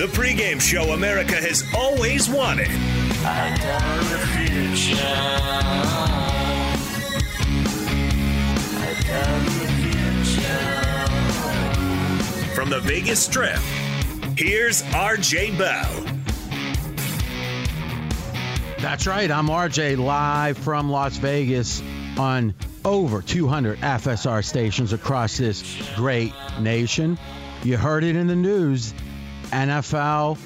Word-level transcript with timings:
The 0.00 0.06
pregame 0.06 0.58
show 0.58 0.94
America 0.94 1.34
has 1.34 1.62
always 1.76 2.26
wanted. 2.26 2.68
From 12.54 12.70
the 12.70 12.80
Vegas 12.80 13.22
Strip, 13.22 13.58
here's 14.38 14.80
RJ 14.84 15.58
Bell. 15.58 15.92
That's 18.78 19.06
right. 19.06 19.30
I'm 19.30 19.48
RJ 19.48 19.98
live 19.98 20.56
from 20.56 20.90
Las 20.90 21.18
Vegas 21.18 21.82
on 22.16 22.54
over 22.86 23.20
200 23.20 23.78
FSR 23.80 24.42
stations 24.42 24.94
across 24.94 25.36
this 25.36 25.62
great 25.94 26.32
nation. 26.58 27.18
You 27.62 27.76
heard 27.76 28.02
it 28.02 28.16
in 28.16 28.28
the 28.28 28.36
news. 28.36 28.94
NFL, 29.50 30.38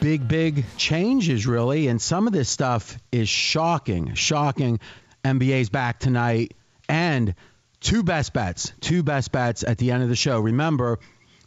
big, 0.00 0.26
big 0.26 0.64
changes, 0.76 1.46
really. 1.46 1.88
And 1.88 2.00
some 2.00 2.26
of 2.26 2.32
this 2.32 2.48
stuff 2.48 2.98
is 3.12 3.28
shocking. 3.28 4.14
Shocking. 4.14 4.80
NBA's 5.24 5.68
back 5.68 6.00
tonight. 6.00 6.54
And 6.88 7.34
two 7.80 8.02
best 8.02 8.32
bets. 8.32 8.72
Two 8.80 9.02
best 9.02 9.32
bets 9.32 9.62
at 9.64 9.78
the 9.78 9.90
end 9.90 10.02
of 10.02 10.08
the 10.08 10.16
show. 10.16 10.40
Remember, 10.40 10.98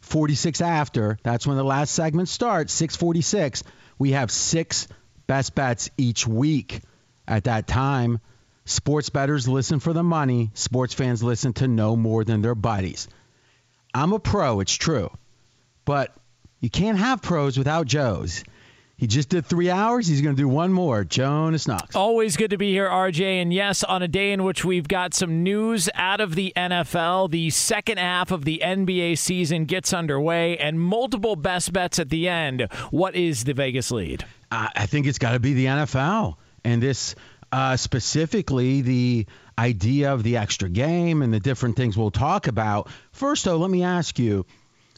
46 0.02 0.60
after, 0.60 1.18
that's 1.22 1.46
when 1.46 1.56
the 1.56 1.64
last 1.64 1.94
segment 1.94 2.28
starts, 2.28 2.72
646. 2.72 3.64
We 3.98 4.12
have 4.12 4.30
six 4.30 4.86
best 5.26 5.54
bets 5.54 5.90
each 5.96 6.26
week 6.26 6.80
at 7.26 7.44
that 7.44 7.66
time. 7.66 8.20
Sports 8.66 9.10
bettors 9.10 9.48
listen 9.48 9.80
for 9.80 9.92
the 9.92 10.02
money. 10.02 10.50
Sports 10.54 10.94
fans 10.94 11.22
listen 11.22 11.52
to 11.54 11.68
no 11.68 11.96
more 11.96 12.24
than 12.24 12.42
their 12.42 12.54
buddies. 12.54 13.08
I'm 13.94 14.12
a 14.12 14.18
pro, 14.18 14.60
it's 14.60 14.74
true. 14.74 15.10
But 15.84 16.14
you 16.60 16.70
can't 16.70 16.98
have 16.98 17.22
pros 17.22 17.58
without 17.58 17.86
Joes. 17.86 18.44
He 18.96 19.08
just 19.08 19.28
did 19.28 19.44
three 19.44 19.70
hours. 19.70 20.06
He's 20.06 20.20
going 20.20 20.36
to 20.36 20.40
do 20.40 20.48
one 20.48 20.72
more. 20.72 21.02
Jonas 21.02 21.66
Knox. 21.66 21.96
Always 21.96 22.36
good 22.36 22.50
to 22.50 22.56
be 22.56 22.70
here, 22.70 22.88
RJ. 22.88 23.42
And 23.42 23.52
yes, 23.52 23.82
on 23.82 24.02
a 24.02 24.08
day 24.08 24.30
in 24.30 24.44
which 24.44 24.64
we've 24.64 24.86
got 24.86 25.14
some 25.14 25.42
news 25.42 25.88
out 25.94 26.20
of 26.20 26.36
the 26.36 26.52
NFL, 26.56 27.30
the 27.30 27.50
second 27.50 27.98
half 27.98 28.30
of 28.30 28.44
the 28.44 28.62
NBA 28.64 29.18
season 29.18 29.64
gets 29.64 29.92
underway 29.92 30.56
and 30.58 30.80
multiple 30.80 31.34
best 31.34 31.72
bets 31.72 31.98
at 31.98 32.08
the 32.08 32.28
end. 32.28 32.68
What 32.90 33.16
is 33.16 33.42
the 33.42 33.52
Vegas 33.52 33.90
lead? 33.90 34.24
I 34.52 34.86
think 34.86 35.08
it's 35.08 35.18
got 35.18 35.32
to 35.32 35.40
be 35.40 35.54
the 35.54 35.66
NFL. 35.66 36.36
And 36.62 36.80
this 36.80 37.16
uh, 37.50 37.76
specifically, 37.76 38.82
the 38.82 39.26
idea 39.58 40.12
of 40.12 40.22
the 40.22 40.36
extra 40.36 40.68
game 40.68 41.22
and 41.22 41.32
the 41.32 41.40
different 41.40 41.76
things 41.76 41.96
we'll 41.96 42.10
talk 42.10 42.46
about. 42.46 42.88
First, 43.12 43.44
though, 43.44 43.56
let 43.56 43.70
me 43.70 43.82
ask 43.82 44.18
you 44.18 44.46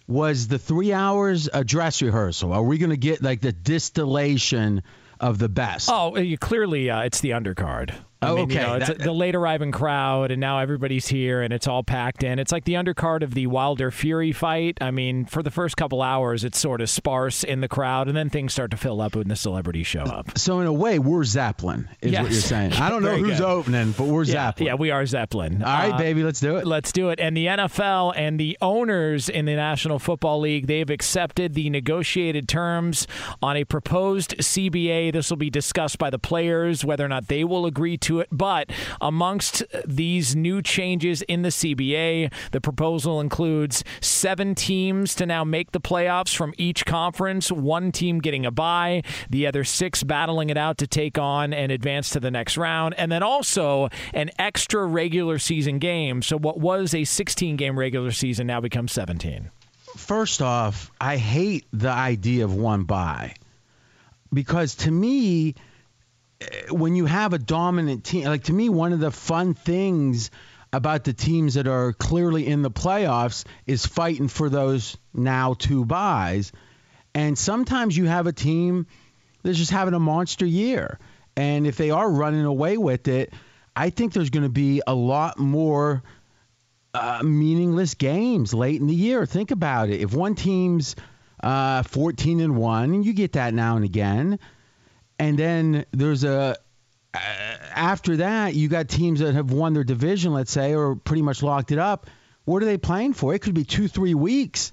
was 0.06 0.48
the 0.48 0.58
three 0.58 0.92
hours 0.92 1.48
a 1.52 1.64
dress 1.64 2.02
rehearsal? 2.02 2.52
Are 2.52 2.62
we 2.62 2.78
going 2.78 2.90
to 2.90 2.96
get 2.96 3.22
like 3.22 3.40
the 3.40 3.52
distillation 3.52 4.82
of 5.20 5.38
the 5.38 5.48
best? 5.48 5.88
Oh, 5.90 6.16
clearly, 6.40 6.90
uh, 6.90 7.02
it's 7.02 7.20
the 7.20 7.30
undercard. 7.30 7.94
I 8.26 8.30
Oh, 8.30 8.36
mean, 8.36 8.50
you 8.50 8.56
okay. 8.58 8.66
know, 8.66 8.74
it's 8.74 8.88
That- 8.88 8.98
the 8.98 9.12
late 9.12 9.34
arriving 9.34 9.72
crowd, 9.72 10.30
and 10.30 10.40
now 10.40 10.58
everybody's 10.58 11.08
here, 11.08 11.42
and 11.42 11.52
it's 11.52 11.66
all 11.66 11.82
packed 11.82 12.22
in. 12.22 12.38
It's 12.38 12.52
like 12.52 12.64
the 12.64 12.74
undercard 12.74 13.22
of 13.22 13.34
the 13.34 13.46
Wilder 13.46 13.90
Fury 13.90 14.32
fight. 14.32 14.78
I 14.80 14.90
mean, 14.90 15.24
for 15.24 15.42
the 15.42 15.50
first 15.50 15.76
couple 15.76 16.02
hours, 16.02 16.44
it's 16.44 16.58
sort 16.58 16.80
of 16.80 16.90
sparse 16.90 17.44
in 17.44 17.60
the 17.60 17.68
crowd, 17.68 18.08
and 18.08 18.16
then 18.16 18.28
things 18.30 18.52
start 18.52 18.70
to 18.72 18.76
fill 18.76 19.00
up 19.00 19.14
when 19.16 19.28
the 19.28 19.36
celebrities 19.36 19.86
show 19.86 20.02
up. 20.02 20.36
So 20.38 20.60
in 20.60 20.66
a 20.66 20.72
way, 20.72 20.98
we're 20.98 21.24
Zeppelin, 21.24 21.88
is 22.02 22.12
what 22.12 22.22
you're 22.32 22.40
saying. 22.40 22.72
I 22.74 22.88
don't 22.90 23.02
know 23.02 23.16
who's 23.16 23.38
good. 23.38 23.46
opening, 23.46 23.92
but 23.96 24.06
we're 24.06 24.24
Yeah, 24.24 24.46
Zeppelin. 24.48 24.66
yeah, 24.66 24.74
we 24.74 24.90
are 24.90 25.06
Zeppelin. 25.06 25.62
All 25.62 25.72
right, 25.72 25.92
Uh, 25.94 25.98
baby, 25.98 26.22
let's 26.22 26.40
do 26.40 26.56
it. 26.56 26.66
Let's 26.66 26.92
do 26.92 27.10
it. 27.10 27.20
And 27.20 27.36
the 27.36 27.46
NFL 27.46 28.12
and 28.16 28.38
the 28.40 28.56
owners 28.60 29.28
in 29.28 29.44
the 29.44 29.54
National 29.54 29.98
Football 29.98 30.40
League, 30.40 30.66
they've 30.66 30.90
accepted 30.90 31.54
the 31.54 31.70
negotiated 31.70 32.48
terms 32.48 33.06
on 33.42 33.56
a 33.56 33.64
proposed 33.64 34.34
CBA. 34.40 35.10
This 35.12 35.30
will 35.30 35.36
be 35.36 35.50
discussed 35.50 35.98
by 35.98 36.10
the 36.10 36.18
players, 36.18 36.84
whether 36.84 37.04
or 37.04 37.08
not 37.08 37.28
they 37.28 37.44
will 37.44 37.66
agree 37.66 37.96
to 37.98 38.15
it. 38.20 38.28
But 38.30 38.70
amongst 39.00 39.62
these 39.86 40.34
new 40.36 40.62
changes 40.62 41.22
in 41.22 41.42
the 41.42 41.50
CBA, 41.50 42.32
the 42.52 42.60
proposal 42.60 43.20
includes 43.20 43.84
seven 44.00 44.54
teams 44.54 45.14
to 45.16 45.26
now 45.26 45.44
make 45.44 45.72
the 45.72 45.80
playoffs 45.80 46.34
from 46.34 46.54
each 46.58 46.84
conference, 46.84 47.50
one 47.50 47.92
team 47.92 48.20
getting 48.20 48.46
a 48.46 48.50
bye, 48.50 49.02
the 49.30 49.46
other 49.46 49.64
six 49.64 50.02
battling 50.02 50.50
it 50.50 50.56
out 50.56 50.78
to 50.78 50.86
take 50.86 51.18
on 51.18 51.52
and 51.52 51.72
advance 51.72 52.10
to 52.10 52.20
the 52.20 52.30
next 52.30 52.56
round, 52.56 52.94
and 52.98 53.10
then 53.10 53.22
also 53.22 53.88
an 54.14 54.30
extra 54.38 54.84
regular 54.84 55.38
season 55.38 55.78
game. 55.78 56.22
So 56.22 56.38
what 56.38 56.58
was 56.58 56.94
a 56.94 57.04
16 57.04 57.56
game 57.56 57.78
regular 57.78 58.10
season 58.10 58.46
now 58.46 58.60
becomes 58.60 58.92
17. 58.92 59.50
First 59.96 60.42
off, 60.42 60.90
I 61.00 61.16
hate 61.16 61.64
the 61.72 61.88
idea 61.88 62.44
of 62.44 62.54
one 62.54 62.84
bye 62.84 63.34
because 64.32 64.74
to 64.76 64.90
me, 64.90 65.54
when 66.70 66.94
you 66.94 67.06
have 67.06 67.32
a 67.32 67.38
dominant 67.38 68.04
team, 68.04 68.24
like 68.24 68.44
to 68.44 68.52
me, 68.52 68.68
one 68.68 68.92
of 68.92 69.00
the 69.00 69.10
fun 69.10 69.54
things 69.54 70.30
about 70.72 71.04
the 71.04 71.12
teams 71.12 71.54
that 71.54 71.66
are 71.66 71.92
clearly 71.92 72.46
in 72.46 72.62
the 72.62 72.70
playoffs 72.70 73.44
is 73.66 73.86
fighting 73.86 74.28
for 74.28 74.48
those 74.48 74.96
now 75.14 75.54
two 75.54 75.84
byes. 75.84 76.52
And 77.14 77.38
sometimes 77.38 77.96
you 77.96 78.04
have 78.04 78.26
a 78.26 78.32
team 78.32 78.86
that's 79.42 79.56
just 79.56 79.70
having 79.70 79.94
a 79.94 80.00
monster 80.00 80.44
year. 80.44 80.98
And 81.36 81.66
if 81.66 81.76
they 81.76 81.90
are 81.90 82.10
running 82.10 82.44
away 82.44 82.76
with 82.76 83.08
it, 83.08 83.32
I 83.74 83.90
think 83.90 84.12
there's 84.12 84.30
going 84.30 84.42
to 84.42 84.50
be 84.50 84.82
a 84.86 84.94
lot 84.94 85.38
more 85.38 86.02
uh, 86.92 87.22
meaningless 87.22 87.94
games 87.94 88.52
late 88.52 88.80
in 88.80 88.86
the 88.86 88.94
year. 88.94 89.24
Think 89.26 89.50
about 89.50 89.90
it. 89.90 90.00
If 90.00 90.14
one 90.14 90.34
team's 90.34 90.96
uh, 91.42 91.82
14 91.84 92.40
and 92.40 92.56
one, 92.56 92.94
and 92.94 93.06
you 93.06 93.12
get 93.12 93.32
that 93.32 93.54
now 93.54 93.76
and 93.76 93.84
again, 93.84 94.38
and 95.18 95.38
then 95.38 95.84
there's 95.92 96.24
a 96.24 96.56
after 97.14 98.18
that 98.18 98.54
you 98.54 98.68
got 98.68 98.88
teams 98.88 99.20
that 99.20 99.34
have 99.34 99.50
won 99.50 99.72
their 99.72 99.84
division, 99.84 100.32
let's 100.32 100.50
say, 100.50 100.74
or 100.74 100.96
pretty 100.96 101.22
much 101.22 101.42
locked 101.42 101.72
it 101.72 101.78
up. 101.78 102.08
What 102.44 102.62
are 102.62 102.66
they 102.66 102.78
playing 102.78 103.14
for? 103.14 103.34
It 103.34 103.40
could 103.40 103.54
be 103.54 103.64
two, 103.64 103.88
three 103.88 104.14
weeks. 104.14 104.72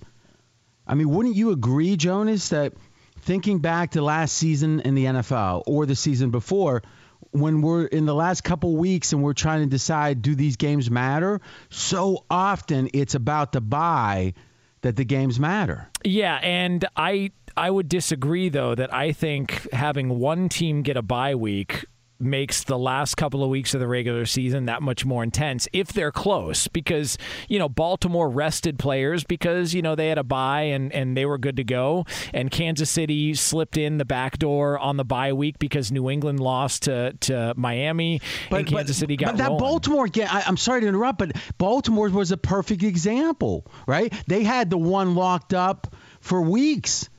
I 0.85 0.95
mean, 0.95 1.09
wouldn't 1.09 1.35
you 1.35 1.51
agree, 1.51 1.95
Jonas, 1.95 2.49
that 2.49 2.73
thinking 3.21 3.59
back 3.59 3.91
to 3.91 4.01
last 4.01 4.35
season 4.35 4.81
in 4.81 4.95
the 4.95 5.05
NFL 5.05 5.63
or 5.65 5.85
the 5.85 5.95
season 5.95 6.31
before? 6.31 6.83
when 7.31 7.61
we're 7.61 7.85
in 7.85 8.05
the 8.05 8.13
last 8.13 8.43
couple 8.43 8.75
weeks 8.75 9.11
and 9.11 9.23
we're 9.23 9.33
trying 9.33 9.61
to 9.61 9.69
decide 9.69 10.21
do 10.21 10.35
these 10.35 10.55
games 10.55 10.89
matter, 10.89 11.41
so 11.69 12.25
often 12.29 12.89
it's 12.93 13.15
about 13.15 13.51
the 13.51 13.61
bye 13.61 14.33
that 14.81 14.95
the 14.95 15.03
games 15.03 15.39
matter. 15.39 15.89
Yeah, 16.03 16.35
and 16.35 16.85
I 16.95 17.31
I 17.55 17.69
would 17.69 17.89
disagree 17.89 18.49
though 18.49 18.75
that 18.75 18.93
I 18.93 19.11
think 19.11 19.71
having 19.71 20.19
one 20.19 20.49
team 20.49 20.81
get 20.81 20.97
a 20.97 21.01
bye 21.01 21.35
week 21.35 21.85
makes 22.23 22.63
the 22.63 22.77
last 22.77 23.15
couple 23.15 23.43
of 23.43 23.49
weeks 23.49 23.73
of 23.73 23.79
the 23.79 23.87
regular 23.87 24.25
season 24.25 24.65
that 24.65 24.81
much 24.81 25.05
more 25.05 25.23
intense 25.23 25.67
if 25.73 25.89
they're 25.89 26.11
close. 26.11 26.67
Because 26.67 27.17
you 27.47 27.59
know 27.59 27.69
Baltimore 27.69 28.29
rested 28.29 28.79
players 28.79 29.23
because 29.23 29.73
you 29.73 29.81
know 29.81 29.95
they 29.95 30.07
had 30.07 30.17
a 30.17 30.23
bye 30.23 30.61
and 30.61 30.91
and 30.93 31.15
they 31.15 31.25
were 31.25 31.37
good 31.37 31.57
to 31.57 31.63
go. 31.63 32.05
And 32.33 32.49
Kansas 32.49 32.89
City 32.89 33.33
slipped 33.33 33.77
in 33.77 33.97
the 33.97 34.05
back 34.05 34.39
door 34.39 34.79
on 34.79 34.97
the 34.97 35.05
bye 35.05 35.33
week 35.33 35.59
because 35.59 35.91
New 35.91 36.09
England 36.09 36.39
lost 36.39 36.83
to 36.83 37.13
to 37.21 37.53
Miami 37.55 38.21
but, 38.49 38.61
and 38.61 38.67
Kansas 38.67 38.97
but, 38.97 38.99
City 38.99 39.17
got 39.17 39.31
but 39.31 39.37
that 39.37 39.47
rolling. 39.49 39.59
Baltimore 39.59 40.07
game 40.07 40.27
I, 40.29 40.43
I'm 40.47 40.57
sorry 40.57 40.81
to 40.81 40.87
interrupt 40.87 41.19
but 41.19 41.33
Baltimore 41.57 42.09
was 42.09 42.31
a 42.31 42.37
perfect 42.37 42.83
example 42.83 43.65
right? 43.87 44.13
They 44.27 44.43
had 44.43 44.69
the 44.69 44.77
one 44.77 45.15
locked 45.15 45.53
up 45.53 45.93
for 46.19 46.41
weeks 46.41 47.09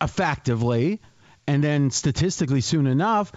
effectively 0.00 1.00
and 1.46 1.62
then 1.62 1.90
statistically 1.90 2.60
soon 2.60 2.86
enough 2.86 3.32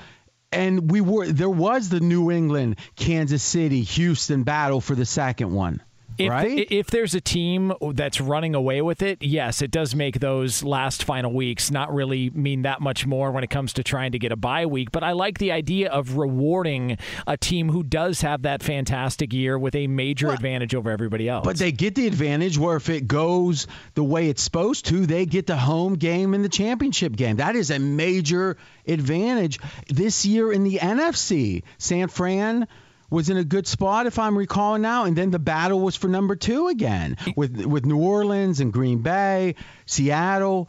and 0.53 0.91
we 0.91 1.01
were 1.01 1.27
there 1.27 1.49
was 1.49 1.89
the 1.89 1.99
New 1.99 2.31
England, 2.31 2.77
Kansas 2.95 3.43
City, 3.43 3.81
Houston 3.81 4.43
battle 4.43 4.79
for 4.79 4.95
the 4.95 5.05
second 5.05 5.51
one. 5.51 5.81
If, 6.17 6.29
right? 6.29 6.67
if 6.69 6.87
there's 6.87 7.15
a 7.15 7.21
team 7.21 7.73
that's 7.93 8.21
running 8.21 8.55
away 8.55 8.81
with 8.81 9.01
it, 9.01 9.21
yes, 9.21 9.61
it 9.61 9.71
does 9.71 9.95
make 9.95 10.19
those 10.19 10.63
last 10.63 11.03
final 11.03 11.33
weeks 11.33 11.71
not 11.71 11.93
really 11.93 12.29
mean 12.29 12.63
that 12.63 12.81
much 12.81 13.05
more 13.05 13.31
when 13.31 13.43
it 13.43 13.49
comes 13.49 13.73
to 13.73 13.83
trying 13.83 14.11
to 14.11 14.19
get 14.19 14.31
a 14.31 14.35
bye 14.35 14.65
week. 14.65 14.91
But 14.91 15.03
I 15.03 15.13
like 15.13 15.39
the 15.39 15.51
idea 15.51 15.89
of 15.89 16.17
rewarding 16.17 16.97
a 17.25 17.37
team 17.37 17.69
who 17.69 17.83
does 17.83 18.21
have 18.21 18.43
that 18.43 18.61
fantastic 18.61 19.33
year 19.33 19.57
with 19.57 19.75
a 19.75 19.87
major 19.87 20.27
well, 20.27 20.35
advantage 20.35 20.75
over 20.75 20.91
everybody 20.91 21.27
else. 21.27 21.45
But 21.45 21.57
they 21.57 21.71
get 21.71 21.95
the 21.95 22.07
advantage 22.07 22.57
where 22.57 22.75
if 22.75 22.89
it 22.89 23.07
goes 23.07 23.67
the 23.95 24.03
way 24.03 24.29
it's 24.29 24.43
supposed 24.43 24.85
to, 24.87 25.05
they 25.05 25.25
get 25.25 25.47
the 25.47 25.57
home 25.57 25.95
game 25.95 26.33
in 26.33 26.41
the 26.41 26.49
championship 26.49 27.15
game. 27.15 27.37
That 27.37 27.55
is 27.55 27.71
a 27.71 27.79
major 27.79 28.57
advantage 28.87 29.59
this 29.87 30.25
year 30.25 30.51
in 30.51 30.63
the 30.63 30.77
NFC. 30.77 31.63
San 31.77 32.07
Fran 32.07 32.67
was 33.13 33.29
in 33.29 33.37
a 33.37 33.43
good 33.43 33.67
spot, 33.67 34.07
if 34.07 34.17
I'm 34.17 34.35
recalling 34.35 34.81
now, 34.81 35.05
and 35.05 35.15
then 35.15 35.29
the 35.29 35.37
battle 35.37 35.79
was 35.79 35.95
for 35.95 36.07
number 36.07 36.35
two 36.35 36.67
again 36.67 37.15
with 37.35 37.63
with 37.63 37.85
New 37.85 37.99
Orleans 37.99 38.59
and 38.59 38.73
Green 38.73 39.03
Bay, 39.03 39.53
Seattle. 39.85 40.67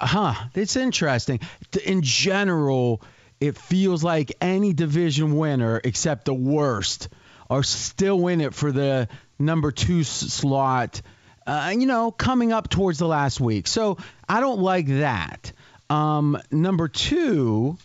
Huh, 0.00 0.34
it's 0.54 0.74
interesting. 0.74 1.38
In 1.84 2.02
general, 2.02 3.00
it 3.38 3.56
feels 3.56 4.02
like 4.02 4.32
any 4.40 4.72
division 4.72 5.36
winner 5.36 5.80
except 5.84 6.24
the 6.24 6.34
worst 6.34 7.08
are 7.48 7.62
still 7.62 8.26
in 8.26 8.40
it 8.40 8.54
for 8.54 8.72
the 8.72 9.08
number 9.38 9.70
two 9.70 10.02
slot. 10.02 11.00
Uh, 11.46 11.74
you 11.78 11.86
know, 11.86 12.10
coming 12.10 12.52
up 12.52 12.68
towards 12.68 12.98
the 12.98 13.06
last 13.06 13.38
week. 13.38 13.68
So 13.68 13.98
I 14.28 14.40
don't 14.40 14.60
like 14.60 14.88
that. 14.88 15.52
Um, 15.88 16.38
number 16.50 16.88
two, 16.88 17.78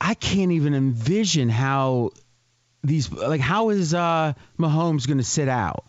I 0.00 0.14
can't 0.14 0.52
even 0.52 0.74
envision 0.74 1.48
how 1.48 2.10
these 2.82 3.10
like 3.12 3.40
how 3.40 3.70
is 3.70 3.94
uh, 3.94 4.34
Mahomes 4.58 5.06
going 5.06 5.18
to 5.18 5.24
sit 5.24 5.48
out? 5.48 5.84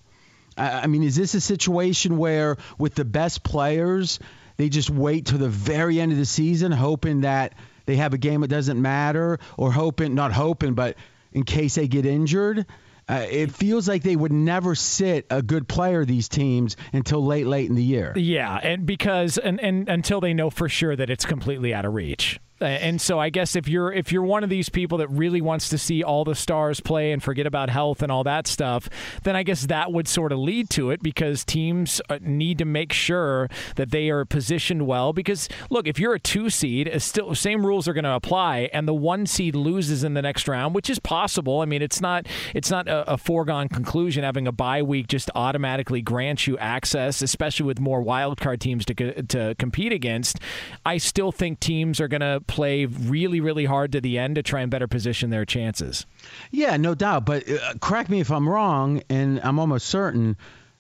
I, 0.57 0.81
I 0.81 0.87
mean, 0.87 1.03
is 1.03 1.15
this 1.15 1.33
a 1.33 1.41
situation 1.41 2.17
where 2.17 2.57
with 2.77 2.95
the 2.95 3.05
best 3.05 3.43
players 3.43 4.19
they 4.57 4.69
just 4.69 4.89
wait 4.89 5.27
to 5.27 5.37
the 5.37 5.49
very 5.49 5.99
end 5.99 6.11
of 6.11 6.17
the 6.17 6.25
season, 6.25 6.71
hoping 6.71 7.21
that 7.21 7.53
they 7.85 7.97
have 7.97 8.13
a 8.13 8.17
game 8.17 8.41
that 8.41 8.47
doesn't 8.47 8.81
matter, 8.81 9.39
or 9.55 9.71
hoping 9.71 10.15
not 10.15 10.33
hoping, 10.33 10.73
but 10.73 10.97
in 11.31 11.43
case 11.43 11.75
they 11.75 11.87
get 11.87 12.05
injured? 12.05 12.65
Uh, 13.09 13.25
it 13.29 13.53
feels 13.53 13.87
like 13.87 14.03
they 14.03 14.17
would 14.17 14.33
never 14.33 14.75
sit 14.75 15.25
a 15.29 15.41
good 15.41 15.65
player 15.65 16.03
these 16.03 16.27
teams 16.27 16.75
until 16.91 17.25
late 17.25 17.47
late 17.47 17.69
in 17.69 17.75
the 17.75 17.83
year. 17.83 18.11
Yeah, 18.17 18.59
and 18.61 18.85
because 18.85 19.37
and, 19.37 19.61
and 19.61 19.87
until 19.87 20.19
they 20.19 20.33
know 20.33 20.49
for 20.49 20.67
sure 20.67 20.93
that 20.93 21.09
it's 21.09 21.25
completely 21.25 21.73
out 21.73 21.85
of 21.85 21.93
reach. 21.93 22.39
And 22.59 22.99
so 22.99 23.19
I 23.19 23.29
guess 23.29 23.55
if 23.55 23.67
you're 23.67 23.91
if 23.91 24.11
you're 24.11 24.23
one 24.23 24.43
of 24.43 24.49
these 24.49 24.69
people 24.69 24.97
that 24.99 25.09
really 25.09 25.41
wants 25.41 25.69
to 25.69 25.77
see 25.77 26.03
all 26.03 26.23
the 26.23 26.35
stars 26.35 26.79
play 26.79 27.11
and 27.11 27.21
forget 27.21 27.45
about 27.45 27.69
health 27.69 28.01
and 28.01 28.11
all 28.11 28.23
that 28.23 28.47
stuff, 28.47 28.89
then 29.23 29.35
I 29.35 29.43
guess 29.43 29.67
that 29.67 29.91
would 29.91 30.07
sort 30.07 30.31
of 30.31 30.39
lead 30.39 30.69
to 30.71 30.89
it 30.89 31.03
because 31.03 31.45
teams 31.45 32.01
uh, 32.09 32.17
need 32.21 32.57
to 32.57 32.65
make 32.65 32.93
sure 32.93 33.49
that 33.75 33.91
they 33.91 34.09
are 34.09 34.25
positioned 34.25 34.87
well. 34.87 35.13
Because 35.13 35.47
look, 35.69 35.87
if 35.87 35.99
you're 35.99 36.15
a 36.15 36.19
two 36.19 36.49
seed, 36.49 36.89
still 36.97 37.35
same 37.35 37.65
rules 37.65 37.87
are 37.87 37.93
going 37.93 38.05
to 38.05 38.13
apply, 38.13 38.69
and 38.73 38.87
the 38.87 38.93
one 38.93 39.27
seed 39.27 39.55
loses 39.55 40.03
in 40.03 40.15
the 40.15 40.21
next 40.21 40.47
round, 40.47 40.73
which 40.73 40.89
is 40.89 40.97
possible. 40.97 41.61
I 41.61 41.65
mean, 41.65 41.83
it's 41.83 42.01
not 42.01 42.25
it's 42.55 42.71
not 42.71 42.87
a, 42.87 43.13
a 43.13 43.17
foregone 43.17 43.69
conclusion 43.69 44.23
having 44.23 44.47
a 44.47 44.51
bye 44.51 44.81
week 44.81 45.07
just 45.07 45.29
automatically 45.35 46.01
grants 46.01 46.47
you 46.47 46.57
access, 46.57 47.21
especially 47.21 47.67
with 47.67 47.79
more 47.79 48.01
wild 48.01 48.39
card 48.39 48.61
teams 48.61 48.83
to 48.85 49.21
to 49.23 49.55
compete 49.59 49.93
against. 49.93 50.39
I 50.85 50.97
still 50.97 51.31
think 51.31 51.59
teams 51.59 52.01
are 52.01 52.07
going 52.07 52.21
to 52.21 52.41
play 52.47 52.85
really, 52.85 53.39
really 53.39 53.65
hard 53.65 53.91
to 53.91 54.01
the 54.01 54.17
end 54.17 54.35
to 54.35 54.43
try 54.43 54.61
and 54.61 54.71
better 54.71 54.87
position 54.87 55.29
their 55.29 55.45
chances. 55.45 56.05
Yeah, 56.51 56.77
no 56.77 56.95
doubt. 56.95 57.25
But 57.25 57.49
uh, 57.49 57.73
correct 57.81 58.09
me 58.09 58.19
if 58.19 58.31
I'm 58.31 58.47
wrong, 58.47 59.03
and 59.09 59.39
I'm 59.43 59.59
almost 59.59 59.87
certain 59.87 60.37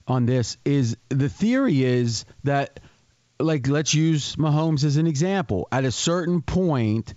on 0.07 0.25
this. 0.25 0.57
Is 0.65 0.97
the 1.09 1.29
theory 1.29 1.83
is 1.83 2.25
that, 2.43 2.79
like, 3.39 3.67
let's 3.67 3.93
use 3.93 4.35
Mahomes 4.37 4.83
as 4.83 4.97
an 4.97 5.07
example. 5.07 5.67
At 5.71 5.85
a 5.85 5.91
certain 5.91 6.41
point, 6.41 7.13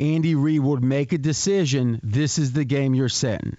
Andy 0.00 0.34
Reid 0.34 0.60
would 0.60 0.82
make 0.82 1.12
a 1.12 1.18
decision. 1.18 2.00
This 2.02 2.38
is 2.38 2.52
the 2.52 2.64
game 2.64 2.94
you're 2.94 3.08
setting 3.08 3.56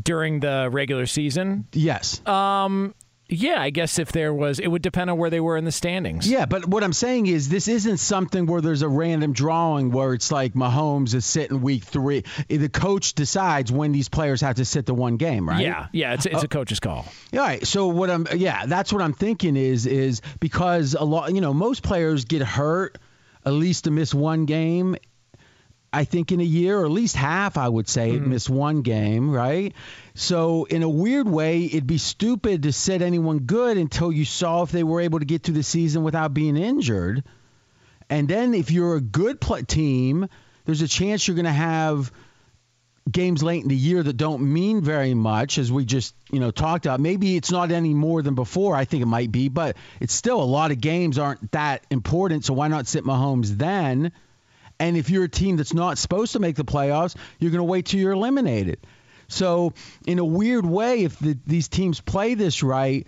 during 0.00 0.40
the 0.40 0.68
regular 0.72 1.06
season. 1.06 1.66
Yes. 1.72 2.26
Um, 2.26 2.94
yeah, 3.34 3.60
I 3.60 3.70
guess 3.70 3.98
if 3.98 4.12
there 4.12 4.32
was, 4.32 4.58
it 4.58 4.68
would 4.68 4.82
depend 4.82 5.10
on 5.10 5.18
where 5.18 5.30
they 5.30 5.40
were 5.40 5.56
in 5.56 5.64
the 5.64 5.72
standings. 5.72 6.28
Yeah, 6.28 6.46
but 6.46 6.66
what 6.66 6.82
I'm 6.82 6.92
saying 6.92 7.26
is 7.26 7.48
this 7.48 7.68
isn't 7.68 7.98
something 7.98 8.46
where 8.46 8.60
there's 8.60 8.82
a 8.82 8.88
random 8.88 9.32
drawing 9.32 9.90
where 9.90 10.14
it's 10.14 10.30
like 10.32 10.54
Mahomes 10.54 11.14
is 11.14 11.24
sitting 11.24 11.60
week 11.60 11.84
three. 11.84 12.24
The 12.48 12.68
coach 12.68 13.14
decides 13.14 13.70
when 13.70 13.92
these 13.92 14.08
players 14.08 14.40
have 14.40 14.56
to 14.56 14.64
sit 14.64 14.86
the 14.86 14.94
one 14.94 15.16
game, 15.16 15.48
right? 15.48 15.60
Yeah, 15.60 15.88
yeah, 15.92 16.14
it's 16.14 16.26
it's 16.26 16.42
uh, 16.42 16.46
a 16.46 16.48
coach's 16.48 16.80
call. 16.80 17.06
All 17.32 17.38
right. 17.38 17.66
So 17.66 17.88
what 17.88 18.10
I'm, 18.10 18.26
yeah, 18.34 18.66
that's 18.66 18.92
what 18.92 19.02
I'm 19.02 19.14
thinking 19.14 19.56
is 19.56 19.86
is 19.86 20.20
because 20.40 20.94
a 20.94 21.04
lot, 21.04 21.34
you 21.34 21.40
know, 21.40 21.54
most 21.54 21.82
players 21.82 22.24
get 22.24 22.42
hurt 22.42 22.98
at 23.44 23.52
least 23.52 23.84
to 23.84 23.90
miss 23.90 24.14
one 24.14 24.46
game 24.46 24.96
I 25.94 26.04
think 26.04 26.32
in 26.32 26.40
a 26.40 26.44
year, 26.44 26.80
or 26.80 26.84
at 26.84 26.90
least 26.90 27.14
half, 27.14 27.56
I 27.56 27.68
would 27.68 27.88
say, 27.88 28.12
mm-hmm. 28.12 28.30
miss 28.30 28.50
one 28.50 28.82
game, 28.82 29.30
right? 29.30 29.72
So 30.14 30.64
in 30.64 30.82
a 30.82 30.88
weird 30.88 31.28
way, 31.28 31.64
it'd 31.64 31.86
be 31.86 31.98
stupid 31.98 32.64
to 32.64 32.72
set 32.72 33.00
anyone 33.00 33.40
good 33.40 33.78
until 33.78 34.10
you 34.10 34.24
saw 34.24 34.62
if 34.62 34.72
they 34.72 34.82
were 34.82 35.00
able 35.00 35.20
to 35.20 35.24
get 35.24 35.42
through 35.42 35.54
the 35.54 35.62
season 35.62 36.02
without 36.02 36.34
being 36.34 36.56
injured. 36.56 37.22
And 38.10 38.28
then 38.28 38.54
if 38.54 38.70
you're 38.70 38.96
a 38.96 39.00
good 39.00 39.40
pl- 39.40 39.62
team, 39.62 40.28
there's 40.64 40.82
a 40.82 40.88
chance 40.88 41.26
you're 41.26 41.36
going 41.36 41.44
to 41.44 41.52
have 41.52 42.12
games 43.10 43.42
late 43.42 43.62
in 43.62 43.68
the 43.68 43.76
year 43.76 44.02
that 44.02 44.16
don't 44.16 44.52
mean 44.52 44.82
very 44.82 45.14
much, 45.14 45.58
as 45.58 45.70
we 45.70 45.84
just 45.84 46.14
you 46.30 46.40
know 46.40 46.50
talked 46.50 46.86
about. 46.86 47.00
Maybe 47.00 47.36
it's 47.36 47.50
not 47.50 47.70
any 47.70 47.94
more 47.94 48.22
than 48.22 48.34
before. 48.34 48.74
I 48.74 48.84
think 48.84 49.02
it 49.02 49.06
might 49.06 49.30
be, 49.30 49.48
but 49.48 49.76
it's 50.00 50.14
still 50.14 50.42
a 50.42 50.44
lot 50.44 50.70
of 50.70 50.80
games 50.80 51.18
aren't 51.18 51.52
that 51.52 51.86
important. 51.90 52.44
So 52.44 52.54
why 52.54 52.68
not 52.68 52.86
sit 52.86 53.04
Mahomes 53.04 53.56
then? 53.58 54.12
And 54.78 54.96
if 54.96 55.10
you're 55.10 55.24
a 55.24 55.28
team 55.28 55.56
that's 55.56 55.74
not 55.74 55.98
supposed 55.98 56.32
to 56.32 56.40
make 56.40 56.56
the 56.56 56.64
playoffs, 56.64 57.16
you're 57.38 57.50
going 57.50 57.60
to 57.60 57.64
wait 57.64 57.86
till 57.86 58.00
you're 58.00 58.12
eliminated. 58.12 58.86
So 59.28 59.72
in 60.06 60.18
a 60.18 60.24
weird 60.24 60.66
way, 60.66 61.04
if 61.04 61.18
the, 61.18 61.38
these 61.46 61.68
teams 61.68 62.00
play 62.00 62.34
this 62.34 62.62
right, 62.62 63.06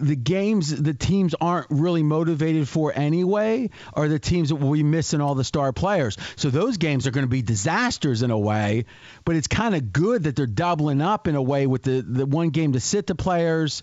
the 0.00 0.16
games 0.16 0.82
the 0.82 0.94
teams 0.94 1.34
aren't 1.40 1.66
really 1.68 2.02
motivated 2.02 2.66
for 2.66 2.90
anyway 2.94 3.68
are 3.92 4.08
the 4.08 4.18
teams 4.18 4.48
that 4.48 4.56
will 4.56 4.72
be 4.72 4.82
missing 4.82 5.20
all 5.20 5.34
the 5.34 5.44
star 5.44 5.72
players. 5.72 6.16
So 6.36 6.48
those 6.48 6.78
games 6.78 7.06
are 7.06 7.10
going 7.10 7.24
to 7.26 7.30
be 7.30 7.42
disasters 7.42 8.22
in 8.22 8.30
a 8.30 8.38
way, 8.38 8.86
but 9.24 9.36
it's 9.36 9.46
kind 9.46 9.74
of 9.74 9.92
good 9.92 10.24
that 10.24 10.36
they're 10.36 10.46
doubling 10.46 11.02
up 11.02 11.28
in 11.28 11.34
a 11.34 11.42
way 11.42 11.66
with 11.66 11.82
the, 11.82 12.00
the 12.00 12.26
one 12.26 12.48
game 12.48 12.72
to 12.72 12.80
sit 12.80 13.06
the 13.06 13.14
players, 13.14 13.82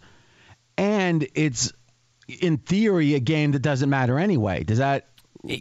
and 0.76 1.28
it's 1.36 1.72
in 2.28 2.58
theory 2.58 3.14
a 3.14 3.20
game 3.20 3.52
that 3.52 3.62
doesn't 3.62 3.90
matter 3.90 4.18
anyway. 4.18 4.64
Does 4.64 4.80
that 4.80 5.08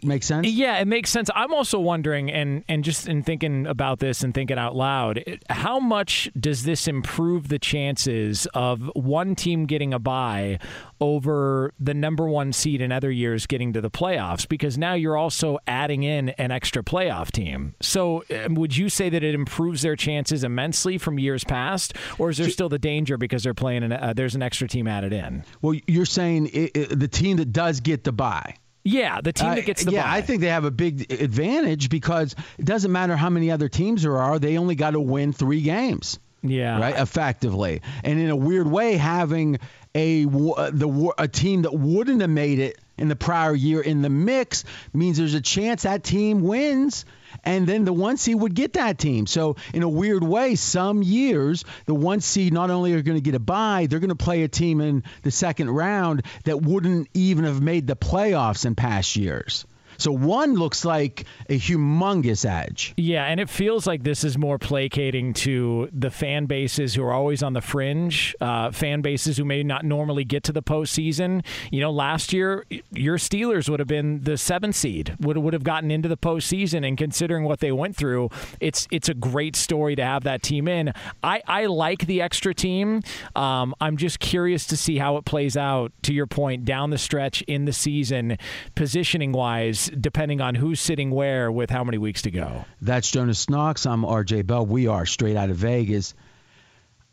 make 0.03 0.23
sense? 0.23 0.47
Yeah, 0.47 0.79
it 0.79 0.87
makes 0.87 1.09
sense. 1.09 1.29
I'm 1.33 1.53
also 1.53 1.79
wondering, 1.79 2.31
and 2.31 2.63
and 2.67 2.83
just 2.83 3.07
in 3.07 3.23
thinking 3.23 3.67
about 3.67 3.99
this 3.99 4.23
and 4.23 4.33
thinking 4.33 4.57
out 4.57 4.75
loud, 4.75 5.23
how 5.49 5.79
much 5.79 6.29
does 6.39 6.63
this 6.63 6.87
improve 6.87 7.49
the 7.49 7.59
chances 7.59 8.47
of 8.53 8.89
one 8.95 9.35
team 9.35 9.65
getting 9.65 9.93
a 9.93 9.99
bye 9.99 10.59
over 10.99 11.73
the 11.79 11.93
number 11.93 12.27
one 12.27 12.53
seed 12.53 12.81
in 12.81 12.91
other 12.91 13.11
years 13.11 13.45
getting 13.45 13.73
to 13.73 13.81
the 13.81 13.91
playoffs? 13.91 14.47
Because 14.47 14.77
now 14.77 14.93
you're 14.93 15.17
also 15.17 15.59
adding 15.67 16.03
in 16.03 16.29
an 16.29 16.51
extra 16.51 16.83
playoff 16.83 17.31
team. 17.31 17.75
So 17.81 18.23
um, 18.45 18.55
would 18.55 18.75
you 18.75 18.89
say 18.89 19.09
that 19.09 19.23
it 19.23 19.35
improves 19.35 19.81
their 19.81 19.95
chances 19.95 20.43
immensely 20.43 20.97
from 20.97 21.19
years 21.19 21.43
past, 21.43 21.93
or 22.17 22.29
is 22.29 22.37
there 22.37 22.49
still 22.49 22.69
the 22.69 22.79
danger 22.79 23.17
because 23.17 23.43
they're 23.43 23.53
playing? 23.53 23.83
An, 23.83 23.93
uh, 23.93 24.13
there's 24.15 24.35
an 24.35 24.41
extra 24.41 24.67
team 24.67 24.87
added 24.87 25.13
in. 25.13 25.43
Well, 25.61 25.79
you're 25.87 26.05
saying 26.05 26.47
it, 26.47 26.71
it, 26.75 26.99
the 26.99 27.07
team 27.07 27.37
that 27.37 27.51
does 27.51 27.79
get 27.79 28.03
the 28.03 28.11
bye 28.11 28.55
yeah, 28.87 29.19
the 29.21 29.33
team 29.33 29.55
that 29.55 29.65
gets 29.65 29.83
the 29.83 29.91
uh, 29.91 29.93
yeah, 29.93 30.03
bye. 30.03 30.17
I 30.17 30.21
think 30.21 30.41
they 30.41 30.47
have 30.47 30.63
a 30.63 30.71
big 30.71 31.11
advantage 31.11 31.89
because 31.89 32.35
it 32.57 32.65
doesn't 32.65 32.91
matter 32.91 33.17
how 33.17 33.29
many 33.29 33.51
other 33.51 33.67
teams 33.67 34.03
there 34.03 34.17
are; 34.17 34.39
they 34.39 34.57
only 34.57 34.75
got 34.75 34.91
to 34.91 34.99
win 34.99 35.33
three 35.33 35.61
games. 35.61 36.19
Yeah, 36.41 36.79
right. 36.79 36.97
Effectively, 36.97 37.81
and 38.03 38.19
in 38.19 38.29
a 38.29 38.35
weird 38.35 38.67
way, 38.67 38.95
having 38.95 39.59
a 39.93 40.23
the 40.23 41.13
a 41.17 41.27
team 41.27 41.63
that 41.63 41.73
wouldn't 41.73 42.21
have 42.21 42.29
made 42.29 42.59
it 42.59 42.79
in 42.97 43.09
the 43.09 43.15
prior 43.15 43.53
year 43.53 43.81
in 43.81 44.01
the 44.01 44.09
mix 44.09 44.63
means 44.93 45.17
there's 45.17 45.33
a 45.33 45.41
chance 45.41 45.83
that 45.83 46.03
team 46.03 46.41
wins 46.41 47.05
and 47.43 47.67
then 47.67 47.85
the 47.85 47.93
one 47.93 48.17
seed 48.17 48.35
would 48.35 48.53
get 48.53 48.73
that 48.73 48.97
team. 48.97 49.27
So 49.27 49.55
in 49.73 49.83
a 49.83 49.89
weird 49.89 50.23
way, 50.23 50.55
some 50.55 51.01
years 51.03 51.63
the 51.85 51.93
one 51.93 52.21
seed 52.21 52.53
not 52.53 52.69
only 52.69 52.93
are 52.93 53.01
going 53.01 53.17
to 53.17 53.21
get 53.21 53.35
a 53.35 53.39
bye, 53.39 53.87
they're 53.89 53.99
going 53.99 54.09
to 54.09 54.15
play 54.15 54.43
a 54.43 54.47
team 54.47 54.81
in 54.81 55.03
the 55.23 55.31
second 55.31 55.69
round 55.69 56.23
that 56.45 56.61
wouldn't 56.61 57.09
even 57.13 57.45
have 57.45 57.61
made 57.61 57.87
the 57.87 57.95
playoffs 57.95 58.65
in 58.65 58.75
past 58.75 59.15
years. 59.15 59.65
So 59.97 60.11
one 60.11 60.53
looks 60.53 60.85
like 60.85 61.25
a 61.49 61.57
humongous 61.57 62.45
edge. 62.49 62.93
Yeah, 62.97 63.25
and 63.25 63.39
it 63.39 63.49
feels 63.49 63.87
like 63.87 64.03
this 64.03 64.23
is 64.23 64.37
more 64.37 64.57
placating 64.57 65.33
to 65.33 65.89
the 65.91 66.11
fan 66.11 66.45
bases 66.45 66.93
who 66.93 67.03
are 67.03 67.13
always 67.13 67.41
on 67.43 67.53
the 67.53 67.61
fringe, 67.61 68.35
uh, 68.41 68.71
fan 68.71 69.01
bases 69.01 69.37
who 69.37 69.45
may 69.45 69.63
not 69.63 69.85
normally 69.85 70.23
get 70.23 70.43
to 70.43 70.51
the 70.51 70.61
postseason. 70.61 71.43
You 71.71 71.81
know, 71.81 71.91
last 71.91 72.33
year 72.33 72.65
your 72.91 73.17
Steelers 73.17 73.69
would 73.69 73.79
have 73.79 73.87
been 73.87 74.23
the 74.23 74.37
seventh 74.37 74.75
seed, 74.75 75.15
would 75.19 75.37
would 75.37 75.53
have 75.53 75.63
gotten 75.63 75.91
into 75.91 76.07
the 76.07 76.17
postseason, 76.17 76.87
and 76.87 76.97
considering 76.97 77.43
what 77.43 77.59
they 77.59 77.71
went 77.71 77.95
through, 77.95 78.29
it's 78.59 78.87
it's 78.91 79.09
a 79.09 79.13
great 79.13 79.55
story 79.55 79.95
to 79.95 80.03
have 80.03 80.23
that 80.23 80.43
team 80.43 80.67
in. 80.67 80.93
I 81.23 81.41
I 81.47 81.65
like 81.65 82.05
the 82.05 82.21
extra 82.21 82.53
team. 82.53 83.01
Um, 83.35 83.73
I'm 83.81 83.97
just 83.97 84.19
curious 84.19 84.65
to 84.67 84.77
see 84.77 84.97
how 84.97 85.17
it 85.17 85.25
plays 85.25 85.57
out. 85.57 85.91
To 86.03 86.13
your 86.13 86.27
point, 86.27 86.65
down 86.65 86.89
the 86.89 86.97
stretch 86.97 87.41
in 87.43 87.65
the 87.65 87.73
season, 87.73 88.37
positioning 88.75 89.31
wise 89.31 89.86
depending 89.89 90.41
on 90.41 90.55
who's 90.55 90.79
sitting 90.79 91.11
where 91.11 91.51
with 91.51 91.69
how 91.69 91.83
many 91.83 91.97
weeks 91.97 92.23
to 92.23 92.31
go. 92.31 92.65
That's 92.81 93.09
Jonas 93.09 93.49
Knox. 93.49 93.85
I'm 93.85 94.03
RJ 94.03 94.45
Bell. 94.45 94.65
We 94.65 94.87
are 94.87 95.05
straight 95.05 95.35
out 95.35 95.49
of 95.49 95.57
Vegas. 95.57 96.13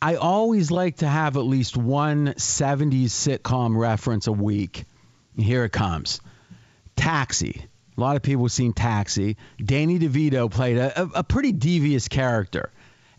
I 0.00 0.16
always 0.16 0.70
like 0.70 0.98
to 0.98 1.08
have 1.08 1.36
at 1.36 1.40
least 1.40 1.76
one 1.76 2.28
70s 2.34 3.06
sitcom 3.06 3.76
reference 3.76 4.26
a 4.26 4.32
week. 4.32 4.84
Here 5.36 5.64
it 5.64 5.72
comes 5.72 6.20
Taxi. 6.96 7.64
A 7.96 8.00
lot 8.00 8.16
of 8.16 8.22
people 8.22 8.44
have 8.44 8.52
seen 8.52 8.72
Taxi. 8.72 9.36
Danny 9.64 9.98
DeVito 9.98 10.50
played 10.50 10.76
a, 10.76 11.02
a, 11.02 11.10
a 11.16 11.24
pretty 11.24 11.52
devious 11.52 12.08
character. 12.08 12.70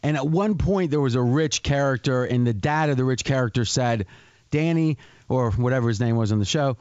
And 0.04 0.18
at 0.18 0.28
one 0.28 0.58
point, 0.58 0.92
there 0.92 1.02
was 1.02 1.16
a 1.16 1.22
rich 1.22 1.64
character, 1.64 2.26
and 2.26 2.46
the 2.46 2.54
dad 2.54 2.90
of 2.90 2.98
the 2.98 3.04
rich 3.04 3.24
character 3.24 3.66
said, 3.66 4.06
Danny, 4.52 4.98
or 5.28 5.52
whatever 5.52 5.88
his 5.88 6.00
name 6.00 6.16
was 6.16 6.32
on 6.32 6.38
the 6.38 6.46
show, 6.46 6.78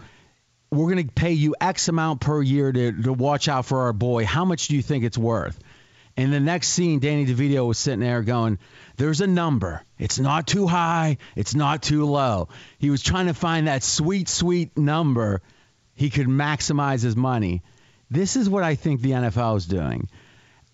we're 0.74 0.92
going 0.92 1.06
to 1.06 1.12
pay 1.12 1.32
you 1.32 1.54
X 1.60 1.88
amount 1.88 2.20
per 2.20 2.42
year 2.42 2.72
to, 2.72 3.02
to 3.02 3.12
watch 3.12 3.48
out 3.48 3.66
for 3.66 3.82
our 3.82 3.92
boy. 3.92 4.24
How 4.24 4.44
much 4.44 4.68
do 4.68 4.76
you 4.76 4.82
think 4.82 5.04
it's 5.04 5.18
worth? 5.18 5.58
And 6.16 6.32
the 6.32 6.40
next 6.40 6.68
scene, 6.68 7.00
Danny 7.00 7.26
DeVito 7.26 7.66
was 7.66 7.78
sitting 7.78 8.00
there 8.00 8.22
going, 8.22 8.58
There's 8.96 9.20
a 9.20 9.26
number. 9.26 9.82
It's 9.98 10.18
not 10.18 10.46
too 10.46 10.66
high, 10.66 11.18
it's 11.34 11.54
not 11.54 11.82
too 11.82 12.04
low. 12.04 12.48
He 12.78 12.90
was 12.90 13.02
trying 13.02 13.26
to 13.26 13.34
find 13.34 13.66
that 13.66 13.82
sweet, 13.82 14.28
sweet 14.28 14.76
number 14.78 15.42
he 15.94 16.10
could 16.10 16.26
maximize 16.26 17.02
his 17.02 17.16
money. 17.16 17.62
This 18.10 18.36
is 18.36 18.48
what 18.48 18.62
I 18.62 18.74
think 18.74 19.00
the 19.00 19.12
NFL 19.12 19.56
is 19.56 19.66
doing. 19.66 20.08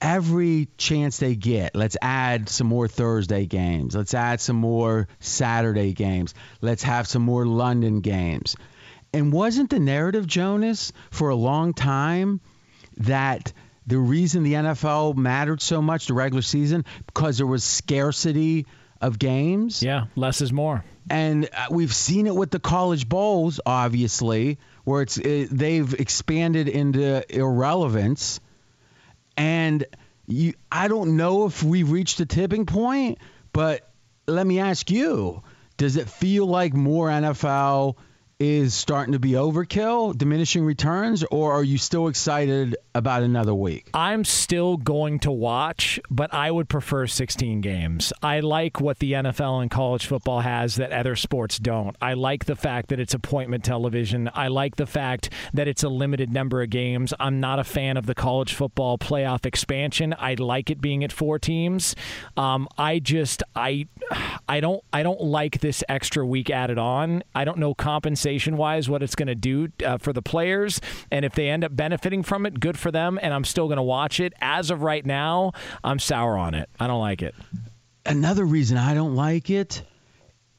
Every 0.00 0.68
chance 0.78 1.18
they 1.18 1.36
get, 1.36 1.76
let's 1.76 1.96
add 2.00 2.48
some 2.48 2.66
more 2.66 2.88
Thursday 2.88 3.44
games. 3.44 3.94
Let's 3.94 4.14
add 4.14 4.40
some 4.40 4.56
more 4.56 5.08
Saturday 5.20 5.92
games. 5.92 6.34
Let's 6.62 6.82
have 6.82 7.06
some 7.06 7.22
more 7.22 7.44
London 7.44 8.00
games. 8.00 8.56
And 9.12 9.32
wasn't 9.32 9.70
the 9.70 9.80
narrative, 9.80 10.26
Jonas, 10.26 10.92
for 11.10 11.30
a 11.30 11.34
long 11.34 11.74
time 11.74 12.40
that 12.98 13.52
the 13.86 13.98
reason 13.98 14.44
the 14.44 14.54
NFL 14.54 15.16
mattered 15.16 15.60
so 15.60 15.82
much, 15.82 16.06
the 16.06 16.14
regular 16.14 16.42
season, 16.42 16.84
because 17.06 17.38
there 17.38 17.46
was 17.46 17.64
scarcity 17.64 18.66
of 19.00 19.18
games? 19.18 19.82
Yeah, 19.82 20.06
less 20.14 20.40
is 20.40 20.52
more. 20.52 20.84
And 21.08 21.48
uh, 21.52 21.66
we've 21.70 21.94
seen 21.94 22.26
it 22.26 22.34
with 22.34 22.50
the 22.50 22.60
college 22.60 23.08
bowls, 23.08 23.60
obviously, 23.66 24.58
where 24.84 25.02
it's 25.02 25.16
it, 25.18 25.48
they've 25.50 25.92
expanded 25.94 26.68
into 26.68 27.24
irrelevance. 27.34 28.40
And 29.36 29.84
you, 30.26 30.54
I 30.70 30.88
don't 30.88 31.16
know 31.16 31.46
if 31.46 31.62
we've 31.62 31.90
reached 31.90 32.20
a 32.20 32.26
tipping 32.26 32.66
point, 32.66 33.18
but 33.52 33.90
let 34.26 34.46
me 34.46 34.60
ask 34.60 34.90
you: 34.90 35.42
Does 35.78 35.96
it 35.96 36.08
feel 36.08 36.46
like 36.46 36.74
more 36.74 37.08
NFL? 37.08 37.96
Is 38.40 38.72
starting 38.72 39.12
to 39.12 39.18
be 39.18 39.32
overkill, 39.32 40.16
diminishing 40.16 40.64
returns, 40.64 41.22
or 41.30 41.52
are 41.52 41.62
you 41.62 41.76
still 41.76 42.08
excited 42.08 42.74
about 42.94 43.22
another 43.22 43.54
week? 43.54 43.90
I'm 43.92 44.24
still 44.24 44.78
going 44.78 45.18
to 45.20 45.30
watch, 45.30 46.00
but 46.10 46.32
I 46.32 46.50
would 46.50 46.66
prefer 46.66 47.06
16 47.06 47.60
games. 47.60 48.14
I 48.22 48.40
like 48.40 48.80
what 48.80 48.98
the 48.98 49.12
NFL 49.12 49.60
and 49.60 49.70
college 49.70 50.06
football 50.06 50.40
has 50.40 50.76
that 50.76 50.90
other 50.90 51.16
sports 51.16 51.58
don't. 51.58 51.94
I 52.00 52.14
like 52.14 52.46
the 52.46 52.56
fact 52.56 52.88
that 52.88 52.98
it's 52.98 53.12
appointment 53.12 53.62
television. 53.62 54.30
I 54.32 54.48
like 54.48 54.76
the 54.76 54.86
fact 54.86 55.28
that 55.52 55.68
it's 55.68 55.82
a 55.82 55.90
limited 55.90 56.32
number 56.32 56.62
of 56.62 56.70
games. 56.70 57.12
I'm 57.20 57.40
not 57.40 57.58
a 57.58 57.64
fan 57.64 57.98
of 57.98 58.06
the 58.06 58.14
college 58.14 58.54
football 58.54 58.96
playoff 58.96 59.44
expansion. 59.44 60.14
I 60.18 60.34
like 60.34 60.70
it 60.70 60.80
being 60.80 61.04
at 61.04 61.12
four 61.12 61.38
teams. 61.38 61.94
Um, 62.38 62.68
I 62.78 63.00
just 63.00 63.42
I 63.54 63.86
I 64.48 64.60
don't 64.60 64.82
I 64.94 65.02
don't 65.02 65.20
like 65.20 65.60
this 65.60 65.84
extra 65.90 66.24
week 66.24 66.48
added 66.48 66.78
on. 66.78 67.22
I 67.34 67.44
don't 67.44 67.58
know 67.58 67.74
compensation 67.74 68.29
compensation 68.30 68.56
wise 68.56 68.88
what 68.88 69.02
it's 69.02 69.14
going 69.14 69.28
to 69.28 69.34
do 69.34 69.68
uh, 69.84 69.98
for 69.98 70.12
the 70.12 70.22
players. 70.22 70.80
And 71.10 71.24
if 71.24 71.34
they 71.34 71.48
end 71.48 71.64
up 71.64 71.74
benefiting 71.74 72.22
from 72.22 72.46
it, 72.46 72.60
good 72.60 72.78
for 72.78 72.90
them. 72.90 73.18
And 73.20 73.34
I'm 73.34 73.44
still 73.44 73.66
going 73.66 73.78
to 73.78 73.82
watch 73.82 74.20
it. 74.20 74.32
As 74.40 74.70
of 74.70 74.82
right 74.82 75.04
now, 75.04 75.52
I'm 75.82 75.98
sour 75.98 76.36
on 76.36 76.54
it. 76.54 76.68
I 76.78 76.86
don't 76.86 77.00
like 77.00 77.22
it. 77.22 77.34
Another 78.06 78.44
reason 78.44 78.76
I 78.76 78.94
don't 78.94 79.16
like 79.16 79.50
it 79.50 79.82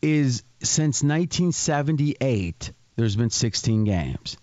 is 0.02 0.44
since 0.62 1.02
1978, 1.04 2.72
there's 2.96 3.16
been 3.16 3.30
16 3.30 3.84
games. 3.84 4.38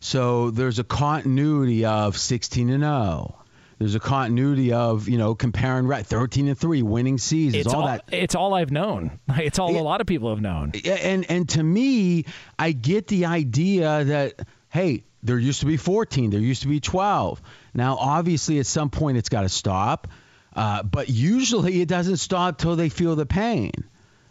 So 0.00 0.50
there's 0.50 0.78
a 0.78 0.84
continuity 0.84 1.84
of 1.84 2.16
16 2.16 2.70
and 2.70 2.82
0. 2.82 3.36
There's 3.80 3.94
a 3.94 4.00
continuity 4.00 4.74
of 4.74 5.08
you 5.08 5.16
know 5.16 5.34
comparing 5.34 5.86
right 5.86 6.04
13 6.04 6.48
and 6.48 6.58
three 6.58 6.82
winning 6.82 7.16
seasons. 7.16 7.64
It's 7.64 7.74
all, 7.74 7.80
all, 7.80 7.86
that. 7.86 8.04
It's 8.12 8.34
all 8.34 8.52
I've 8.52 8.70
known. 8.70 9.18
It's 9.38 9.58
all 9.58 9.74
a 9.74 9.80
lot 9.80 10.02
of 10.02 10.06
people 10.06 10.28
have 10.28 10.42
known. 10.42 10.72
And 10.84 11.28
and 11.30 11.48
to 11.48 11.62
me, 11.62 12.26
I 12.58 12.72
get 12.72 13.06
the 13.06 13.24
idea 13.24 14.04
that 14.04 14.46
hey, 14.68 15.04
there 15.22 15.38
used 15.38 15.60
to 15.60 15.66
be 15.66 15.78
14, 15.78 16.28
there 16.28 16.40
used 16.40 16.62
to 16.62 16.68
be 16.68 16.78
12. 16.78 17.40
Now, 17.72 17.96
obviously, 17.96 18.58
at 18.58 18.66
some 18.66 18.90
point, 18.90 19.16
it's 19.16 19.30
got 19.30 19.42
to 19.42 19.48
stop. 19.48 20.08
Uh, 20.54 20.82
but 20.82 21.08
usually, 21.08 21.80
it 21.80 21.88
doesn't 21.88 22.18
stop 22.18 22.58
till 22.58 22.76
they 22.76 22.90
feel 22.90 23.16
the 23.16 23.24
pain, 23.24 23.72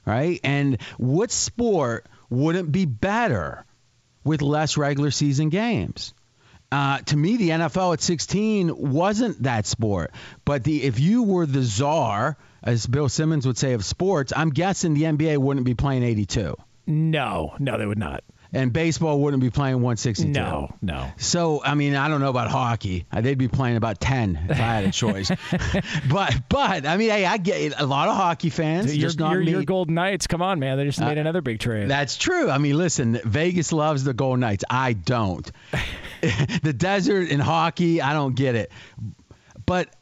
right? 0.06 0.40
And 0.44 0.80
what 1.00 1.32
sport 1.32 2.06
wouldn't 2.30 2.72
be 2.72 2.86
better 2.86 3.66
with 4.24 4.44
less 4.44 4.78
regular 4.78 5.10
season 5.10 5.50
games? 5.50 6.14
Uh, 6.72 7.00
to 7.00 7.18
me, 7.18 7.38
the 7.38 7.50
NFL 7.50 7.94
at 7.94 8.02
16 8.02 8.92
wasn't 8.92 9.44
that 9.44 9.66
sport. 9.66 10.12
But 10.46 10.64
the 10.64 10.84
if 10.84 11.00
you 11.00 11.24
were 11.24 11.46
the 11.46 11.64
czar, 11.64 12.38
as 12.64 12.86
Bill 12.86 13.10
Simmons 13.10 13.48
would 13.48 13.58
say, 13.58 13.74
of 13.74 13.84
sports, 13.84 14.34
I'm 14.36 14.50
guessing 14.50 14.94
the 14.94 15.04
NBA 15.04 15.38
wouldn't 15.38 15.66
be 15.66 15.74
playing 15.74 16.04
82. 16.04 16.56
No, 16.86 17.56
no, 17.60 17.78
they 17.78 17.86
would 17.86 18.00
not. 18.00 18.24
And 18.52 18.74
baseball 18.74 19.20
wouldn't 19.20 19.44
be 19.44 19.52
playing 19.52 19.76
162. 19.76 20.32
No, 20.32 20.74
no. 20.82 21.12
So, 21.18 21.64
I 21.64 21.76
mean, 21.76 21.96
I 21.96 22.08
don't 22.08 22.20
know 22.20 22.32
about 22.32 22.50
hockey. 22.50 23.06
Uh, 23.12 23.22
They'd 23.22 23.38
be 23.38 23.48
playing 23.48 23.78
about 23.78 24.00
10 24.00 24.48
if 24.50 24.60
I 24.60 24.64
had 24.64 24.86
a 24.86 24.92
choice. 24.92 25.30
but, 26.10 26.36
but 26.50 26.86
I 26.88 26.98
mean, 26.98 27.12
hey, 27.12 27.26
I 27.28 27.38
get 27.38 27.80
a 27.80 27.86
lot 27.86 28.08
of 28.08 28.16
hockey 28.16 28.50
fans. 28.50 28.96
Your, 28.96 29.08
just 29.08 29.20
not 29.20 29.34
your, 29.34 29.44
me. 29.44 29.52
your 29.52 29.64
Golden 29.66 29.94
Knights, 29.94 30.26
come 30.26 30.42
on, 30.42 30.60
man. 30.60 30.80
They 30.80 30.86
just 30.86 31.00
made 31.00 31.20
another 31.20 31.42
big 31.42 31.60
trade. 31.60 31.90
That's 31.90 32.18
true. 32.18 32.50
I 32.50 32.58
mean, 32.58 32.76
listen, 32.76 33.20
Vegas 33.24 33.72
loves 33.72 34.04
the 34.04 34.16
Golden 34.16 34.40
Knights. 34.40 34.64
I 34.68 34.94
don't. 34.94 35.50
the 36.64 36.74
desert 36.74 37.32
and 37.32 37.42
hockey, 37.42 38.02
I 38.02 38.14
don't 38.14 38.36
get 38.36 38.56
it. 38.56 38.72
But 39.66 39.94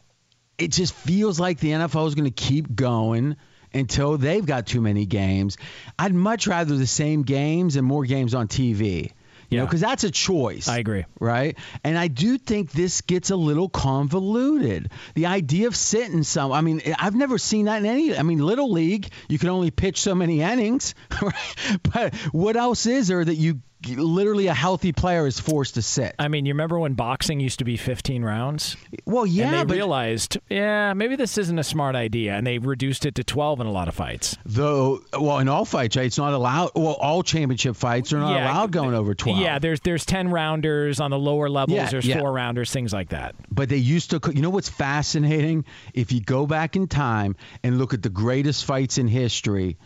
it 0.58 0.72
just 0.72 0.94
feels 0.94 1.40
like 1.40 1.60
the 1.60 1.72
NFL 1.72 2.08
is 2.08 2.16
going 2.16 2.32
to 2.32 2.32
keep 2.32 2.74
going 2.76 3.36
until 3.74 4.18
they've 4.18 4.46
got 4.46 4.66
too 4.66 4.82
many 4.82 5.06
games. 5.06 5.58
I'd 6.00 6.14
much 6.14 6.48
rather 6.48 6.76
the 6.76 6.88
same 6.88 7.24
games 7.24 7.76
and 7.76 7.86
more 7.86 8.06
games 8.06 8.34
on 8.34 8.48
TV. 8.48 9.12
You 9.50 9.60
know, 9.60 9.66
because 9.66 9.80
that's 9.80 10.04
a 10.04 10.12
choice. 10.12 10.68
I 10.68 10.80
agree. 10.80 11.06
Right? 11.22 11.58
And 11.82 11.98
I 11.98 12.10
do 12.10 12.38
think 12.38 12.72
this 12.72 13.00
gets 13.00 13.30
a 13.30 13.38
little 13.38 13.70
convoluted. 13.70 14.92
The 15.16 15.28
idea 15.28 15.68
of 15.68 15.76
sitting 15.76 16.24
some, 16.24 16.52
I 16.52 16.60
mean, 16.60 16.82
I've 17.00 17.16
never 17.16 17.38
seen 17.38 17.66
that 17.66 17.78
in 17.78 17.86
any, 17.86 18.18
I 18.18 18.24
mean, 18.24 18.40
Little 18.40 18.72
League, 18.72 19.10
you 19.30 19.40
can 19.40 19.48
only 19.48 19.72
pitch 19.72 20.02
so 20.02 20.16
many 20.16 20.42
innings. 20.42 20.96
Right? 21.22 21.80
But 21.82 22.16
what 22.32 22.56
else 22.56 22.86
is 22.86 23.08
there 23.08 23.24
that 23.24 23.36
you 23.36 23.62
literally 23.86 24.48
a 24.48 24.54
healthy 24.54 24.92
player 24.92 25.28
is 25.28 25.40
forced 25.40 25.76
to 25.76 25.82
sit? 25.82 26.16
I 26.18 26.28
mean, 26.28 26.46
you 26.46 26.54
remember 26.54 26.80
when 26.80 26.94
boxing 26.94 27.40
used 27.40 27.60
to 27.60 27.66
be 27.66 27.78
15 27.78 28.24
rounds? 28.24 28.76
Well, 29.06 29.26
yeah, 29.26 29.46
and 29.46 29.54
they 29.54 29.64
but 29.66 29.74
realized, 29.76 30.38
yeah, 30.50 30.94
maybe 30.94 31.16
this 31.16 31.38
isn't 31.38 31.58
a 31.60 31.64
smart 31.64 31.96
idea, 31.96 32.34
and 32.34 32.46
they 32.46 32.58
reduced 32.58 33.06
it 33.06 33.16
to 33.16 33.24
12 33.24 33.62
in 33.62 33.68
a 33.68 33.72
lot 33.72 33.88
of 33.88 33.96
fights. 33.96 34.38
though, 34.46 35.00
well, 35.14 35.40
in 35.40 35.48
all 35.48 35.66
fights, 35.66 35.96
right, 35.96 36.06
it's 36.06 36.18
not 36.18 36.34
allowed. 36.34 36.72
Well, 36.76 36.94
all 36.94 37.24
championship 37.24 37.76
fights 37.76 38.12
are 38.14 38.20
not 38.20 38.34
Yeah, 38.34 38.52
allowed 38.52 38.72
going 38.72 38.96
over 38.96 39.14
12. 39.14 39.40
Yeah, 39.40 39.60
there's 39.60 39.80
there's 39.82 40.06
10 40.06 40.30
rounders 40.30 41.00
on 41.00 41.12
the 41.12 41.20
lower 41.20 41.50
levels. 41.50 41.78
Yeah, 41.78 41.90
there's 41.90 42.06
yeah. 42.06 42.20
four 42.20 42.32
rounders, 42.32 42.72
things 42.72 42.94
like 42.94 43.10
that. 43.10 43.36
But 43.52 43.70
they 43.70 43.78
used 43.78 44.10
to, 44.12 44.20
you 44.34 44.42
know 44.42 44.50
what's 44.50 44.70
fascinating? 44.70 45.66
If 45.94 46.12
you 46.12 46.22
go 46.22 46.46
back 46.48 46.76
in 46.76 46.88
time 46.88 47.36
and 47.64 47.78
look 47.78 47.94
at 47.94 48.02
the 48.02 48.10
greatest 48.10 48.66
fights 48.66 48.98
in 48.98 49.08
history, 49.08 49.78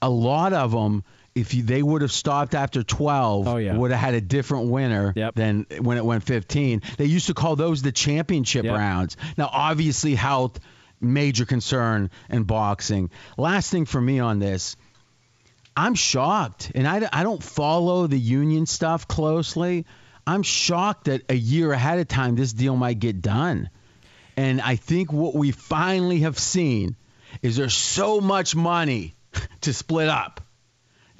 a 0.00 0.10
lot 0.10 0.52
of 0.52 0.72
them, 0.72 1.04
if 1.34 1.54
you, 1.54 1.62
they 1.62 1.82
would 1.82 2.02
have 2.02 2.12
stopped 2.12 2.54
after 2.54 2.82
12, 2.82 3.48
Oh, 3.48 3.56
yeah. 3.56 3.76
would 3.76 3.90
have 3.90 4.00
had 4.00 4.14
a 4.14 4.20
different 4.20 4.66
winner 4.70 5.12
Yep. 5.16 5.34
than 5.34 5.66
when 5.80 5.96
it 5.96 6.04
went 6.04 6.24
15. 6.24 6.82
They 6.98 7.06
used 7.06 7.28
to 7.28 7.34
call 7.34 7.56
those 7.56 7.80
the 7.82 7.92
championship 7.92 8.64
Yep. 8.64 8.76
rounds. 8.76 9.16
Now, 9.38 9.48
obviously, 9.50 10.14
health, 10.14 10.60
major 11.00 11.44
concern 11.46 12.10
in 12.28 12.44
boxing. 12.44 13.10
Last 13.38 13.70
thing 13.70 13.86
for 13.86 14.00
me 14.00 14.18
on 14.20 14.38
this. 14.40 14.76
I'm 15.74 15.94
shocked, 15.94 16.70
and 16.74 16.86
I, 16.86 17.08
I 17.12 17.22
don't 17.22 17.42
follow 17.42 18.06
the 18.06 18.18
union 18.18 18.66
stuff 18.66 19.08
closely. 19.08 19.86
I'm 20.26 20.42
shocked 20.42 21.06
that 21.06 21.22
a 21.30 21.34
year 21.34 21.72
ahead 21.72 21.98
of 21.98 22.08
time 22.08 22.34
this 22.36 22.52
deal 22.52 22.76
might 22.76 22.98
get 22.98 23.22
done. 23.22 23.70
And 24.36 24.60
I 24.60 24.76
think 24.76 25.12
what 25.12 25.34
we 25.34 25.50
finally 25.50 26.20
have 26.20 26.38
seen 26.38 26.94
is 27.40 27.56
there's 27.56 27.74
so 27.74 28.20
much 28.20 28.54
money 28.54 29.14
to 29.62 29.72
split 29.72 30.08
up 30.10 30.41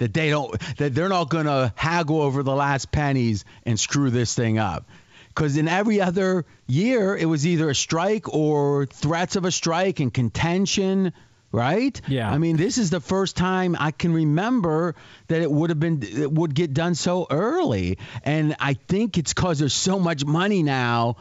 that 0.03 0.13
they 0.13 0.29
don't 0.29 0.59
that 0.77 0.93
they're 0.93 1.09
not 1.09 1.29
going 1.29 1.45
to 1.45 1.71
haggle 1.75 2.21
over 2.21 2.43
the 2.43 2.53
last 2.53 2.91
pennies 2.91 3.45
and 3.65 3.79
screw 3.79 4.09
this 4.09 4.35
thing 4.35 4.57
up. 4.57 4.85
Because 5.29 5.55
in 5.55 5.67
every 5.67 6.01
other 6.01 6.45
year, 6.67 7.15
it 7.15 7.25
was 7.25 7.47
either 7.47 7.69
a 7.69 7.75
strike 7.75 8.31
or 8.31 8.85
threats 8.85 9.37
of 9.37 9.45
a 9.45 9.51
strike 9.51 10.01
and 10.01 10.13
contention, 10.13 11.13
right? 11.53 11.99
Yeah. 12.07 12.29
I 12.29 12.37
mean, 12.37 12.57
this 12.57 12.77
is 12.77 12.89
the 12.89 12.99
first 12.99 13.37
time 13.37 13.77
I 13.79 13.91
can 13.91 14.13
remember 14.13 14.95
that 15.27 15.41
it 15.41 15.49
would 15.49 15.69
have 15.69 15.79
been 15.79 16.03
it 16.03 16.31
would 16.31 16.53
get 16.53 16.73
done 16.73 16.95
so 16.95 17.25
early, 17.31 17.97
and 18.23 18.57
I 18.59 18.73
think 18.73 19.17
it's 19.17 19.33
because 19.33 19.59
there's 19.59 19.73
so 19.73 19.99
much 19.99 20.25
money 20.25 20.63
now. 20.63 21.15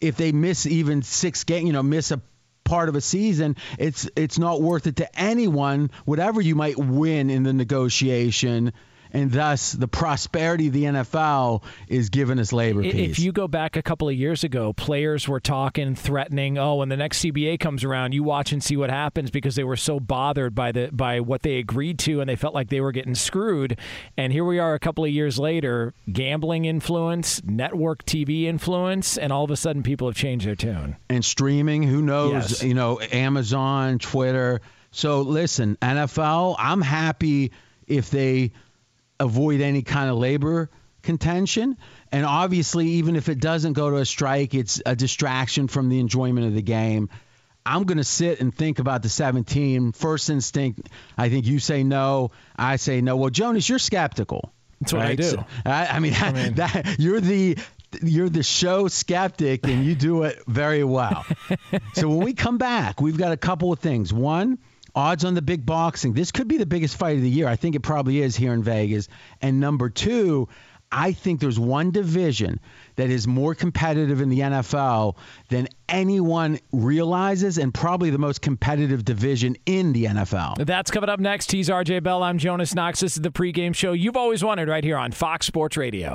If 0.00 0.16
they 0.16 0.32
miss 0.32 0.66
even 0.66 1.02
six 1.02 1.44
games, 1.44 1.68
you 1.68 1.72
know, 1.72 1.82
miss 1.82 2.10
a 2.10 2.20
part 2.64 2.88
of 2.88 2.96
a 2.96 3.00
season, 3.00 3.56
it's 3.78 4.08
it's 4.16 4.38
not 4.38 4.60
worth 4.62 4.86
it 4.86 4.96
to 4.96 5.18
anyone, 5.18 5.90
whatever 6.04 6.40
you 6.40 6.54
might 6.54 6.78
win 6.78 7.30
in 7.30 7.42
the 7.42 7.52
negotiation. 7.52 8.72
And 9.14 9.30
thus, 9.30 9.72
the 9.72 9.86
prosperity 9.88 10.66
of 10.66 10.72
the 10.72 10.84
NFL 10.84 11.62
is 11.88 12.10
giving 12.10 12.38
us 12.40 12.52
labor 12.52 12.80
I- 12.80 12.90
peace. 12.90 13.10
If 13.12 13.18
you 13.20 13.30
go 13.32 13.46
back 13.48 13.76
a 13.76 13.82
couple 13.82 14.08
of 14.08 14.14
years 14.14 14.42
ago, 14.42 14.72
players 14.72 15.28
were 15.28 15.38
talking, 15.40 15.94
threatening, 15.94 16.58
"Oh, 16.58 16.74
when 16.76 16.88
the 16.88 16.96
next 16.96 17.18
CBA 17.18 17.56
comes 17.56 17.84
around, 17.84 18.12
you 18.12 18.24
watch 18.24 18.50
and 18.52 18.62
see 18.62 18.76
what 18.76 18.90
happens," 18.90 19.30
because 19.30 19.54
they 19.54 19.62
were 19.64 19.76
so 19.76 20.00
bothered 20.00 20.54
by 20.54 20.72
the 20.72 20.90
by 20.92 21.20
what 21.20 21.42
they 21.42 21.58
agreed 21.58 21.98
to, 22.00 22.20
and 22.20 22.28
they 22.28 22.34
felt 22.36 22.54
like 22.54 22.70
they 22.70 22.80
were 22.80 22.90
getting 22.92 23.14
screwed. 23.14 23.78
And 24.16 24.32
here 24.32 24.44
we 24.44 24.58
are, 24.58 24.74
a 24.74 24.80
couple 24.80 25.04
of 25.04 25.10
years 25.10 25.38
later, 25.38 25.94
gambling 26.12 26.64
influence, 26.64 27.40
network 27.44 28.04
TV 28.04 28.46
influence, 28.46 29.16
and 29.16 29.32
all 29.32 29.44
of 29.44 29.50
a 29.52 29.56
sudden, 29.56 29.84
people 29.84 30.08
have 30.08 30.16
changed 30.16 30.44
their 30.44 30.56
tune. 30.56 30.96
and 31.08 31.24
streaming. 31.24 31.84
Who 31.84 32.02
knows? 32.02 32.32
Yes. 32.32 32.62
You 32.64 32.74
know, 32.74 32.98
Amazon, 33.12 34.00
Twitter. 34.00 34.60
So 34.90 35.20
listen, 35.20 35.76
NFL. 35.80 36.56
I'm 36.58 36.80
happy 36.80 37.52
if 37.86 38.10
they 38.10 38.50
avoid 39.20 39.60
any 39.60 39.82
kind 39.82 40.10
of 40.10 40.16
labor 40.16 40.70
contention. 41.02 41.76
And 42.10 42.24
obviously, 42.24 42.86
even 42.92 43.16
if 43.16 43.28
it 43.28 43.40
doesn't 43.40 43.74
go 43.74 43.90
to 43.90 43.96
a 43.96 44.06
strike, 44.06 44.54
it's 44.54 44.82
a 44.84 44.96
distraction 44.96 45.68
from 45.68 45.88
the 45.88 46.00
enjoyment 46.00 46.46
of 46.46 46.54
the 46.54 46.62
game. 46.62 47.10
I'm 47.66 47.84
going 47.84 47.98
to 47.98 48.04
sit 48.04 48.40
and 48.40 48.54
think 48.54 48.78
about 48.78 49.02
the 49.02 49.08
17. 49.08 49.92
First 49.92 50.28
instinct, 50.28 50.88
I 51.16 51.30
think 51.30 51.46
you 51.46 51.58
say 51.58 51.82
no. 51.82 52.30
I 52.56 52.76
say 52.76 53.00
no. 53.00 53.16
Well, 53.16 53.30
Jonas, 53.30 53.68
you're 53.68 53.78
skeptical. 53.78 54.52
That's 54.80 54.92
what 54.92 55.02
I 55.02 55.14
do. 55.14 55.22
So- 55.22 55.44
I, 55.64 55.86
I 55.92 55.98
mean, 56.00 56.12
that, 56.54 56.96
you're 56.98 57.20
the 57.20 57.56
you're 58.02 58.28
the 58.28 58.42
show 58.42 58.88
skeptic, 58.88 59.68
and 59.68 59.84
you 59.84 59.94
do 59.94 60.24
it 60.24 60.42
very 60.48 60.82
well. 60.82 61.24
so 61.94 62.08
when 62.08 62.24
we 62.24 62.34
come 62.34 62.58
back, 62.58 63.00
we've 63.00 63.16
got 63.16 63.30
a 63.30 63.36
couple 63.36 63.72
of 63.72 63.78
things. 63.78 64.12
One, 64.12 64.58
odds 64.94 65.24
on 65.24 65.34
the 65.34 65.42
big 65.42 65.66
boxing. 65.66 66.12
This 66.12 66.32
could 66.32 66.48
be 66.48 66.56
the 66.56 66.66
biggest 66.66 66.96
fight 66.96 67.16
of 67.16 67.22
the 67.22 67.30
year. 67.30 67.48
I 67.48 67.56
think 67.56 67.74
it 67.74 67.80
probably 67.80 68.20
is 68.20 68.36
here 68.36 68.52
in 68.52 68.62
Vegas. 68.62 69.08
And 69.40 69.60
number 69.60 69.88
two. 69.88 70.48
I 70.92 71.10
think 71.10 71.40
there's 71.40 71.58
one 71.58 71.90
division 71.90 72.60
that 72.94 73.10
is 73.10 73.26
more 73.26 73.56
competitive 73.56 74.20
in 74.20 74.28
the 74.28 74.38
NFL 74.40 75.16
than 75.48 75.66
anyone 75.88 76.60
realizes, 76.70 77.58
and 77.58 77.74
probably 77.74 78.10
the 78.10 78.18
most 78.18 78.42
competitive 78.42 79.04
division 79.04 79.56
in 79.66 79.92
the 79.92 80.04
NFL. 80.04 80.64
That's 80.64 80.92
coming 80.92 81.10
up 81.10 81.18
next. 81.18 81.50
He's 81.50 81.68
RJ 81.68 82.04
Bell. 82.04 82.22
I'm 82.22 82.38
Jonas 82.38 82.76
Knox. 82.76 83.00
This 83.00 83.16
is 83.16 83.22
the 83.22 83.32
pregame 83.32 83.74
show 83.74 83.92
you've 83.92 84.16
always 84.16 84.44
wanted 84.44 84.68
right 84.68 84.84
here 84.84 84.96
on 84.96 85.10
Fox 85.10 85.46
Sports 85.46 85.76
Radio. 85.76 86.12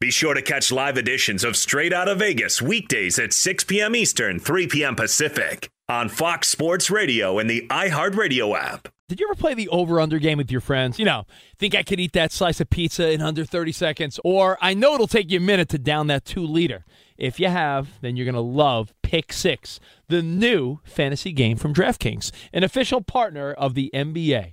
Be 0.00 0.12
sure 0.12 0.34
to 0.34 0.42
catch 0.42 0.70
live 0.70 0.96
editions 0.96 1.42
of 1.42 1.56
Straight 1.56 1.92
Out 1.92 2.06
of 2.06 2.20
Vegas 2.20 2.62
weekdays 2.62 3.18
at 3.18 3.32
6 3.32 3.64
p.m. 3.64 3.96
Eastern, 3.96 4.38
3 4.38 4.68
p.m. 4.68 4.94
Pacific 4.94 5.68
on 5.88 6.08
Fox 6.08 6.46
Sports 6.46 6.88
Radio 6.88 7.40
and 7.40 7.50
the 7.50 7.66
iHeartRadio 7.68 8.56
app. 8.56 8.86
Did 9.08 9.18
you 9.18 9.26
ever 9.28 9.34
play 9.34 9.54
the 9.54 9.68
over 9.70 10.00
under 10.00 10.20
game 10.20 10.38
with 10.38 10.52
your 10.52 10.60
friends? 10.60 11.00
You 11.00 11.04
know, 11.04 11.24
think 11.58 11.74
I 11.74 11.82
could 11.82 11.98
eat 11.98 12.12
that 12.12 12.30
slice 12.30 12.60
of 12.60 12.70
pizza 12.70 13.10
in 13.10 13.20
under 13.20 13.44
30 13.44 13.72
seconds? 13.72 14.20
Or 14.22 14.56
I 14.60 14.72
know 14.72 14.94
it'll 14.94 15.08
take 15.08 15.32
you 15.32 15.38
a 15.38 15.40
minute 15.40 15.68
to 15.70 15.78
down 15.78 16.06
that 16.06 16.24
two 16.24 16.46
liter. 16.46 16.84
If 17.16 17.40
you 17.40 17.48
have, 17.48 18.00
then 18.00 18.14
you're 18.14 18.26
going 18.26 18.36
to 18.36 18.40
love 18.40 18.94
Pick 19.02 19.32
Six, 19.32 19.80
the 20.06 20.22
new 20.22 20.78
fantasy 20.84 21.32
game 21.32 21.56
from 21.56 21.74
DraftKings, 21.74 22.30
an 22.52 22.62
official 22.62 23.00
partner 23.00 23.52
of 23.52 23.74
the 23.74 23.90
NBA. 23.92 24.52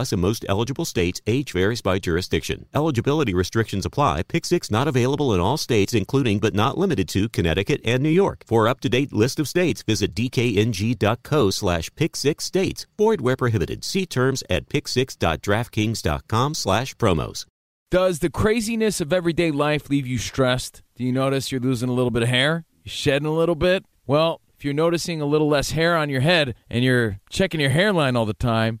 plus 0.00 0.14
in 0.14 0.20
most 0.20 0.46
eligible 0.48 0.86
states. 0.86 1.20
Age 1.26 1.52
varies 1.52 1.82
by 1.82 1.98
jurisdiction. 1.98 2.64
Eligibility 2.74 3.34
restrictions 3.34 3.84
apply. 3.84 4.22
Pick 4.22 4.46
six 4.46 4.70
not 4.70 4.88
available 4.88 5.34
in 5.34 5.40
all 5.40 5.58
states, 5.58 5.92
including 5.92 6.38
but 6.38 6.54
not 6.54 6.78
limited 6.78 7.06
to 7.08 7.28
Connecticut 7.28 7.82
and 7.84 8.02
New 8.02 8.08
York. 8.08 8.42
For 8.46 8.66
up-to-date 8.66 9.12
list 9.12 9.38
of 9.38 9.46
states, 9.46 9.82
visit 9.82 10.14
dkng.co 10.14 11.50
slash 11.50 11.90
pick 11.96 12.16
six 12.16 12.44
states. 12.44 12.86
Void 12.96 13.20
where 13.20 13.36
prohibited. 13.36 13.84
See 13.84 14.06
terms 14.06 14.42
at 14.48 14.70
pick6.draftkings.com 14.70 16.54
slash 16.54 16.94
promos. 16.94 17.44
Does 17.90 18.20
the 18.20 18.30
craziness 18.30 19.00
of 19.02 19.12
everyday 19.12 19.50
life 19.50 19.90
leave 19.90 20.06
you 20.06 20.16
stressed? 20.16 20.82
Do 20.94 21.04
you 21.04 21.12
notice 21.12 21.52
you're 21.52 21.60
losing 21.60 21.90
a 21.90 21.92
little 21.92 22.12
bit 22.12 22.22
of 22.22 22.28
hair? 22.30 22.64
You're 22.84 22.90
shedding 22.92 23.26
a 23.26 23.32
little 23.32 23.56
bit? 23.56 23.84
Well, 24.06 24.40
if 24.56 24.64
you're 24.64 24.74
noticing 24.74 25.20
a 25.20 25.26
little 25.26 25.48
less 25.48 25.72
hair 25.72 25.96
on 25.96 26.08
your 26.08 26.20
head 26.20 26.54
and 26.70 26.84
you're 26.84 27.18
checking 27.28 27.60
your 27.60 27.70
hairline 27.70 28.16
all 28.16 28.26
the 28.26 28.32
time, 28.34 28.80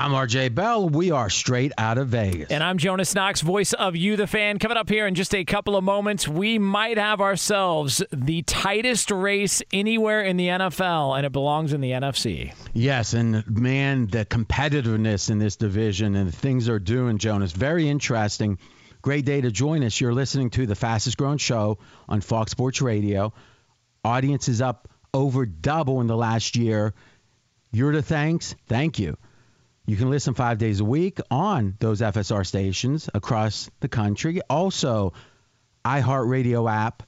I'm 0.00 0.12
RJ 0.12 0.54
Bell. 0.54 0.88
We 0.88 1.10
are 1.10 1.28
straight 1.28 1.72
out 1.76 1.98
of 1.98 2.08
Vegas. 2.08 2.50
And 2.50 2.64
I'm 2.64 2.78
Jonas 2.78 3.14
Knox, 3.14 3.42
voice 3.42 3.74
of 3.74 3.94
You, 3.94 4.16
the 4.16 4.26
fan. 4.26 4.58
Coming 4.58 4.78
up 4.78 4.88
here 4.88 5.06
in 5.06 5.14
just 5.14 5.34
a 5.34 5.44
couple 5.44 5.76
of 5.76 5.84
moments, 5.84 6.26
we 6.26 6.58
might 6.58 6.96
have 6.96 7.20
ourselves 7.20 8.02
the 8.10 8.40
tightest 8.40 9.10
race 9.10 9.60
anywhere 9.74 10.22
in 10.22 10.38
the 10.38 10.46
NFL, 10.46 11.18
and 11.18 11.26
it 11.26 11.32
belongs 11.32 11.74
in 11.74 11.82
the 11.82 11.90
NFC. 11.90 12.54
Yes, 12.72 13.12
and 13.12 13.46
man, 13.46 14.06
the 14.06 14.24
competitiveness 14.24 15.28
in 15.28 15.38
this 15.38 15.56
division 15.56 16.16
and 16.16 16.26
the 16.26 16.34
things 16.34 16.64
they're 16.64 16.78
doing, 16.78 17.18
Jonas, 17.18 17.52
very 17.52 17.86
interesting. 17.86 18.56
Great 19.02 19.26
day 19.26 19.42
to 19.42 19.50
join 19.50 19.84
us. 19.84 20.00
You're 20.00 20.14
listening 20.14 20.48
to 20.50 20.64
the 20.64 20.74
fastest 20.74 21.18
growing 21.18 21.36
show 21.36 21.76
on 22.08 22.22
Fox 22.22 22.52
Sports 22.52 22.80
Radio. 22.80 23.34
Audience 24.02 24.48
is 24.48 24.62
up 24.62 24.88
over 25.12 25.44
double 25.44 26.00
in 26.00 26.06
the 26.06 26.16
last 26.16 26.56
year. 26.56 26.94
You're 27.70 27.92
the 27.92 28.00
thanks. 28.00 28.54
Thank 28.66 28.98
you. 28.98 29.18
You 29.90 29.96
can 29.96 30.08
listen 30.08 30.34
five 30.34 30.58
days 30.58 30.78
a 30.78 30.84
week 30.84 31.18
on 31.32 31.74
those 31.80 32.00
FSR 32.00 32.46
stations 32.46 33.10
across 33.12 33.68
the 33.80 33.88
country. 33.88 34.40
Also, 34.48 35.14
iHeartRadio 35.84 36.70
app, 36.70 37.02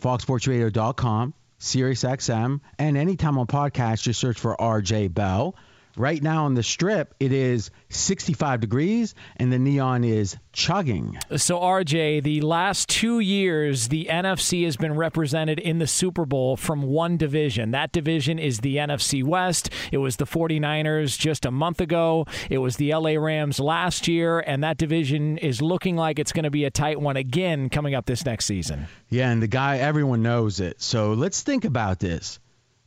FoxSportsRadio.com, 0.00 1.34
SiriusXM, 1.60 2.60
and 2.78 2.96
anytime 2.96 3.36
on 3.36 3.46
podcast, 3.46 4.00
just 4.00 4.18
search 4.18 4.40
for 4.40 4.56
RJ 4.56 5.12
Bell. 5.12 5.56
Right 5.98 6.22
now 6.22 6.44
on 6.44 6.52
the 6.52 6.62
strip, 6.62 7.14
it 7.18 7.32
is 7.32 7.70
65 7.88 8.60
degrees 8.60 9.14
and 9.36 9.50
the 9.50 9.58
neon 9.58 10.04
is 10.04 10.36
chugging. 10.52 11.18
So, 11.36 11.58
RJ, 11.58 12.22
the 12.22 12.42
last 12.42 12.90
two 12.90 13.20
years, 13.20 13.88
the 13.88 14.06
NFC 14.10 14.66
has 14.66 14.76
been 14.76 14.94
represented 14.94 15.58
in 15.58 15.78
the 15.78 15.86
Super 15.86 16.26
Bowl 16.26 16.58
from 16.58 16.82
one 16.82 17.16
division. 17.16 17.70
That 17.70 17.92
division 17.92 18.38
is 18.38 18.60
the 18.60 18.76
NFC 18.76 19.24
West. 19.24 19.70
It 19.90 19.96
was 19.96 20.16
the 20.16 20.26
49ers 20.26 21.18
just 21.18 21.46
a 21.46 21.50
month 21.50 21.80
ago, 21.80 22.26
it 22.50 22.58
was 22.58 22.76
the 22.76 22.92
LA 22.94 23.12
Rams 23.12 23.58
last 23.58 24.06
year, 24.06 24.40
and 24.40 24.62
that 24.62 24.76
division 24.76 25.38
is 25.38 25.62
looking 25.62 25.96
like 25.96 26.18
it's 26.18 26.32
going 26.32 26.44
to 26.44 26.50
be 26.50 26.66
a 26.66 26.70
tight 26.70 27.00
one 27.00 27.16
again 27.16 27.70
coming 27.70 27.94
up 27.94 28.04
this 28.04 28.26
next 28.26 28.44
season. 28.44 28.86
Yeah, 29.08 29.30
and 29.30 29.42
the 29.42 29.46
guy, 29.46 29.78
everyone 29.78 30.22
knows 30.22 30.60
it. 30.60 30.82
So, 30.82 31.14
let's 31.14 31.40
think 31.40 31.64
about 31.64 32.00
this. 32.00 32.38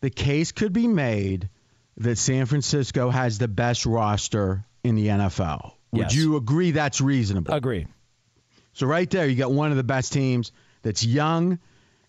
The 0.02 0.12
case 0.12 0.52
could 0.52 0.74
be 0.74 0.88
made 0.88 1.50
that 2.00 2.18
San 2.18 2.46
Francisco 2.46 3.10
has 3.10 3.38
the 3.38 3.48
best 3.48 3.86
roster 3.86 4.66
in 4.84 4.96
the 4.96 5.08
NFL. 5.08 5.74
Would 5.92 6.02
Yes. 6.04 6.16
you 6.16 6.36
agree 6.38 6.72
that's 6.72 7.02
reasonable? 7.02 7.54
Agree. 7.54 7.88
So 8.74 8.88
right 8.88 9.10
there, 9.10 9.28
you 9.28 9.36
got 9.36 9.52
one 9.52 9.72
of 9.72 9.78
the 9.78 9.84
best 9.84 10.14
teams 10.14 10.52
that's 10.82 11.04
young 11.04 11.60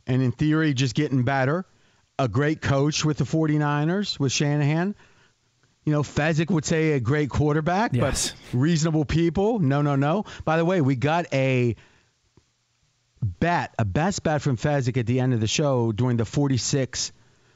and 0.07 0.23
in 0.23 0.33
theory 0.33 0.75
just 0.75 0.95
getting 0.95 1.25
better. 1.25 1.65
A 2.19 2.29
great 2.29 2.61
coach 2.61 3.05
with 3.05 3.17
the 3.17 3.25
49ers 3.25 4.21
with 4.21 4.31
Shanahan. 4.31 4.95
You 5.85 5.93
know, 5.93 6.03
Fezzik 6.03 6.51
would 6.51 6.67
say 6.67 6.93
a 6.93 7.01
great 7.01 7.31
quarterback, 7.31 7.95
Yes. 7.95 8.33
but 8.53 8.59
reasonable 8.61 9.07
people. 9.07 9.59
No, 9.59 9.81
no, 9.83 9.97
no. 9.97 10.27
By 10.45 10.59
the 10.59 10.65
way, 10.65 10.83
we 10.83 10.95
got 10.95 11.27
a 11.33 11.75
bet, 13.23 13.75
a 13.79 13.85
best 13.85 14.23
bet 14.23 14.43
from 14.43 14.57
Fezzik 14.57 14.97
at 14.99 15.07
the 15.07 15.21
end 15.21 15.33
of 15.33 15.41
the 15.41 15.47
show 15.47 15.93
during 15.93 16.17
the 16.17 16.25
46 16.25 17.13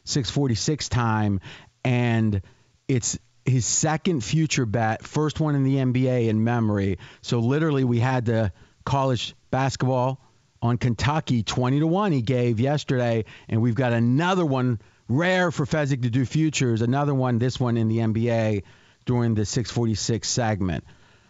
646 0.06 0.88
time 0.88 1.40
and 1.84 2.40
it's 2.88 3.18
his 3.44 3.66
second 3.66 4.22
future 4.22 4.66
bet, 4.66 5.06
first 5.06 5.38
one 5.38 5.54
in 5.54 5.64
the 5.64 5.76
NBA 5.76 6.28
in 6.28 6.44
memory. 6.44 6.98
So 7.22 7.40
literally, 7.40 7.84
we 7.84 8.00
had 8.00 8.24
the 8.24 8.52
college 8.84 9.34
basketball 9.50 10.20
on 10.62 10.78
Kentucky 10.78 11.42
20 11.42 11.80
to 11.80 11.86
1 11.86 12.12
he 12.12 12.22
gave 12.22 12.58
yesterday, 12.58 13.26
and 13.48 13.60
we've 13.60 13.74
got 13.74 13.92
another 13.92 14.46
one 14.46 14.80
rare 15.08 15.50
for 15.50 15.66
Fezzik 15.66 16.02
to 16.02 16.10
do 16.10 16.24
futures, 16.24 16.80
another 16.80 17.14
one, 17.14 17.38
this 17.38 17.60
one 17.60 17.76
in 17.76 17.88
the 17.88 17.98
NBA 17.98 18.62
during 19.04 19.34
the 19.34 19.44
646 19.44 20.26
segment. 20.26 20.84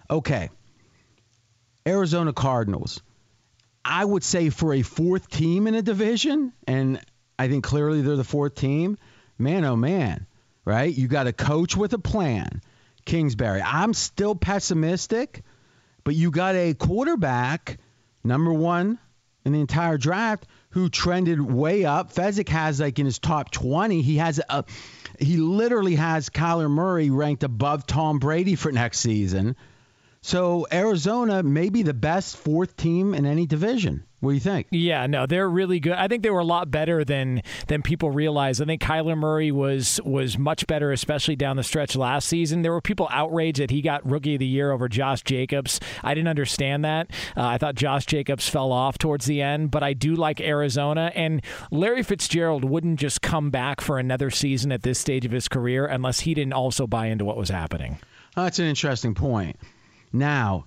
Okay. 0.09 0.51
Arizona 1.87 2.33
Cardinals. 2.33 3.03
I 3.85 4.05
would 4.05 4.23
say 4.23 4.51
for 4.51 4.73
a 4.73 4.83
fourth 4.83 5.29
team 5.29 5.67
in 5.67 5.75
a 5.75 5.83
division, 5.83 6.53
and 6.67 7.01
I 7.39 7.49
think 7.49 7.65
clearly 7.65 8.01
they're 8.01 8.17
the 8.17 8.25
fourth 8.25 8.55
team, 8.55 8.97
man, 9.37 9.65
oh 9.65 9.77
man, 9.77 10.27
right? 10.65 10.95
You 10.95 11.09
got 11.09 11.27
a 11.27 11.33
coach 11.33 11.77
with 11.77 11.93
a 11.93 11.99
plan, 11.99 12.63
Kingsbury. 13.05 13.63
I'm 13.63 13.95
still 13.95 14.35
pessimistic, 14.35 15.43
but 16.05 16.15
you 16.15 16.31
got 16.31 16.55
a 16.55 16.75
quarterback, 16.75 17.79
number 18.23 18.53
one 18.53 18.99
in 19.45 19.53
the 19.53 19.61
entire 19.61 19.99
draft, 19.99 20.47
who 20.71 20.89
trended 20.89 21.41
way 21.41 21.85
up. 21.85 22.13
Fezzik 22.13 22.49
has 22.49 22.81
like 22.81 22.99
in 22.99 23.07
his 23.07 23.19
top 23.19 23.51
20, 23.51 24.03
he 24.03 24.17
has 24.17 24.41
a, 24.49 24.65
he 25.19 25.37
literally 25.37 25.95
has 25.95 26.31
Kyler 26.31 26.71
Murray 26.71 27.11
ranked 27.11 27.45
above 27.45 27.87
Tom 27.87 28.19
Brady 28.19 28.55
for 28.57 28.73
next 28.73 29.01
season. 29.01 29.57
So 30.23 30.67
Arizona 30.73 31.43
may 31.43 31.69
be 31.69 31.83
the 31.83 31.93
best 31.93 32.39
fourth 32.39 32.77
team 32.77 33.13
in 33.13 33.27
any 33.27 33.47
division. 33.47 34.05
What 34.25 34.31
do 34.31 34.35
you 34.35 34.41
think? 34.41 34.69
Yeah, 34.71 35.07
no, 35.07 35.27
they're 35.27 35.49
really 35.49 35.81
good. 35.81 35.93
I 35.93 36.09
think 36.09 36.23
they 36.23 36.31
were 36.31 36.41
a 36.41 36.45
lot 36.45 36.71
better 36.71 37.05
than 37.05 37.43
than 37.69 37.83
people 37.83 38.11
realize. 38.11 38.61
I 38.61 38.65
think 38.65 38.81
Kyler 38.81 39.19
Murray 39.19 39.53
was 39.53 40.01
was 40.05 40.39
much 40.39 40.67
better, 40.67 40.93
especially 40.93 41.37
down 41.37 41.57
the 41.57 41.63
stretch 41.63 41.95
last 41.95 42.27
season. 42.27 42.63
There 42.63 42.73
were 42.73 42.81
people 42.81 43.07
outraged 43.11 43.61
that 43.61 43.71
he 43.71 43.83
got 43.83 44.09
Rookie 44.09 44.35
of 44.35 44.39
the 44.41 44.47
Year 44.47 44.73
over 44.73 44.89
Josh 44.89 45.23
Jacobs. 45.23 45.79
I 46.03 46.15
didn't 46.15 46.29
understand 46.29 46.85
that. 46.85 47.11
Uh, 47.37 47.43
I 47.45 47.59
thought 47.59 47.75
Josh 47.75 48.07
Jacobs 48.07 48.49
fell 48.49 48.73
off 48.73 48.97
towards 48.97 49.27
the 49.27 49.43
end, 49.43 49.71
but 49.71 49.83
I 49.83 49.93
do 49.93 50.15
like 50.15 50.41
Arizona. 50.41 51.13
And 51.15 51.43
Larry 51.71 52.03
Fitzgerald 52.03 52.65
wouldn't 52.65 52.99
just 52.99 53.21
come 53.21 53.51
back 53.51 53.83
for 53.83 53.99
another 53.99 54.31
season 54.31 54.73
at 54.73 54.83
this 54.83 54.99
stage 54.99 55.27
of 55.27 55.33
his 55.33 55.49
career 55.49 55.85
unless 55.85 56.21
he 56.21 56.33
didn't 56.33 56.55
also 56.55 56.87
buy 56.87 57.09
into 57.09 57.27
what 57.27 57.37
was 57.37 57.51
happening. 57.51 57.99
that's 58.35 58.59
an 58.59 58.65
interesting 58.65 59.15
point. 59.15 59.57
Now, 60.13 60.67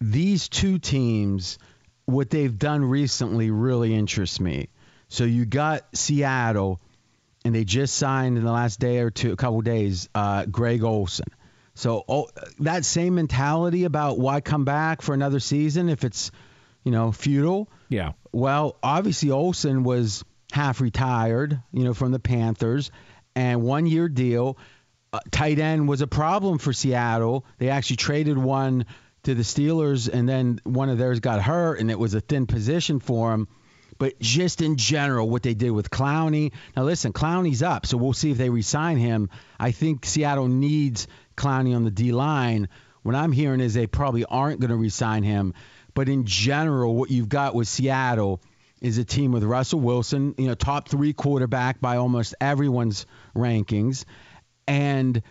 these 0.00 0.48
two 0.48 0.78
teams, 0.78 1.58
what 2.04 2.30
they've 2.30 2.58
done 2.58 2.84
recently 2.84 3.50
really 3.50 3.94
interests 3.94 4.40
me. 4.40 4.68
So 5.08 5.24
you 5.24 5.44
got 5.44 5.84
Seattle, 5.94 6.80
and 7.44 7.54
they 7.54 7.64
just 7.64 7.96
signed 7.96 8.38
in 8.38 8.44
the 8.44 8.52
last 8.52 8.80
day 8.80 8.98
or 8.98 9.10
two, 9.10 9.32
a 9.32 9.36
couple 9.36 9.60
days, 9.60 10.08
uh, 10.14 10.46
Greg 10.46 10.82
Olsen. 10.82 11.26
So 11.74 12.04
oh, 12.08 12.28
that 12.60 12.84
same 12.84 13.14
mentality 13.14 13.84
about 13.84 14.18
why 14.18 14.40
come 14.40 14.64
back 14.64 15.02
for 15.02 15.14
another 15.14 15.40
season 15.40 15.88
if 15.88 16.04
it's, 16.04 16.30
you 16.84 16.92
know, 16.92 17.12
futile. 17.12 17.68
Yeah. 17.88 18.12
Well, 18.32 18.76
obviously 18.82 19.30
Olsen 19.30 19.82
was 19.82 20.24
half 20.52 20.80
retired, 20.80 21.60
you 21.72 21.84
know, 21.84 21.94
from 21.94 22.12
the 22.12 22.18
Panthers, 22.18 22.90
and 23.34 23.62
one 23.62 23.86
year 23.86 24.08
deal 24.08 24.58
uh, 25.12 25.20
tight 25.30 25.58
end 25.58 25.88
was 25.88 26.00
a 26.00 26.06
problem 26.06 26.58
for 26.58 26.72
Seattle. 26.72 27.44
They 27.58 27.68
actually 27.68 27.96
traded 27.96 28.38
one 28.38 28.86
to 29.24 29.34
the 29.34 29.42
Steelers, 29.42 30.08
and 30.12 30.28
then 30.28 30.60
one 30.64 30.88
of 30.88 30.98
theirs 30.98 31.20
got 31.20 31.42
hurt, 31.42 31.80
and 31.80 31.90
it 31.90 31.98
was 31.98 32.14
a 32.14 32.20
thin 32.20 32.46
position 32.46 33.00
for 33.00 33.32
him. 33.32 33.48
But 33.98 34.18
just 34.18 34.62
in 34.62 34.76
general, 34.76 35.28
what 35.28 35.42
they 35.42 35.54
did 35.54 35.70
with 35.70 35.90
Clowney. 35.90 36.52
Now, 36.76 36.82
listen, 36.82 37.12
Clowney's 37.12 37.62
up, 37.62 37.86
so 37.86 37.96
we'll 37.96 38.14
see 38.14 38.32
if 38.32 38.38
they 38.38 38.50
resign 38.50 38.96
him. 38.96 39.30
I 39.60 39.70
think 39.70 40.04
Seattle 40.04 40.48
needs 40.48 41.06
Clowney 41.36 41.76
on 41.76 41.84
the 41.84 41.90
D 41.90 42.10
line. 42.10 42.68
What 43.02 43.14
I'm 43.14 43.32
hearing 43.32 43.60
is 43.60 43.74
they 43.74 43.86
probably 43.86 44.24
aren't 44.24 44.60
going 44.60 44.70
to 44.70 44.76
resign 44.76 45.22
him. 45.22 45.54
But 45.94 46.08
in 46.08 46.24
general, 46.24 46.96
what 46.96 47.10
you've 47.10 47.28
got 47.28 47.54
with 47.54 47.68
Seattle 47.68 48.40
is 48.80 48.98
a 48.98 49.04
team 49.04 49.30
with 49.30 49.44
Russell 49.44 49.80
Wilson, 49.80 50.34
you 50.36 50.48
know, 50.48 50.54
top 50.54 50.88
three 50.88 51.12
quarterback 51.12 51.80
by 51.80 51.96
almost 51.96 52.34
everyone's 52.40 53.06
rankings. 53.36 54.04
And 54.66 55.22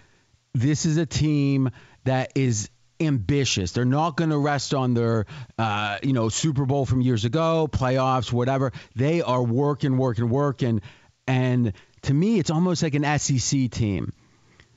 this 0.54 0.86
is 0.86 0.98
a 0.98 1.06
team 1.06 1.72
that 2.06 2.32
is 2.36 2.70
ambitious. 3.02 3.72
They're 3.72 3.86
not 3.86 4.16
going 4.16 4.30
to 4.30 4.38
rest 4.38 4.74
on 4.74 4.94
their, 4.94 5.26
uh, 5.58 5.98
you 6.04 6.14
know, 6.14 6.30
Super 6.30 6.66
Bowl 6.66 6.86
from 6.86 7.02
years 7.02 7.26
ago, 7.26 7.68
playoffs, 7.70 8.32
whatever. 8.32 8.72
They 8.96 9.22
are 9.22 9.44
working, 9.44 9.98
working, 9.98 10.30
working. 10.30 10.82
And 11.28 11.74
to 12.04 12.14
me, 12.14 12.40
it's 12.40 12.50
almost 12.50 12.84
like 12.84 12.96
an 12.96 13.20
SEC 13.20 13.70
team. 13.72 14.14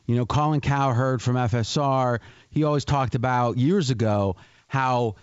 You 0.06 0.16
know, 0.16 0.26
Colin 0.26 0.60
Cowherd 0.60 1.22
from 1.22 1.36
FSR, 1.36 2.20
he 2.50 2.64
always 2.64 2.84
talked 2.84 3.14
about 3.14 3.56
years 3.56 3.90
ago 3.90 4.36
how 4.68 5.16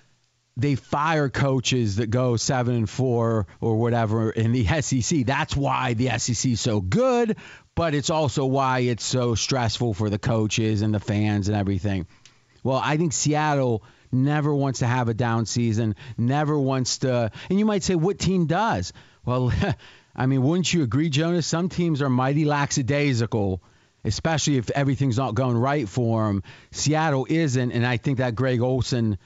they 0.58 0.76
fire 0.76 1.30
coaches 1.30 1.98
that 1.98 2.10
go 2.10 2.36
seven 2.36 2.76
and 2.76 2.90
four 2.90 3.48
or 3.60 3.78
whatever 3.78 4.32
in 4.32 4.52
the 4.52 4.66
SEC. 4.82 5.26
That's 5.26 5.56
why 5.56 5.94
the 5.94 6.18
SEC 6.18 6.52
is 6.52 6.62
so 6.62 6.82
good, 6.82 7.38
but 7.76 7.94
it's 7.94 8.10
also 8.10 8.46
why 8.46 8.80
it's 8.80 9.06
so 9.06 9.36
stressful 9.36 9.94
for 9.94 10.10
the 10.10 10.20
coaches 10.20 10.82
and 10.82 10.94
the 10.94 11.00
fans 11.00 11.48
and 11.48 11.58
everything. 11.58 12.08
Well, 12.64 12.82
I 12.84 12.98
think 12.98 13.14
Seattle 13.14 13.84
never 14.12 14.54
wants 14.54 14.80
to 14.80 14.88
have 14.88 15.10
a 15.10 15.14
down 15.14 15.46
season, 15.46 15.96
never 16.18 16.58
wants 16.58 17.00
to. 17.00 17.32
And 17.50 17.60
you 17.60 17.66
might 17.66 17.84
say, 17.84 17.96
what 17.96 18.20
team 18.20 18.46
does? 18.46 18.94
Well, 19.26 19.52
I 20.16 20.26
mean, 20.26 20.42
wouldn't 20.44 20.74
you 20.74 20.84
agree, 20.84 21.10
Jonas? 21.10 21.48
Some 21.48 21.70
teams 21.70 22.02
are 22.02 22.10
mighty 22.10 22.46
lackadaisical, 22.46 23.62
especially 24.04 24.58
if 24.58 24.70
everything's 24.72 25.18
not 25.18 25.36
going 25.36 25.58
right 25.58 25.88
for 25.88 26.28
them. 26.28 26.44
Seattle 26.72 27.26
isn't, 27.30 27.72
and 27.72 27.86
I 27.86 27.98
think 27.98 28.18
that 28.18 28.36
Greg 28.36 28.62
Olsen 28.62 29.18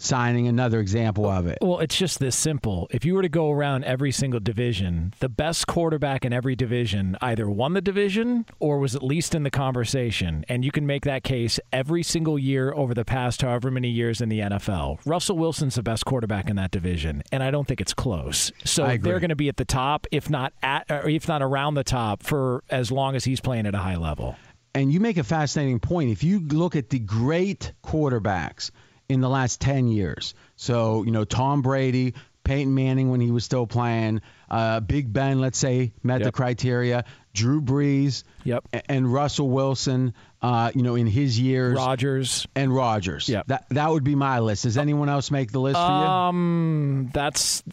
signing 0.00 0.48
another 0.48 0.80
example 0.80 1.26
of 1.26 1.46
it. 1.46 1.58
Well, 1.60 1.80
it's 1.80 1.96
just 1.96 2.18
this 2.18 2.34
simple. 2.34 2.88
If 2.90 3.04
you 3.04 3.14
were 3.14 3.22
to 3.22 3.28
go 3.28 3.50
around 3.50 3.84
every 3.84 4.10
single 4.10 4.40
division, 4.40 5.12
the 5.20 5.28
best 5.28 5.66
quarterback 5.66 6.24
in 6.24 6.32
every 6.32 6.56
division 6.56 7.16
either 7.20 7.48
won 7.48 7.74
the 7.74 7.80
division 7.80 8.46
or 8.58 8.78
was 8.78 8.96
at 8.96 9.02
least 9.02 9.34
in 9.34 9.42
the 9.42 9.50
conversation. 9.50 10.44
And 10.48 10.64
you 10.64 10.72
can 10.72 10.86
make 10.86 11.04
that 11.04 11.22
case 11.22 11.60
every 11.72 12.02
single 12.02 12.38
year 12.38 12.72
over 12.72 12.94
the 12.94 13.04
past 13.04 13.42
however 13.42 13.70
many 13.70 13.88
years 13.88 14.20
in 14.20 14.28
the 14.28 14.40
NFL. 14.40 15.00
Russell 15.04 15.36
Wilson's 15.36 15.74
the 15.74 15.82
best 15.82 16.04
quarterback 16.06 16.48
in 16.48 16.56
that 16.56 16.70
division, 16.70 17.22
and 17.30 17.42
I 17.42 17.50
don't 17.50 17.68
think 17.68 17.80
it's 17.80 17.94
close. 17.94 18.50
So 18.64 18.86
they're 18.96 19.20
going 19.20 19.28
to 19.28 19.36
be 19.36 19.48
at 19.48 19.58
the 19.58 19.64
top, 19.64 20.06
if 20.10 20.30
not 20.30 20.52
at 20.62 20.90
or 20.90 21.08
if 21.08 21.28
not 21.28 21.42
around 21.42 21.74
the 21.74 21.84
top 21.84 22.22
for 22.22 22.64
as 22.70 22.90
long 22.90 23.14
as 23.14 23.24
he's 23.24 23.40
playing 23.40 23.66
at 23.66 23.74
a 23.74 23.78
high 23.78 23.96
level. 23.96 24.36
And 24.74 24.92
you 24.92 25.00
make 25.00 25.18
a 25.18 25.24
fascinating 25.24 25.80
point. 25.80 26.10
If 26.10 26.22
you 26.22 26.40
look 26.40 26.74
at 26.76 26.88
the 26.88 26.98
great 26.98 27.72
quarterbacks– 27.84 28.70
in 29.10 29.20
the 29.20 29.28
last 29.28 29.60
10 29.60 29.88
years. 29.88 30.34
So, 30.54 31.02
you 31.02 31.10
know, 31.10 31.24
Tom 31.24 31.62
Brady, 31.62 32.14
Peyton 32.44 32.72
Manning 32.72 33.10
when 33.10 33.20
he 33.20 33.32
was 33.32 33.44
still 33.44 33.66
playing, 33.66 34.20
uh, 34.48 34.80
Big 34.80 35.12
Ben, 35.12 35.40
let's 35.40 35.58
say, 35.58 35.92
met 36.04 36.20
yep. 36.20 36.26
the 36.26 36.32
criteria, 36.32 37.04
Drew 37.34 37.60
Brees, 37.60 38.22
yep. 38.44 38.64
and 38.88 39.12
Russell 39.12 39.50
Wilson, 39.50 40.14
uh, 40.40 40.70
you 40.76 40.82
know, 40.82 40.94
in 40.94 41.08
his 41.08 41.38
years. 41.38 41.76
Rodgers. 41.76 42.46
And 42.54 42.72
Rodgers. 42.72 43.28
Yep. 43.28 43.48
That, 43.48 43.66
that 43.70 43.90
would 43.90 44.04
be 44.04 44.14
my 44.14 44.38
list. 44.38 44.62
Does 44.62 44.78
anyone 44.78 45.08
else 45.08 45.32
make 45.32 45.50
the 45.50 45.60
list 45.60 45.76
for 45.76 45.82
you? 45.82 45.88
Um, 45.88 47.10
that's, 47.12 47.64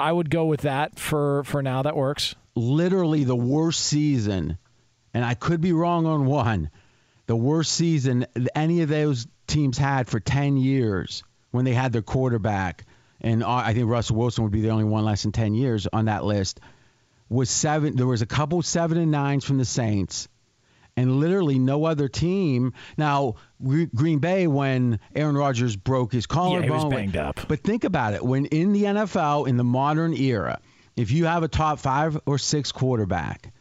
I 0.00 0.10
would 0.10 0.28
go 0.28 0.46
with 0.46 0.62
that 0.62 0.98
for, 0.98 1.44
for 1.44 1.62
now. 1.62 1.82
That 1.82 1.96
works. 1.96 2.34
Literally 2.56 3.22
the 3.22 3.36
worst 3.36 3.80
season, 3.80 4.58
and 5.12 5.24
I 5.24 5.34
could 5.34 5.60
be 5.60 5.72
wrong 5.72 6.06
on 6.06 6.26
one, 6.26 6.70
the 7.26 7.36
worst 7.36 7.72
season 7.72 8.26
any 8.54 8.82
of 8.82 8.88
those 8.88 9.26
teams 9.46 9.78
had 9.78 10.08
for 10.08 10.20
10 10.20 10.56
years 10.56 11.22
when 11.50 11.64
they 11.64 11.74
had 11.74 11.92
their 11.92 12.02
quarterback, 12.02 12.84
and 13.20 13.44
I 13.44 13.74
think 13.74 13.88
Russell 13.88 14.16
Wilson 14.16 14.44
would 14.44 14.52
be 14.52 14.60
the 14.60 14.70
only 14.70 14.84
one 14.84 15.04
less 15.04 15.22
than 15.22 15.32
10 15.32 15.54
years 15.54 15.86
on 15.92 16.06
that 16.06 16.24
list, 16.24 16.60
was 17.28 17.48
seven. 17.48 17.96
There 17.96 18.06
was 18.06 18.22
a 18.22 18.26
couple 18.26 18.60
seven 18.62 18.98
and 18.98 19.10
nines 19.10 19.44
from 19.44 19.58
the 19.58 19.64
Saints, 19.64 20.28
and 20.96 21.20
literally 21.20 21.58
no 21.58 21.84
other 21.84 22.08
team. 22.08 22.74
Now 22.96 23.36
Green 23.62 24.18
Bay, 24.18 24.46
when 24.46 25.00
Aaron 25.14 25.36
Rodgers 25.36 25.74
broke 25.74 26.12
his 26.12 26.26
collarbone, 26.26 26.68
yeah, 26.68 26.78
he 26.78 26.84
was 26.84 26.92
banged 26.92 27.16
up. 27.16 27.40
But 27.48 27.60
think 27.60 27.84
about 27.84 28.14
it: 28.14 28.22
when 28.24 28.46
in 28.46 28.72
the 28.72 28.82
NFL 28.84 29.48
in 29.48 29.56
the 29.56 29.64
modern 29.64 30.12
era, 30.14 30.60
if 30.96 31.10
you 31.10 31.24
have 31.24 31.42
a 31.42 31.48
top 31.48 31.78
five 31.78 32.18
or 32.26 32.38
six 32.38 32.72
quarterback, 32.72 33.52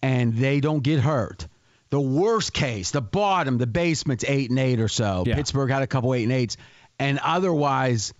and 0.00 0.34
they 0.34 0.60
don't 0.60 0.82
get 0.82 1.00
hurt, 1.00 1.46
the 1.92 2.00
worst 2.00 2.54
case, 2.54 2.90
the 2.90 3.02
bottom, 3.02 3.58
the 3.58 3.66
basement's 3.66 4.24
eight 4.26 4.48
and 4.48 4.58
eight 4.58 4.80
or 4.80 4.88
so. 4.88 5.24
Yeah. 5.26 5.34
Pittsburgh 5.34 5.70
had 5.70 5.82
a 5.82 5.86
couple 5.86 6.14
eight 6.14 6.22
and 6.22 6.32
eights, 6.32 6.56
and 6.98 7.18
otherwise, 7.18 8.14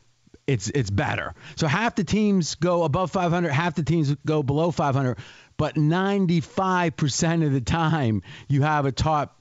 it's 0.47 0.69
it's 0.69 0.91
better. 0.91 1.35
So 1.57 1.67
half 1.67 1.95
the 1.95 2.05
teams 2.05 2.55
go 2.57 2.83
above 2.83 3.13
500, 3.13 3.51
half 3.51 3.75
the 3.75 3.83
teams 3.83 4.15
go 4.27 4.43
below 4.43 4.73
500, 4.73 5.17
but 5.57 5.77
95% 5.77 7.47
of 7.47 7.53
the 7.55 7.63
time 7.63 8.21
you 8.47 8.61
have 8.61 8.85
a 8.85 8.93
top 8.93 9.41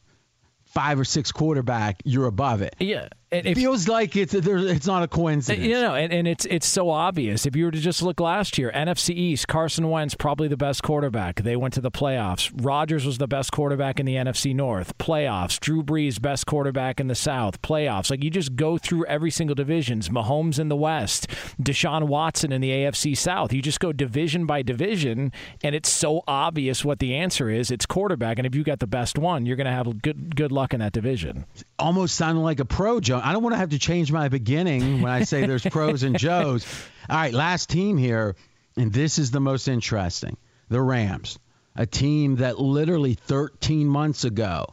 five 0.63 0.98
or 0.98 1.04
six 1.04 1.34
quarterback, 1.34 2.02
you're 2.06 2.28
above 2.28 2.62
it. 2.62 2.78
Yeah. 2.80 3.10
It 3.32 3.56
feels 3.56 3.88
like 3.88 4.17
it's 4.17 4.34
it's 4.34 4.86
not 4.86 5.04
a 5.04 5.08
coincidence. 5.08 5.65
You 5.65 5.76
know, 5.76 5.96
and, 5.96 6.12
and 6.12 6.28
it's 6.28 6.44
it's 6.46 6.67
so 6.67 6.89
obvious. 6.89 7.46
If 7.46 7.56
you 7.56 7.63
were 7.63 7.72
to 7.72 7.80
just 7.80 8.02
look 8.02 8.20
last 8.20 8.58
year, 8.58 8.70
NFC 8.76 9.15
East, 9.15 9.48
Carson 9.48 9.89
Wentz 9.89 10.15
probably 10.15 10.50
the 10.50 10.58
best 10.58 10.84
quarterback. 10.84 11.41
They 11.41 11.56
went 11.56 11.74
to 11.76 11.82
the 11.82 11.91
playoffs. 11.91 12.52
Rodgers 12.54 13.06
was 13.06 13.20
the 13.20 13.30
best 13.30 13.54
quarterback 13.54 14.02
in 14.02 14.06
the 14.06 14.15
NFC 14.15 14.54
North. 14.54 14.98
Playoffs. 14.98 15.62
Drew 15.62 15.82
Brees 15.82 16.22
best 16.22 16.46
quarterback 16.46 17.00
in 17.00 17.08
the 17.08 17.15
South. 17.15 17.62
Playoffs. 17.62 18.12
Like 18.12 18.22
you 18.22 18.30
just 18.30 18.58
go 18.58 18.78
through 18.78 19.06
every 19.06 19.32
single 19.32 19.56
divisions. 19.56 20.10
Mahomes 20.10 20.60
in 20.60 20.67
the 20.67 20.76
West, 20.76 21.28
Deshaun 21.62 22.08
Watson 22.08 22.52
in 22.52 22.60
the 22.60 22.72
AFC 22.72 23.15
South. 23.15 23.54
You 23.54 23.62
just 23.62 23.80
go 23.80 23.94
division 23.94 24.46
by 24.46 24.62
division, 24.62 25.32
and 25.63 25.74
it's 25.74 25.89
so 25.89 26.22
obvious 26.28 26.84
what 26.84 27.00
the 27.00 27.15
answer 27.15 27.50
is. 27.50 27.72
It's 27.72 27.86
quarterback, 27.86 28.39
and 28.39 28.46
if 28.46 28.56
you 28.56 28.65
got 28.65 28.80
the 28.80 28.88
best 28.88 29.17
one, 29.17 29.46
you're 29.46 29.56
going 29.56 29.67
to 29.67 29.72
have 29.72 30.02
good 30.02 30.36
good 30.36 30.52
luck 30.52 30.74
in 30.74 30.82
that 30.82 30.91
division. 30.91 31.46
Almost 31.82 32.15
sounded 32.15 32.41
like 32.41 32.60
a 32.60 32.65
pro, 32.65 33.00
Joe. 33.00 33.20
I 33.22 33.34
don't 33.34 33.41
want 33.41 33.54
to 33.56 33.58
have 33.58 33.72
to 33.72 33.80
change 33.80 34.12
my 34.12 34.30
beginning 34.30 35.02
when 35.02 35.12
I 35.12 35.24
say 35.24 35.48
there's 35.48 35.63
pros 35.63 36.04
and 36.04 36.17
Joes. 36.17 36.63
All 37.10 37.17
right, 37.17 37.34
last 37.34 37.70
team 37.70 37.98
here, 37.98 38.36
and 38.78 38.94
this 38.94 39.17
is 39.17 39.32
the 39.32 39.39
most 39.39 39.67
interesting 39.67 40.38
the 40.70 40.80
Rams. 40.82 41.39
a 41.76 41.86
team 41.86 42.38
that 42.38 42.60
literally 42.60 43.13
13 43.13 43.88
months 43.88 44.24
ago 44.24 44.65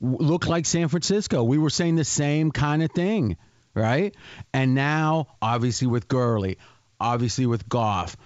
looked 0.00 0.46
like 0.46 0.66
San 0.66 0.88
Francisco. 0.88 1.42
We 1.42 1.58
were 1.58 1.70
saying 1.70 1.96
the 1.96 2.04
same 2.04 2.50
kind 2.50 2.82
of 2.82 2.90
thing, 2.92 3.36
right? 3.74 4.14
And 4.52 4.74
now, 4.74 5.26
obviously, 5.42 5.88
with 5.88 6.08
Gurley, 6.08 6.58
obviously 6.98 7.46
with 7.46 7.68
Goff, 7.68 8.16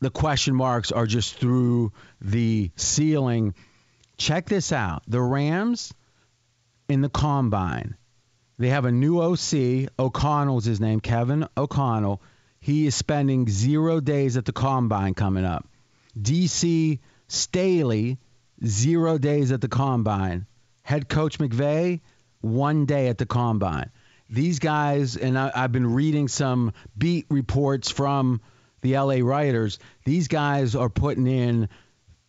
the 0.00 0.10
question 0.10 0.54
marks 0.54 0.92
are 0.92 1.06
just 1.06 1.34
through 1.34 1.92
the 2.20 2.70
ceiling. 2.76 3.54
Check 4.16 4.46
this 4.46 4.72
out 4.72 5.02
the 5.06 5.20
Rams 5.20 5.92
in 6.90 7.00
the 7.00 7.08
combine. 7.08 7.96
They 8.58 8.68
have 8.68 8.84
a 8.84 8.92
new 8.92 9.20
OC. 9.20 9.90
O'Connell's 9.98 10.64
his 10.64 10.80
name, 10.80 11.00
Kevin 11.00 11.46
O'Connell. 11.56 12.20
He 12.60 12.86
is 12.86 12.94
spending 12.94 13.48
zero 13.48 14.00
days 14.00 14.36
at 14.36 14.44
the 14.44 14.52
combine 14.52 15.14
coming 15.14 15.44
up. 15.44 15.66
DC 16.20 16.98
Staley, 17.28 18.18
zero 18.66 19.16
days 19.16 19.52
at 19.52 19.60
the 19.60 19.68
combine. 19.68 20.46
Head 20.82 21.08
coach 21.08 21.38
McVay, 21.38 22.00
one 22.40 22.86
day 22.86 23.08
at 23.08 23.18
the 23.18 23.26
combine. 23.26 23.90
These 24.28 24.58
guys, 24.58 25.16
and 25.16 25.38
I, 25.38 25.50
have 25.54 25.72
been 25.72 25.94
reading 25.94 26.28
some 26.28 26.72
beat 26.98 27.26
reports 27.30 27.90
from 27.90 28.40
the 28.80 28.98
LA 28.98 29.18
writers, 29.22 29.78
these 30.04 30.28
guys 30.28 30.74
are 30.74 30.88
putting 30.88 31.26
in 31.26 31.68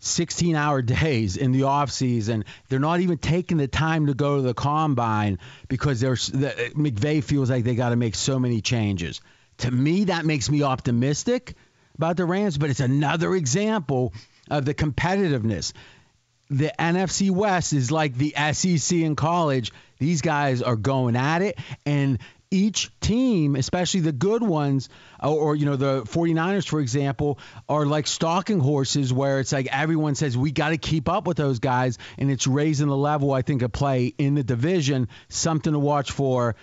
16 0.01 0.55
hour 0.55 0.81
days 0.81 1.37
in 1.37 1.51
the 1.51 1.63
off 1.63 1.91
season. 1.91 2.43
They're 2.67 2.79
not 2.79 2.99
even 2.99 3.17
taking 3.17 3.57
the 3.57 3.67
time 3.67 4.07
to 4.07 4.13
go 4.13 4.37
to 4.37 4.41
the 4.41 4.53
combine 4.53 5.39
because 5.69 6.01
there's 6.01 6.27
the, 6.27 6.51
uh, 6.51 6.69
McVay 6.71 7.23
feels 7.23 7.49
like 7.49 7.63
they 7.63 7.75
got 7.75 7.89
to 7.89 7.95
make 7.95 8.15
so 8.15 8.39
many 8.39 8.61
changes. 8.61 9.21
To 9.59 9.71
me, 9.71 10.05
that 10.05 10.25
makes 10.25 10.49
me 10.49 10.63
optimistic 10.63 11.55
about 11.95 12.17
the 12.17 12.25
Rams, 12.25 12.57
but 12.57 12.69
it's 12.69 12.79
another 12.79 13.35
example 13.35 14.13
of 14.49 14.65
the 14.65 14.73
competitiveness. 14.73 15.73
The 16.49 16.73
NFC 16.77 17.29
West 17.29 17.71
is 17.71 17.91
like 17.91 18.15
the 18.15 18.33
SEC 18.53 18.97
in 18.97 19.15
college. 19.15 19.71
These 19.99 20.21
guys 20.21 20.61
are 20.61 20.75
going 20.75 21.15
at 21.15 21.43
it, 21.43 21.59
and 21.85 22.17
each 22.51 22.91
team, 22.99 23.55
especially 23.55 24.01
the 24.01 24.11
good 24.11 24.43
ones, 24.43 24.89
or, 25.23 25.55
you 25.55 25.65
know 25.65 25.77
the 25.77 26.03
49ers, 26.03 26.67
for 26.67 26.81
example, 26.81 27.39
are 27.69 27.85
like 27.85 28.05
stalking 28.05 28.59
horses 28.59 29.13
where 29.13 29.39
it's 29.39 29.53
like 29.53 29.67
everyone 29.71 30.15
says 30.15 30.37
we 30.37 30.51
got 30.51 30.69
to 30.69 30.77
keep 30.77 31.07
up 31.07 31.25
with 31.25 31.37
those 31.37 31.59
guys, 31.59 31.97
and 32.17 32.29
it's 32.29 32.45
raising 32.45 32.87
the 32.87 32.97
level, 32.97 33.31
I 33.31 33.41
think, 33.41 33.61
of 33.61 33.71
play 33.71 34.13
in 34.17 34.35
the 34.35 34.43
division. 34.43 35.07
Something 35.29 35.73
to 35.73 35.79
watch 35.79 36.11
for 36.11 36.55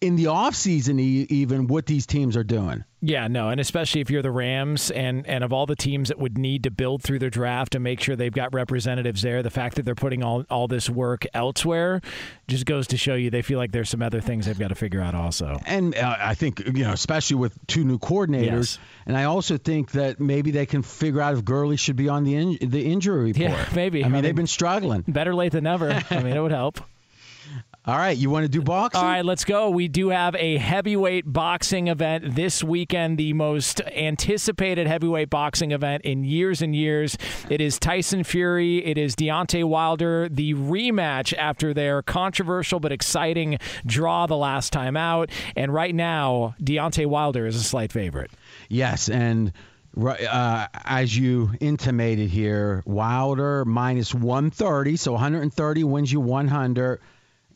in 0.00 0.16
the 0.16 0.24
offseason, 0.24 0.98
even 0.98 1.66
what 1.66 1.84
these 1.84 2.06
teams 2.06 2.36
are 2.36 2.44
doing. 2.44 2.84
Yeah, 3.02 3.28
no, 3.28 3.50
and 3.50 3.60
especially 3.60 4.00
if 4.00 4.10
you're 4.10 4.22
the 4.22 4.30
Rams 4.30 4.90
and 4.90 5.26
and 5.26 5.42
of 5.42 5.52
all 5.52 5.66
the 5.66 5.76
teams 5.76 6.08
that 6.08 6.18
would 6.18 6.36
need 6.36 6.64
to 6.64 6.70
build 6.70 7.02
through 7.02 7.18
their 7.18 7.30
draft 7.30 7.72
to 7.72 7.80
make 7.80 8.00
sure 8.00 8.14
they've 8.16 8.32
got 8.32 8.52
representatives 8.52 9.22
there, 9.22 9.42
the 9.42 9.50
fact 9.50 9.76
that 9.76 9.84
they're 9.84 9.94
putting 9.94 10.22
all 10.22 10.44
all 10.50 10.68
this 10.68 10.88
work 10.90 11.24
elsewhere 11.32 12.00
just 12.48 12.66
goes 12.66 12.86
to 12.88 12.98
show 12.98 13.14
you 13.14 13.30
they 13.30 13.42
feel 13.42 13.58
like 13.58 13.72
there's 13.72 13.88
some 13.88 14.02
other 14.02 14.20
things 14.20 14.46
they've 14.46 14.58
got 14.58 14.68
to 14.68 14.74
figure 14.74 15.00
out 15.00 15.14
also. 15.14 15.58
And 15.66 15.94
uh, 15.94 16.16
I 16.18 16.34
think 16.34 16.60
you 16.60 16.84
know, 16.84 16.92
especially 16.92 17.36
with 17.36 17.58
two 17.66 17.84
new 17.84 17.98
coordinators, 17.98 18.50
yes. 18.50 18.78
and 19.06 19.16
I 19.16 19.24
also 19.24 19.56
think 19.56 19.92
that 19.92 20.20
maybe 20.20 20.50
they 20.50 20.66
can 20.66 20.82
figure 20.82 21.22
out 21.22 21.34
if 21.34 21.44
Gurley 21.44 21.76
should 21.76 21.96
be 21.96 22.08
on 22.08 22.24
the 22.24 22.34
in, 22.34 22.70
the 22.70 22.84
injury 22.90 23.32
report. 23.32 23.50
Yeah, 23.50 23.68
maybe. 23.74 24.00
I 24.00 24.08
mean, 24.08 24.12
I 24.12 24.16
mean, 24.16 24.22
they've 24.24 24.36
been 24.36 24.46
struggling. 24.46 25.02
Better 25.08 25.34
late 25.34 25.52
than 25.52 25.64
never. 25.64 25.90
I 26.10 26.22
mean, 26.22 26.36
it 26.36 26.40
would 26.40 26.52
help. 26.52 26.80
All 27.90 27.98
right, 27.98 28.16
you 28.16 28.30
want 28.30 28.44
to 28.44 28.48
do 28.48 28.62
boxing? 28.62 29.00
All 29.00 29.04
right, 29.04 29.24
let's 29.24 29.44
go. 29.44 29.68
We 29.68 29.88
do 29.88 30.10
have 30.10 30.36
a 30.36 30.58
heavyweight 30.58 31.24
boxing 31.26 31.88
event 31.88 32.36
this 32.36 32.62
weekend, 32.62 33.18
the 33.18 33.32
most 33.32 33.80
anticipated 33.80 34.86
heavyweight 34.86 35.28
boxing 35.28 35.72
event 35.72 36.04
in 36.04 36.22
years 36.22 36.62
and 36.62 36.72
years. 36.72 37.18
It 37.48 37.60
is 37.60 37.80
Tyson 37.80 38.22
Fury, 38.22 38.86
it 38.86 38.96
is 38.96 39.16
Deontay 39.16 39.64
Wilder, 39.64 40.28
the 40.28 40.54
rematch 40.54 41.36
after 41.36 41.74
their 41.74 42.00
controversial 42.00 42.78
but 42.78 42.92
exciting 42.92 43.58
draw 43.84 44.26
the 44.26 44.36
last 44.36 44.72
time 44.72 44.96
out. 44.96 45.28
And 45.56 45.74
right 45.74 45.92
now, 45.92 46.54
Deontay 46.62 47.06
Wilder 47.06 47.44
is 47.48 47.56
a 47.56 47.64
slight 47.64 47.90
favorite. 47.90 48.30
Yes, 48.68 49.08
and 49.08 49.52
uh, 50.00 50.68
as 50.84 51.18
you 51.18 51.50
intimated 51.58 52.30
here, 52.30 52.84
Wilder 52.86 53.64
minus 53.64 54.14
130, 54.14 54.94
so 54.94 55.10
130 55.10 55.82
wins 55.82 56.12
you 56.12 56.20
100. 56.20 57.00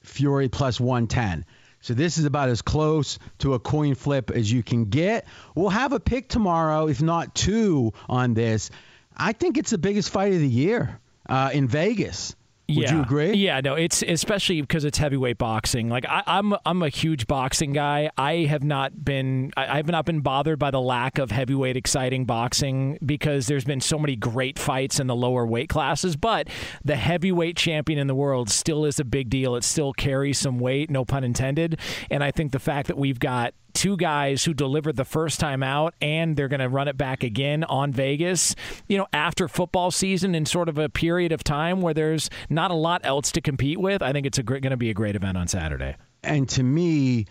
Fury 0.04 0.48
plus 0.48 0.78
110. 0.80 1.44
So 1.80 1.92
this 1.92 2.16
is 2.16 2.24
about 2.24 2.48
as 2.48 2.62
close 2.62 3.18
to 3.40 3.54
a 3.54 3.58
coin 3.58 3.94
flip 3.94 4.30
as 4.30 4.50
you 4.50 4.62
can 4.62 4.86
get. 4.86 5.26
We'll 5.54 5.68
have 5.68 5.92
a 5.92 6.00
pick 6.00 6.28
tomorrow, 6.28 6.88
if 6.88 7.02
not 7.02 7.34
two, 7.34 7.92
on 8.08 8.32
this. 8.32 8.70
I 9.14 9.32
think 9.32 9.58
it's 9.58 9.70
the 9.70 9.78
biggest 9.78 10.10
fight 10.10 10.32
of 10.32 10.40
the 10.40 10.48
year 10.48 10.98
uh, 11.28 11.50
in 11.52 11.68
Vegas. 11.68 12.34
Would 12.68 12.78
yeah. 12.78 12.94
you 12.94 13.02
agree? 13.02 13.32
Yeah, 13.34 13.60
no, 13.60 13.74
it's 13.74 14.02
especially 14.02 14.62
because 14.62 14.84
it's 14.84 14.96
heavyweight 14.96 15.36
boxing. 15.36 15.90
Like 15.90 16.06
I, 16.08 16.22
am 16.26 16.54
I'm, 16.54 16.60
I'm 16.64 16.82
a 16.82 16.88
huge 16.88 17.26
boxing 17.26 17.74
guy. 17.74 18.10
I 18.16 18.46
have 18.46 18.64
not 18.64 19.04
been 19.04 19.52
I 19.54 19.76
have 19.76 19.88
not 19.88 20.06
been 20.06 20.20
bothered 20.20 20.58
by 20.58 20.70
the 20.70 20.80
lack 20.80 21.18
of 21.18 21.30
heavyweight 21.30 21.76
exciting 21.76 22.24
boxing 22.24 22.98
because 23.04 23.48
there's 23.48 23.64
been 23.66 23.82
so 23.82 23.98
many 23.98 24.16
great 24.16 24.58
fights 24.58 24.98
in 24.98 25.08
the 25.08 25.14
lower 25.14 25.46
weight 25.46 25.68
classes. 25.68 26.16
But 26.16 26.48
the 26.82 26.96
heavyweight 26.96 27.58
champion 27.58 27.98
in 27.98 28.06
the 28.06 28.14
world 28.14 28.48
still 28.48 28.86
is 28.86 28.98
a 28.98 29.04
big 29.04 29.28
deal. 29.28 29.56
It 29.56 29.64
still 29.64 29.92
carries 29.92 30.38
some 30.38 30.58
weight, 30.58 30.88
no 30.88 31.04
pun 31.04 31.22
intended. 31.22 31.78
And 32.10 32.24
I 32.24 32.30
think 32.30 32.52
the 32.52 32.58
fact 32.58 32.86
that 32.86 32.96
we've 32.96 33.18
got 33.18 33.52
two 33.74 33.96
guys 33.96 34.44
who 34.44 34.54
delivered 34.54 34.96
the 34.96 35.04
first 35.04 35.40
time 35.40 35.62
out 35.62 35.94
and 36.00 36.36
they're 36.36 36.48
going 36.48 36.60
to 36.60 36.68
run 36.68 36.88
it 36.88 36.96
back 36.96 37.22
again 37.22 37.64
on 37.64 37.92
Vegas, 37.92 38.54
you 38.88 38.96
know, 38.96 39.06
after 39.12 39.48
football 39.48 39.90
season 39.90 40.34
in 40.34 40.46
sort 40.46 40.68
of 40.68 40.78
a 40.78 40.88
period 40.88 41.32
of 41.32 41.44
time 41.44 41.82
where 41.82 41.92
there's 41.92 42.30
not 42.48 42.70
a 42.70 42.74
lot 42.74 43.02
else 43.04 43.32
to 43.32 43.40
compete 43.40 43.78
with. 43.78 44.00
I 44.00 44.12
think 44.12 44.26
it's 44.26 44.38
going 44.38 44.62
to 44.62 44.76
be 44.76 44.90
a 44.90 44.94
great 44.94 45.16
event 45.16 45.36
on 45.36 45.48
Saturday. 45.48 45.96
And 46.22 46.48
to 46.50 46.62
me, 46.62 47.26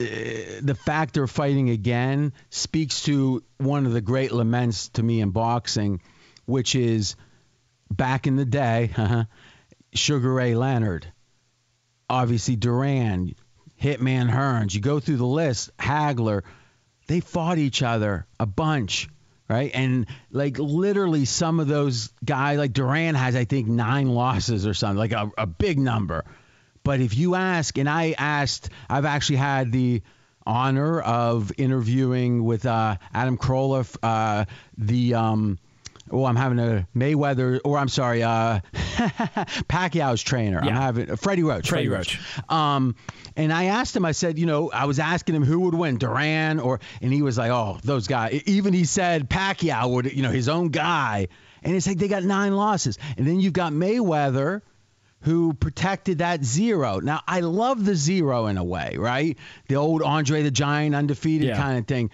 eh, 0.00 0.60
the 0.62 0.76
fact 0.86 1.14
they're 1.14 1.26
fighting 1.26 1.70
again 1.70 2.32
speaks 2.50 3.02
to 3.02 3.42
one 3.58 3.84
of 3.84 3.92
the 3.92 4.00
great 4.00 4.32
laments 4.32 4.88
to 4.90 5.02
me 5.02 5.20
in 5.20 5.30
boxing, 5.30 6.00
which 6.46 6.74
is 6.74 7.16
back 7.90 8.26
in 8.26 8.36
the 8.36 8.46
day, 8.46 8.90
Sugar 9.94 10.32
Ray 10.32 10.54
Leonard, 10.54 11.12
obviously 12.08 12.56
Duran, 12.56 13.34
Hitman 13.82 14.30
Hearns. 14.30 14.74
You 14.74 14.80
go 14.80 15.00
through 15.00 15.16
the 15.16 15.26
list, 15.26 15.76
Hagler, 15.76 16.42
they 17.08 17.20
fought 17.20 17.58
each 17.58 17.82
other 17.82 18.26
a 18.38 18.46
bunch, 18.46 19.08
right? 19.48 19.70
And 19.74 20.06
like 20.30 20.58
literally 20.58 21.24
some 21.24 21.60
of 21.60 21.66
those 21.66 22.10
guys, 22.24 22.58
like 22.58 22.72
Duran 22.72 23.16
has, 23.16 23.34
I 23.34 23.44
think, 23.44 23.66
nine 23.66 24.08
losses 24.08 24.66
or 24.66 24.74
something, 24.74 24.98
like 24.98 25.12
a, 25.12 25.30
a 25.36 25.46
big 25.46 25.78
number. 25.78 26.24
But 26.84 27.00
if 27.00 27.16
you 27.16 27.34
ask, 27.34 27.76
and 27.76 27.88
I 27.88 28.14
asked, 28.16 28.70
I've 28.88 29.04
actually 29.04 29.36
had 29.36 29.72
the 29.72 30.02
honor 30.46 31.00
of 31.00 31.52
interviewing 31.58 32.44
with 32.44 32.66
uh, 32.66 32.96
Adam 33.12 33.36
Carolla, 33.36 33.96
uh, 34.02 34.44
the 34.76 35.14
um, 35.14 35.58
oh, 36.12 36.24
I'm 36.24 36.36
having 36.36 36.58
a 36.58 36.86
Mayweather, 36.94 37.60
or 37.64 37.78
I'm 37.78 37.88
sorry, 37.88 38.22
uh, 38.22 38.60
Pacquiao's 39.68 40.22
trainer. 40.22 40.60
Yeah. 40.62 40.70
I'm 40.70 40.76
having 40.76 41.10
uh, 41.10 41.16
Freddie 41.16 41.42
Roach. 41.42 41.68
Freddie, 41.68 41.88
Roach. 41.88 42.18
Roach. 42.18 42.50
Um, 42.50 42.94
and 43.36 43.52
I 43.52 43.64
asked 43.64 43.96
him, 43.96 44.04
I 44.04 44.12
said, 44.12 44.38
you 44.38 44.46
know, 44.46 44.70
I 44.70 44.84
was 44.84 44.98
asking 44.98 45.34
him 45.34 45.44
who 45.44 45.60
would 45.60 45.74
win, 45.74 45.98
Duran 45.98 46.60
or, 46.60 46.80
and 47.00 47.12
he 47.12 47.22
was 47.22 47.38
like, 47.38 47.50
oh, 47.50 47.78
those 47.82 48.06
guys. 48.06 48.42
Even 48.46 48.74
he 48.74 48.84
said 48.84 49.28
Pacquiao 49.28 49.90
would, 49.90 50.12
you 50.12 50.22
know, 50.22 50.30
his 50.30 50.48
own 50.48 50.68
guy. 50.68 51.28
And 51.62 51.74
it's 51.74 51.86
like 51.86 51.98
they 51.98 52.08
got 52.08 52.24
nine 52.24 52.54
losses. 52.54 52.98
And 53.16 53.26
then 53.26 53.40
you've 53.40 53.52
got 53.52 53.72
Mayweather 53.72 54.62
who 55.22 55.54
protected 55.54 56.18
that 56.18 56.44
zero. 56.44 56.98
Now, 56.98 57.20
I 57.26 57.40
love 57.40 57.84
the 57.84 57.94
zero 57.94 58.46
in 58.46 58.58
a 58.58 58.64
way, 58.64 58.96
right? 58.98 59.38
The 59.68 59.76
old 59.76 60.02
Andre 60.02 60.42
the 60.42 60.50
Giant 60.50 60.94
undefeated 60.94 61.48
yeah. 61.48 61.56
kind 61.56 61.78
of 61.78 61.86
thing. 61.86 62.10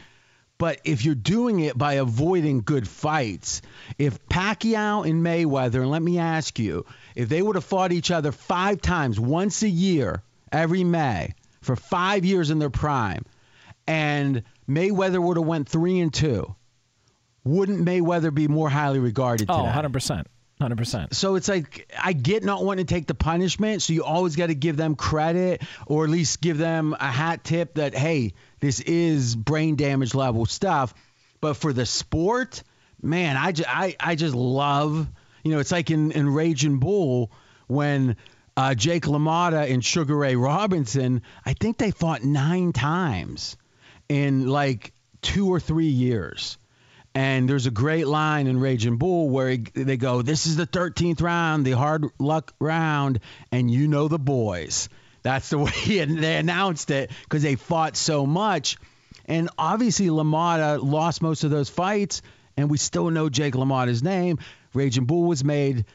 But 0.58 0.80
if 0.84 1.04
you're 1.04 1.14
doing 1.14 1.60
it 1.60 1.78
by 1.78 1.94
avoiding 1.94 2.62
good 2.62 2.88
fights, 2.88 3.62
if 3.96 4.26
Pacquiao 4.26 5.08
and 5.08 5.24
Mayweather, 5.24 5.80
and 5.80 5.90
let 5.90 6.02
me 6.02 6.18
ask 6.18 6.58
you, 6.58 6.84
if 7.14 7.28
they 7.28 7.40
would 7.40 7.54
have 7.54 7.64
fought 7.64 7.92
each 7.92 8.10
other 8.10 8.32
five 8.32 8.80
times, 8.80 9.20
once 9.20 9.62
a 9.62 9.68
year, 9.68 10.22
every 10.50 10.82
May, 10.82 11.34
for 11.60 11.76
five 11.76 12.24
years 12.24 12.50
in 12.50 12.58
their 12.58 12.70
prime, 12.70 13.24
and 13.86 14.42
Mayweather 14.68 15.22
would 15.22 15.36
have 15.36 15.46
went 15.46 15.68
three 15.68 16.00
and 16.00 16.12
two, 16.12 16.56
wouldn't 17.44 17.84
Mayweather 17.86 18.34
be 18.34 18.48
more 18.48 18.68
highly 18.68 18.98
regarded? 18.98 19.48
Oh, 19.48 19.54
today? 19.58 19.64
100 19.66 19.92
percent. 19.92 20.26
100%. 20.60 21.14
So 21.14 21.36
it's 21.36 21.48
like 21.48 21.92
I 22.02 22.12
get 22.12 22.42
not 22.42 22.64
wanting 22.64 22.86
to 22.86 22.94
take 22.94 23.06
the 23.06 23.14
punishment, 23.14 23.82
so 23.82 23.92
you 23.92 24.04
always 24.04 24.34
got 24.34 24.46
to 24.46 24.54
give 24.54 24.76
them 24.76 24.96
credit 24.96 25.62
or 25.86 26.04
at 26.04 26.10
least 26.10 26.40
give 26.40 26.58
them 26.58 26.96
a 26.98 27.06
hat 27.06 27.44
tip 27.44 27.74
that 27.74 27.94
hey, 27.94 28.34
this 28.60 28.80
is 28.80 29.36
brain 29.36 29.76
damage 29.76 30.14
level 30.14 30.46
stuff. 30.46 30.94
But 31.40 31.54
for 31.54 31.72
the 31.72 31.86
sport, 31.86 32.62
man, 33.00 33.36
I 33.36 33.52
just, 33.52 33.68
I, 33.68 33.96
I 34.00 34.16
just 34.16 34.34
love, 34.34 35.06
you 35.44 35.52
know, 35.52 35.60
it's 35.60 35.70
like 35.70 35.90
in, 35.90 36.10
in 36.10 36.28
Raging 36.28 36.78
Bull 36.78 37.30
when 37.68 38.16
uh, 38.56 38.74
Jake 38.74 39.04
LaMotta 39.04 39.72
and 39.72 39.84
Sugar 39.84 40.16
Ray 40.16 40.34
Robinson, 40.34 41.22
I 41.46 41.52
think 41.52 41.78
they 41.78 41.92
fought 41.92 42.24
nine 42.24 42.72
times 42.72 43.56
in 44.08 44.48
like 44.48 44.92
two 45.22 45.52
or 45.52 45.60
three 45.60 45.86
years. 45.86 46.58
And 47.14 47.48
there's 47.48 47.66
a 47.66 47.70
great 47.70 48.06
line 48.06 48.46
in 48.46 48.60
Raging 48.60 48.96
Bull 48.96 49.28
where 49.28 49.48
he, 49.50 49.58
they 49.74 49.96
go, 49.96 50.22
This 50.22 50.46
is 50.46 50.56
the 50.56 50.66
13th 50.66 51.20
round, 51.22 51.64
the 51.64 51.72
hard 51.72 52.06
luck 52.18 52.52
round, 52.60 53.20
and 53.50 53.70
you 53.70 53.88
know 53.88 54.08
the 54.08 54.18
boys. 54.18 54.88
That's 55.22 55.50
the 55.50 55.58
way 55.86 56.04
they 56.04 56.36
announced 56.36 56.90
it 56.90 57.10
because 57.24 57.42
they 57.42 57.56
fought 57.56 57.96
so 57.96 58.24
much. 58.26 58.76
And 59.24 59.50
obviously, 59.58 60.06
LaMotta 60.06 60.82
lost 60.82 61.20
most 61.22 61.44
of 61.44 61.50
those 61.50 61.68
fights, 61.68 62.22
and 62.56 62.70
we 62.70 62.78
still 62.78 63.10
know 63.10 63.28
Jake 63.28 63.54
LaMotta's 63.54 64.02
name. 64.02 64.38
Raging 64.72 65.04
Bull 65.06 65.24
was 65.24 65.42
made. 65.44 65.86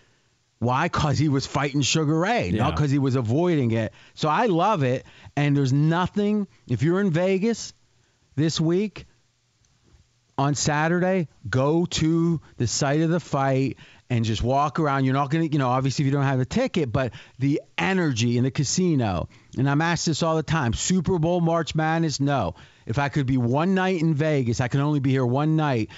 Why? 0.60 0.86
Because 0.86 1.18
he 1.18 1.30
was 1.30 1.46
fighting 1.46 1.82
Sugar 1.82 2.18
Ray, 2.20 2.50
Yeah. 2.50 2.64
not 2.64 2.76
because 2.76 2.92
he 2.92 3.00
was 3.00 3.16
avoiding 3.16 3.72
it. 3.72 3.94
So 4.14 4.30
I 4.30 4.46
love 4.48 4.84
it. 4.84 5.06
And 5.36 5.56
there's 5.58 5.74
nothing, 5.74 6.48
if 6.68 6.84
you're 6.84 7.02
in 7.02 7.12
Vegas 7.12 7.74
this 8.36 8.60
week, 8.62 9.06
on 10.38 10.56
Saturday, 10.56 11.28
go 11.50 11.86
to 11.86 12.42
the 12.58 12.68
site 12.68 13.02
of 13.02 13.10
the 13.10 13.20
fight 13.20 13.78
and 14.10 14.26
just 14.26 14.44
walk 14.44 14.80
around. 14.80 15.06
You're 15.06 15.14
not 15.14 15.30
going 15.30 15.48
to, 15.48 15.54
you 15.54 15.60
know, 15.60 15.70
obviously 15.70 16.04
if 16.04 16.08
you 16.08 16.12
don't 16.12 16.24
have 16.24 16.40
a 16.40 16.46
ticket, 16.46 16.92
but 16.92 17.14
the 17.40 17.62
energy 17.78 18.38
in 18.38 18.44
the 18.44 18.52
casino. 18.52 19.30
And 19.58 19.70
I'm 19.70 19.82
asked 19.82 20.06
this 20.06 20.24
all 20.24 20.36
the 20.36 20.44
time 20.44 20.74
Super 20.74 21.20
Bowl, 21.20 21.42
March 21.42 21.76
Madness? 21.76 22.20
No. 22.20 22.56
If 22.86 23.00
I 23.00 23.10
could 23.10 23.26
be 23.26 23.38
one 23.38 23.76
night 23.76 24.02
in 24.02 24.14
Vegas, 24.14 24.60
I 24.60 24.68
can 24.68 24.82
only 24.82 25.00
be 25.00 25.12
here 25.12 25.26
one 25.26 25.56
night. 25.56 25.90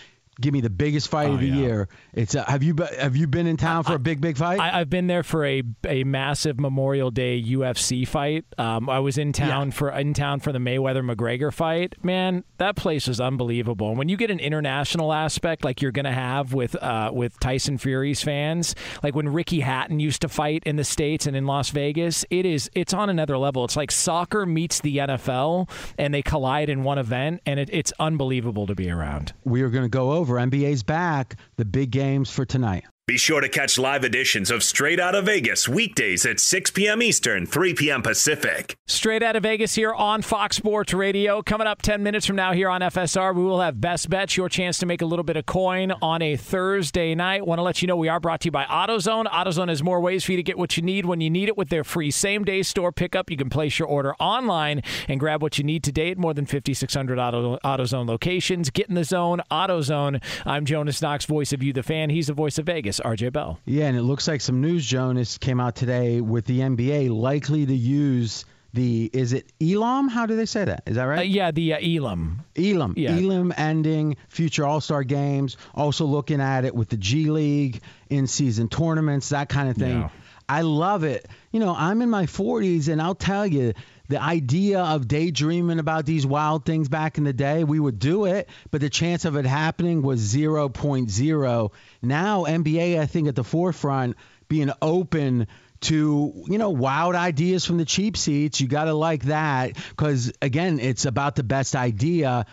Give 0.42 0.54
me 0.54 0.62
the 0.62 0.70
biggest 0.70 1.08
fight 1.10 1.30
Oh, 1.30 1.34
of 1.36 1.40
the 1.40 1.48
yeah. 1.48 1.56
year. 1.56 1.90
It's 2.14 2.36
uh, 2.36 2.44
have 2.46 2.62
you 2.64 2.74
be- 2.74 2.84
have 3.00 3.16
you 3.16 3.26
been 3.28 3.48
in 3.48 3.58
town 3.58 3.84
for 3.84 3.94
a 3.96 4.00
big 4.00 4.20
big 4.22 4.38
fight? 4.38 4.60
I, 4.60 4.82
I've 4.82 4.90
been 4.90 5.08
there 5.08 5.24
for 5.24 5.46
a 5.46 5.64
a 5.88 6.04
massive 6.04 6.60
Memorial 6.60 7.10
Day 7.12 7.42
UFC 7.42 8.08
fight. 8.08 8.46
Um, 8.58 8.90
I 8.90 9.00
was 9.00 9.18
in 9.18 9.32
town 9.34 9.68
Yeah. 9.68 9.74
for 9.74 9.90
in 9.92 10.14
town 10.14 10.42
for 10.42 10.52
the 10.52 10.60
Mayweather 10.60 11.04
McGregor 11.10 11.54
fight. 11.54 11.96
Man, 12.04 12.44
that 12.58 12.76
place 12.76 13.08
was 13.08 13.22
unbelievable. 13.22 13.90
And 13.90 13.98
when 13.98 14.10
you 14.10 14.18
get 14.18 14.30
an 14.30 14.40
international 14.40 15.14
aspect 15.14 15.64
like 15.64 15.82
you're 15.82 15.92
gonna 15.94 16.12
have 16.12 16.54
with 16.54 16.76
uh, 16.84 17.12
with 17.14 17.40
Tyson 17.40 17.78
Fury's 17.78 18.22
fans, 18.22 18.76
like 19.04 19.16
when 19.16 19.30
Ricky 19.30 19.62
Hatton 19.62 20.00
used 20.00 20.22
to 20.22 20.28
fight 20.30 20.64
in 20.66 20.76
the 20.76 20.84
states 20.84 21.28
and 21.28 21.36
in 21.38 21.46
Las 21.46 21.70
Vegas, 21.70 22.26
it 22.30 22.46
is 22.46 22.70
it's 22.76 22.94
on 22.94 23.10
another 23.10 23.38
level. 23.38 23.64
It's 23.64 23.78
like 23.78 23.92
soccer 23.92 24.46
meets 24.46 24.82
the 24.82 24.98
NFL, 24.98 25.70
and 25.98 26.14
they 26.14 26.22
collide 26.22 26.70
in 26.70 26.84
one 26.84 26.98
event, 26.98 27.42
and 27.46 27.60
it, 27.60 27.70
it's 27.72 27.94
unbelievable 28.00 28.68
to 28.68 28.76
be 28.76 28.90
around. 28.90 29.34
we 29.46 29.62
are 29.62 29.70
going 29.70 29.86
to 29.86 29.90
go 29.90 30.12
over 30.12 30.25
NBA's 30.34 30.84
back, 30.84 31.36
the 31.58 31.66
big 31.66 31.92
games 31.92 32.30
for 32.30 32.46
tonight. 32.46 32.86
Be 33.08 33.18
sure 33.20 33.40
to 33.40 33.48
catch 33.48 33.78
live 33.78 34.04
editions 34.04 34.50
of 34.50 34.64
Straight 34.64 35.00
Out 35.00 35.14
of 35.14 35.26
Vegas 35.26 35.70
weekdays 35.70 36.26
at 36.26 36.40
6 36.40 36.72
p.m. 36.72 37.04
Eastern, 37.04 37.46
3 37.46 37.76
p.m. 37.76 38.02
Pacific. 38.02 38.76
Straight 38.88 39.22
out 39.22 39.36
of 39.36 39.44
Vegas 39.44 39.76
here 39.76 39.94
on 39.94 40.24
Fox 40.24 40.56
Sports 40.56 40.92
Radio. 40.92 41.44
Coming 41.44 41.68
up 41.68 41.84
10 41.84 42.02
minutes 42.02 42.26
from 42.26 42.36
now 42.36 42.52
here 42.54 42.68
on 42.68 42.82
FSR, 42.82 43.36
we 43.36 43.44
will 43.44 43.62
have 43.62 43.80
Best 43.80 44.10
Bets, 44.10 44.36
your 44.36 44.50
chance 44.50 44.80
to 44.80 44.88
make 44.88 45.04
a 45.04 45.06
little 45.06 45.22
bit 45.22 45.38
of 45.38 45.46
coin 45.46 45.92
on 46.02 46.24
a 46.24 46.36
Thursday 46.36 47.14
night. 47.14 47.46
Want 47.46 47.60
to 47.60 47.62
let 47.62 47.80
you 47.84 47.88
know 47.88 47.96
we 47.96 48.10
are 48.10 48.20
brought 48.20 48.42
to 48.42 48.46
you 48.48 48.52
by 48.52 48.66
AutoZone. 48.66 49.26
AutoZone 49.28 49.70
has 49.70 49.84
more 49.84 50.00
ways 50.02 50.24
for 50.24 50.32
you 50.32 50.38
to 50.38 50.44
get 50.44 50.58
what 50.58 50.76
you 50.76 50.82
need 50.82 51.06
when 51.06 51.22
you 51.22 51.30
need 51.30 51.48
it 51.48 51.56
with 51.56 51.70
their 51.70 51.84
free 51.84 52.10
same 52.10 52.44
day 52.44 52.64
store 52.64 52.92
pickup. 52.92 53.30
You 53.30 53.38
can 53.38 53.52
place 53.52 53.78
your 53.78 53.88
order 53.88 54.16
online 54.16 54.82
and 55.08 55.20
grab 55.20 55.44
what 55.44 55.60
you 55.60 55.64
need 55.64 55.84
today 55.84 56.10
at 56.10 56.18
more 56.18 56.34
than 56.34 56.48
5,600 56.48 57.20
Auto, 57.20 57.58
AutoZone 57.64 58.08
locations. 58.08 58.72
Get 58.72 58.90
in 58.90 58.96
the 58.96 59.04
zone, 59.04 59.44
AutoZone. 59.52 60.24
I'm 60.44 60.66
Jonas 60.66 61.04
Knox, 61.04 61.26
voice 61.26 61.54
of 61.54 61.62
you, 61.62 61.72
the 61.72 61.84
fan. 61.84 62.10
He's 62.10 62.26
the 62.26 62.34
voice 62.34 62.58
of 62.58 62.66
Vegas, 62.66 62.95
RJ 63.00 63.34
Bell. 63.34 63.60
Yeah, 63.66 63.86
and 63.88 63.98
it 63.98 64.02
looks 64.04 64.28
like 64.28 64.42
some 64.42 64.62
news, 64.62 64.86
Jonas, 64.86 65.38
came 65.38 65.60
out 65.60 65.76
today 65.76 66.22
with 66.22 66.46
the 66.46 66.60
NBA 66.60 67.10
likely 67.10 67.66
to 67.66 67.76
use 67.76 68.46
the 68.74 69.10
is 69.14 69.32
it 69.32 69.52
Elam? 69.62 70.10
How 70.10 70.26
do 70.26 70.36
they 70.36 70.46
say 70.46 70.66
that? 70.66 70.84
Is 70.86 70.96
that 70.98 71.06
Uh, 71.06 71.10
right? 71.10 71.28
yeah, 71.30 71.52
the 71.52 71.74
uh, 71.76 71.78
Elam. 71.80 72.42
Elam. 72.58 72.94
Yeah. 72.98 73.16
Elam 73.18 73.54
ending 73.56 74.18
future 74.28 74.66
All 74.66 74.82
Star 74.82 75.04
games. 75.04 75.56
Also 75.74 76.06
looking 76.06 76.42
at 76.42 76.66
it 76.66 76.76
with 76.76 76.90
the 76.90 76.98
G 76.98 77.30
League 77.32 77.82
in 78.10 78.28
season 78.28 78.68
tournaments, 78.68 79.30
that 79.30 79.48
kind 79.48 79.70
of 79.70 79.78
thing. 79.78 80.00
Yeah. 80.02 80.10
I 80.50 80.62
love 80.62 81.04
it. 81.06 81.28
You 81.52 81.60
know, 81.62 81.74
I'm 81.76 82.02
in 82.02 82.10
my 82.10 82.26
40s, 82.26 82.88
and 82.90 83.02
I'll 83.02 83.16
tell 83.16 83.48
you, 83.48 83.74
the 84.08 84.22
idea 84.22 84.82
of 84.82 85.08
daydreaming 85.08 85.80
about 85.80 86.06
these 86.06 86.26
wild 86.26 86.66
things 86.66 86.90
back 86.90 87.18
in 87.18 87.24
the 87.24 87.34
day, 87.34 87.64
we 87.64 87.80
would 87.80 88.00
do 88.00 88.26
it, 88.26 88.50
but 88.72 88.82
the 88.82 88.90
chance 88.90 89.26
of 89.26 89.36
it 89.36 89.46
happening 89.46 90.02
was 90.02 90.22
0.0. 90.22 91.72
Now, 92.02 92.44
NBA, 92.44 93.00
I 93.00 93.06
think, 93.06 93.28
at 93.28 93.36
the 93.36 93.44
forefront, 93.44 94.16
being 94.48 94.72
open 94.82 95.48
to 95.82 96.46
you 96.48 96.58
know 96.58 96.70
wild 96.70 97.16
ideas 97.16 97.66
from 97.66 97.78
the 97.78 97.86
cheap 97.86 98.16
seats 98.16 98.62
you 98.62 98.68
got 98.68 98.86
to 98.86 98.94
like 98.94 99.24
that 99.24 99.76
because 99.90 100.32
again 100.42 100.80
it's 100.80 101.06
about 101.06 101.36
the 101.36 101.44
best 101.44 101.76
idea 101.76 102.46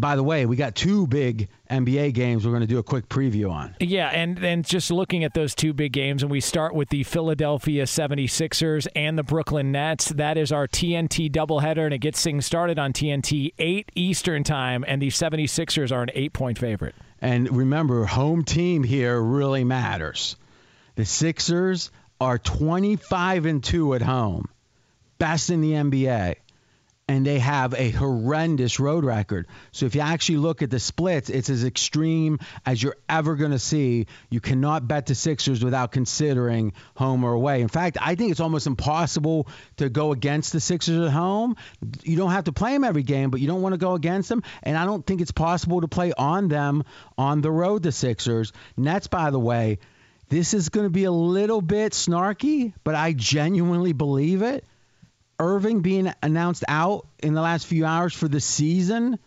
by 0.00 0.14
the 0.16 0.22
way 0.22 0.46
we 0.46 0.56
got 0.56 0.74
two 0.74 1.06
big 1.06 1.48
nba 1.70 2.12
games 2.14 2.44
we're 2.44 2.52
going 2.52 2.60
to 2.60 2.66
do 2.66 2.78
a 2.78 2.82
quick 2.82 3.08
preview 3.08 3.50
on 3.50 3.74
Yeah, 3.80 4.08
and 4.08 4.38
and 4.44 4.64
just 4.64 4.90
looking 4.90 5.24
at 5.24 5.34
those 5.34 5.54
two 5.54 5.72
big 5.72 5.92
games, 5.92 6.22
and 6.22 6.30
we 6.30 6.40
start 6.40 6.74
with 6.74 6.88
the 6.90 7.02
Philadelphia 7.02 7.84
76ers 7.84 8.86
and 8.94 9.18
the 9.18 9.22
Brooklyn 9.22 9.72
Nets. 9.72 10.08
That 10.10 10.36
is 10.38 10.52
our 10.52 10.66
TNT 10.68 11.30
doubleheader, 11.30 11.84
and 11.84 11.94
it 11.94 11.98
gets 11.98 12.22
things 12.22 12.46
started 12.46 12.78
on 12.78 12.92
TNT 12.92 13.52
8 13.58 13.90
Eastern 13.94 14.44
Time, 14.44 14.84
and 14.86 15.02
the 15.02 15.08
76ers 15.08 15.92
are 15.92 16.02
an 16.02 16.10
eight 16.14 16.32
point 16.32 16.58
favorite. 16.58 16.94
and 17.20 17.50
remember 17.56 18.04
home 18.04 18.44
team 18.44 18.82
here 18.84 19.20
really 19.20 19.64
matters 19.64 20.36
the 20.94 21.04
sixers 21.04 21.90
are 22.20 22.38
25 22.38 23.46
and 23.46 23.62
2 23.64 23.94
at 23.94 24.02
home 24.02 24.46
best 25.18 25.50
in 25.50 25.60
the 25.60 25.72
nba 25.72 26.34
and 27.08 27.24
they 27.24 27.38
have 27.38 27.72
a 27.72 27.90
horrendous 27.90 28.78
road 28.78 29.02
record. 29.02 29.46
So 29.72 29.86
if 29.86 29.94
you 29.94 30.02
actually 30.02 30.38
look 30.38 30.60
at 30.60 30.70
the 30.70 30.78
splits, 30.78 31.30
it's 31.30 31.48
as 31.48 31.64
extreme 31.64 32.38
as 32.66 32.82
you're 32.82 32.98
ever 33.08 33.34
going 33.34 33.52
to 33.52 33.58
see. 33.58 34.06
You 34.28 34.40
cannot 34.40 34.86
bet 34.86 35.06
the 35.06 35.14
Sixers 35.14 35.64
without 35.64 35.90
considering 35.90 36.74
home 36.94 37.24
or 37.24 37.32
away. 37.32 37.62
In 37.62 37.68
fact, 37.68 37.96
I 38.00 38.14
think 38.14 38.30
it's 38.30 38.40
almost 38.40 38.66
impossible 38.66 39.48
to 39.78 39.88
go 39.88 40.12
against 40.12 40.52
the 40.52 40.60
Sixers 40.60 41.00
at 41.00 41.10
home. 41.10 41.56
You 42.02 42.18
don't 42.18 42.32
have 42.32 42.44
to 42.44 42.52
play 42.52 42.72
them 42.72 42.84
every 42.84 43.02
game, 43.02 43.30
but 43.30 43.40
you 43.40 43.46
don't 43.46 43.62
want 43.62 43.72
to 43.72 43.78
go 43.78 43.94
against 43.94 44.28
them. 44.28 44.42
And 44.62 44.76
I 44.76 44.84
don't 44.84 45.06
think 45.06 45.22
it's 45.22 45.32
possible 45.32 45.80
to 45.80 45.88
play 45.88 46.12
on 46.12 46.48
them 46.48 46.84
on 47.16 47.40
the 47.40 47.50
road, 47.50 47.82
the 47.82 47.92
Sixers. 47.92 48.52
Nets, 48.76 49.06
by 49.06 49.30
the 49.30 49.40
way, 49.40 49.78
this 50.28 50.52
is 50.52 50.68
going 50.68 50.84
to 50.84 50.90
be 50.90 51.04
a 51.04 51.10
little 51.10 51.62
bit 51.62 51.92
snarky, 51.92 52.74
but 52.84 52.94
I 52.94 53.14
genuinely 53.14 53.94
believe 53.94 54.42
it. 54.42 54.66
Irving 55.38 55.80
being 55.80 56.12
announced 56.22 56.64
out 56.68 57.06
in 57.22 57.34
the 57.34 57.40
last 57.40 57.66
few 57.66 57.84
hours 57.84 58.14
for 58.14 58.28
the 58.28 58.40
season, 58.40 59.18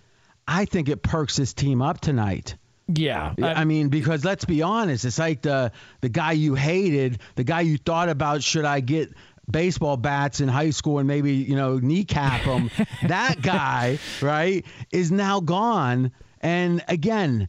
I 0.47 0.66
think 0.66 0.89
it 0.89 1.01
perks 1.01 1.38
this 1.38 1.53
team 1.53 1.82
up 1.82 2.01
tonight. 2.01 2.55
Yeah, 2.93 3.36
I 3.41 3.64
mean, 3.64 3.88
because 3.88 4.26
let's 4.26 4.43
be 4.43 4.64
honest, 4.64 5.05
it's 5.05 5.20
like 5.20 5.41
the 5.41 5.72
the 6.01 6.09
guy 6.09 6.34
you 6.34 6.55
hated, 6.55 7.20
the 7.36 7.45
guy 7.45 7.62
you 7.62 7.78
thought 7.78 8.09
about 8.09 8.43
should 8.43 8.66
I 8.66 8.82
get 8.82 9.14
baseball 9.49 9.97
bats 9.97 10.41
in 10.41 10.47
high 10.47 10.72
school 10.72 10.99
and 10.99 11.07
maybe 11.07 11.34
you 11.34 11.55
know 11.55 11.78
kneecap 11.78 12.41
him. 12.41 12.70
that 13.07 13.41
guy, 13.41 13.99
right, 14.22 14.66
is 14.91 15.12
now 15.12 15.39
gone. 15.39 16.12
And 16.41 16.84
again, 16.88 17.47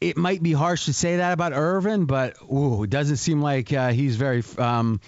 it 0.00 0.16
might 0.16 0.42
be 0.42 0.52
harsh 0.52 0.86
to 0.86 0.92
say 0.92 1.18
that 1.18 1.32
about 1.32 1.52
Irving, 1.52 2.06
but 2.06 2.36
ooh, 2.42 2.82
it 2.82 2.90
doesn't 2.90 3.18
seem 3.18 3.42
like 3.42 3.72
uh, 3.72 3.90
he's 3.92 4.16
very 4.16 4.42
um, 4.58 5.00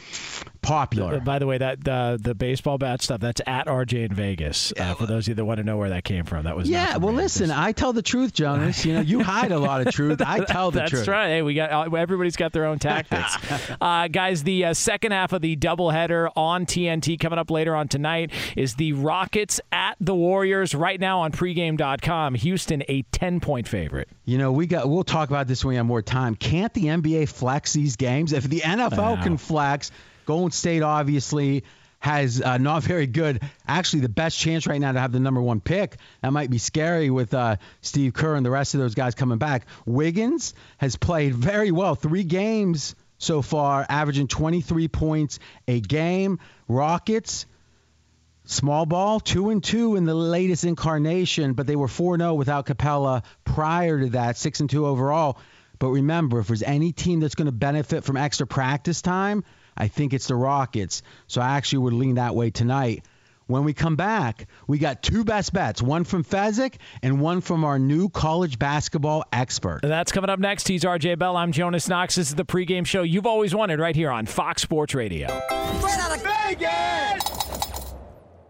popular. 0.63 1.17
Uh, 1.17 1.21
By 1.21 1.39
the 1.39 1.47
way, 1.47 1.59
that 1.59 1.87
uh, 1.87 2.17
the 2.19 2.35
baseball 2.35 2.79
bat 2.79 3.03
stuff 3.03 3.21
that's 3.21 3.41
at 3.47 3.67
RJ 3.67 4.07
in 4.07 4.15
Vegas. 4.15 4.73
Uh, 4.79 4.95
for 4.95 5.07
those 5.07 5.25
of 5.25 5.31
you 5.31 5.35
that 5.35 5.45
want 5.45 5.59
to 5.59 5.65
know 5.65 5.77
where 5.77 5.91
that 5.91 6.05
came 6.05 6.25
from, 6.25 6.45
that 6.45 6.57
was 6.57 6.69
Yeah, 6.69 6.97
well, 6.97 7.13
listen, 7.13 7.51
I 7.51 7.73
tell 7.73 7.93
the 7.93 8.03
truth, 8.03 8.33
Jonas. 8.33 8.85
You 8.85 8.95
know, 8.95 9.01
you 9.01 9.23
hide 9.25 9.53
a 9.53 9.59
lot 9.59 9.87
of 9.87 9.93
truth. 9.93 10.23
I 10.25 10.45
tell 10.45 10.71
the 10.71 10.81
That's 10.81 10.91
truth. 10.91 11.01
That's 11.01 11.09
right. 11.09 11.29
Hey, 11.29 11.43
we 11.43 11.55
got 11.55 11.73
uh, 11.73 11.95
everybody's 11.95 12.37
got 12.37 12.53
their 12.53 12.65
own 12.65 12.79
tactics, 12.79 13.37
uh, 13.81 14.09
guys. 14.09 14.45
The 14.45 14.67
uh, 14.67 14.75
second 14.75 15.13
half 15.13 15.33
of 15.33 15.43
the 15.43 15.57
doubleheader 15.57 16.31
on 16.37 16.65
TNT 16.65 17.19
coming 17.19 17.39
up 17.39 17.51
later 17.51 17.75
on 17.75 17.89
tonight 17.89 18.31
is 18.57 18.77
the 18.77 18.93
Rockets 18.93 19.61
at 19.71 19.97
the 20.01 20.15
Warriors. 20.15 20.75
Right 20.75 20.99
now 21.01 21.21
on 21.21 21.33
pregame.com, 21.33 22.35
Houston 22.37 22.83
a 22.89 23.03
ten 23.13 23.41
point 23.41 23.69
favorite. 23.69 24.09
You 24.25 24.39
know, 24.39 24.53
we 24.53 24.67
got. 24.67 24.89
We'll 24.89 25.05
talk 25.05 25.29
about 25.29 25.49
this 25.49 25.65
when 25.65 25.71
we 25.71 25.77
have 25.77 25.87
more 25.87 26.03
time. 26.03 26.37
Can't 26.37 26.73
the 26.73 26.85
NBA 26.85 27.29
flex 27.29 27.73
these 27.73 27.97
games? 27.97 28.33
If 28.33 28.45
the 28.45 28.61
NFL 28.61 29.23
can 29.23 29.37
flex, 29.37 29.91
Golden 30.27 30.51
State 30.51 30.83
obviously 30.83 31.64
has 31.99 32.41
uh, 32.43 32.59
not 32.59 32.83
very 32.93 33.07
good. 33.07 33.43
Actually, 33.66 34.01
the 34.01 34.09
best 34.09 34.39
chance 34.39 34.66
right 34.66 34.81
now 34.81 34.93
to 34.93 35.01
have 35.01 35.12
the 35.12 35.20
number 35.20 35.41
one 35.41 35.61
pick. 35.61 35.97
That 36.23 36.33
might 36.33 36.51
be 36.51 36.59
scary 36.59 37.11
with 37.11 37.35
uh, 37.35 37.57
Steve 37.81 38.12
Kerr 38.14 38.35
and 38.35 38.45
the 38.45 38.51
rest 38.51 38.75
of 38.75 38.81
those 38.81 38.95
guys 38.95 39.14
coming 39.14 39.39
back. 39.39 39.66
Wiggins 39.87 40.55
has 40.79 40.97
played 40.97 41.35
very 41.35 41.70
well. 41.70 41.95
Three 41.95 42.25
games 42.25 42.95
so 43.18 43.41
far, 43.41 43.87
averaging 43.89 44.27
23 44.27 44.89
points 44.89 45.39
a 45.68 45.81
game. 45.81 46.41
Rockets 46.66 47.47
Small 48.45 48.87
ball, 48.87 49.20
two 49.20 49.51
and 49.51 49.62
two 49.62 49.95
in 49.95 50.05
the 50.05 50.14
latest 50.14 50.64
incarnation, 50.64 51.53
but 51.53 51.66
they 51.66 51.77
were 51.77 51.87
four 51.87 52.18
zero 52.18 52.35
without 52.35 52.66
Capela 52.66 53.23
prior 53.45 54.01
to 54.01 54.11
that, 54.11 54.37
six 54.37 54.59
and 54.59 54.68
two 54.68 54.85
overall. 54.85 55.39
But 55.79 55.89
remember, 55.89 56.41
if 56.41 56.49
there's 56.49 56.62
any 56.62 56.93
team 56.93 57.20
that's 57.20 57.37
going 57.37 57.47
to 57.47 57.53
benefit 57.53 58.03
from 58.03 58.16
extra 58.16 58.47
practice 58.47 59.01
time, 59.01 59.45
I 59.77 59.89
think 59.89 60.12
it's 60.12 60.29
the 60.29 60.37
Rockets. 60.37 61.03
So 61.27 61.41
I 61.41 61.57
actually 61.57 61.79
would 61.79 61.95
lean 61.95 62.16
that 62.16 62.35
way 62.35 62.51
tonight. 62.51 63.05
When 63.47 63.64
we 63.64 63.75
come 63.75 63.97
back, 63.97 64.47
we 64.66 64.79
got 64.79 65.03
two 65.03 65.25
best 65.25 65.53
bets, 65.53 65.83
one 65.83 66.05
from 66.05 66.25
Fezzik 66.25 66.77
and 67.03 67.20
one 67.20 67.41
from 67.41 67.64
our 67.64 67.79
new 67.79 68.09
college 68.09 68.59
basketball 68.59 69.25
expert. 69.33 69.81
That's 69.83 70.12
coming 70.12 70.31
up 70.31 70.39
next. 70.39 70.68
He's 70.68 70.85
RJ 70.85 71.18
Bell. 71.18 71.37
I'm 71.37 71.53
Jonas 71.53 71.89
Knox. 71.89 72.14
This 72.14 72.29
is 72.29 72.35
the 72.35 72.45
pregame 72.45 72.87
show 72.87 73.03
you've 73.03 73.27
always 73.27 73.55
wanted 73.55 73.81
right 73.81 73.97
here 73.97 74.11
on 74.11 74.27
Fox 74.27 74.62
Sports 74.62 74.95
Radio. 74.95 75.27
Straight 75.27 75.99
out 75.99 76.16
of 76.16 76.23
Vegas! 76.23 77.25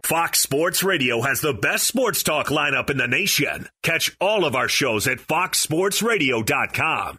Fox 0.05 0.41
Sports 0.41 0.83
Radio 0.83 1.23
has 1.23 1.41
the 1.41 1.55
best 1.55 1.87
sports 1.87 2.23
talk 2.23 2.49
lineup 2.49 2.91
in 2.91 2.99
the 2.99 3.09
nation. 3.09 3.68
Catch 3.83 4.14
all 4.20 4.45
of 4.45 4.55
our 4.55 4.68
shows 4.68 5.09
at 5.09 5.18
foxsportsradio.com. 5.18 7.18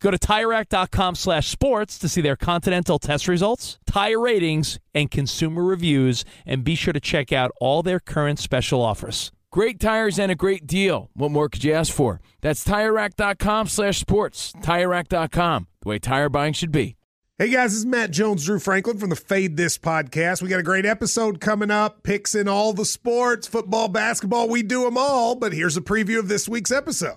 Go 0.00 0.10
to 0.10 0.18
TireRack.com 0.18 1.14
slash 1.14 1.48
sports 1.48 1.98
to 1.98 2.08
see 2.08 2.22
their 2.22 2.36
Continental 2.36 2.98
test 2.98 3.28
results, 3.28 3.78
tire 3.86 4.18
ratings, 4.18 4.78
and 4.94 5.10
consumer 5.10 5.62
reviews, 5.62 6.24
and 6.46 6.64
be 6.64 6.74
sure 6.74 6.94
to 6.94 7.00
check 7.00 7.32
out 7.32 7.50
all 7.60 7.82
their 7.82 8.00
current 8.00 8.38
special 8.38 8.80
offers. 8.80 9.30
Great 9.52 9.78
tires 9.78 10.18
and 10.18 10.32
a 10.32 10.36
great 10.36 10.66
deal. 10.66 11.10
What 11.12 11.30
more 11.30 11.48
could 11.48 11.64
you 11.64 11.72
ask 11.74 11.92
for? 11.92 12.20
That's 12.40 12.64
TireRack.com 12.64 13.68
slash 13.68 13.98
sports. 13.98 14.52
TireRack.com, 14.62 15.66
the 15.82 15.88
way 15.88 15.98
tire 15.98 16.28
buying 16.28 16.54
should 16.54 16.72
be. 16.72 16.96
Hey 17.36 17.50
guys, 17.50 17.72
this 17.72 17.78
is 17.78 17.86
Matt 17.86 18.10
Jones, 18.10 18.44
Drew 18.44 18.58
Franklin 18.58 18.98
from 18.98 19.10
the 19.10 19.16
Fade 19.16 19.56
This 19.56 19.76
podcast. 19.76 20.42
We 20.42 20.48
got 20.48 20.60
a 20.60 20.62
great 20.62 20.84
episode 20.84 21.40
coming 21.40 21.70
up, 21.70 22.02
picks 22.02 22.34
in 22.34 22.48
all 22.48 22.72
the 22.72 22.84
sports, 22.84 23.46
football, 23.46 23.88
basketball, 23.88 24.48
we 24.48 24.62
do 24.62 24.84
them 24.84 24.98
all. 24.98 25.34
But 25.34 25.52
here's 25.52 25.76
a 25.76 25.80
preview 25.80 26.18
of 26.18 26.28
this 26.28 26.48
week's 26.48 26.70
episode. 26.70 27.16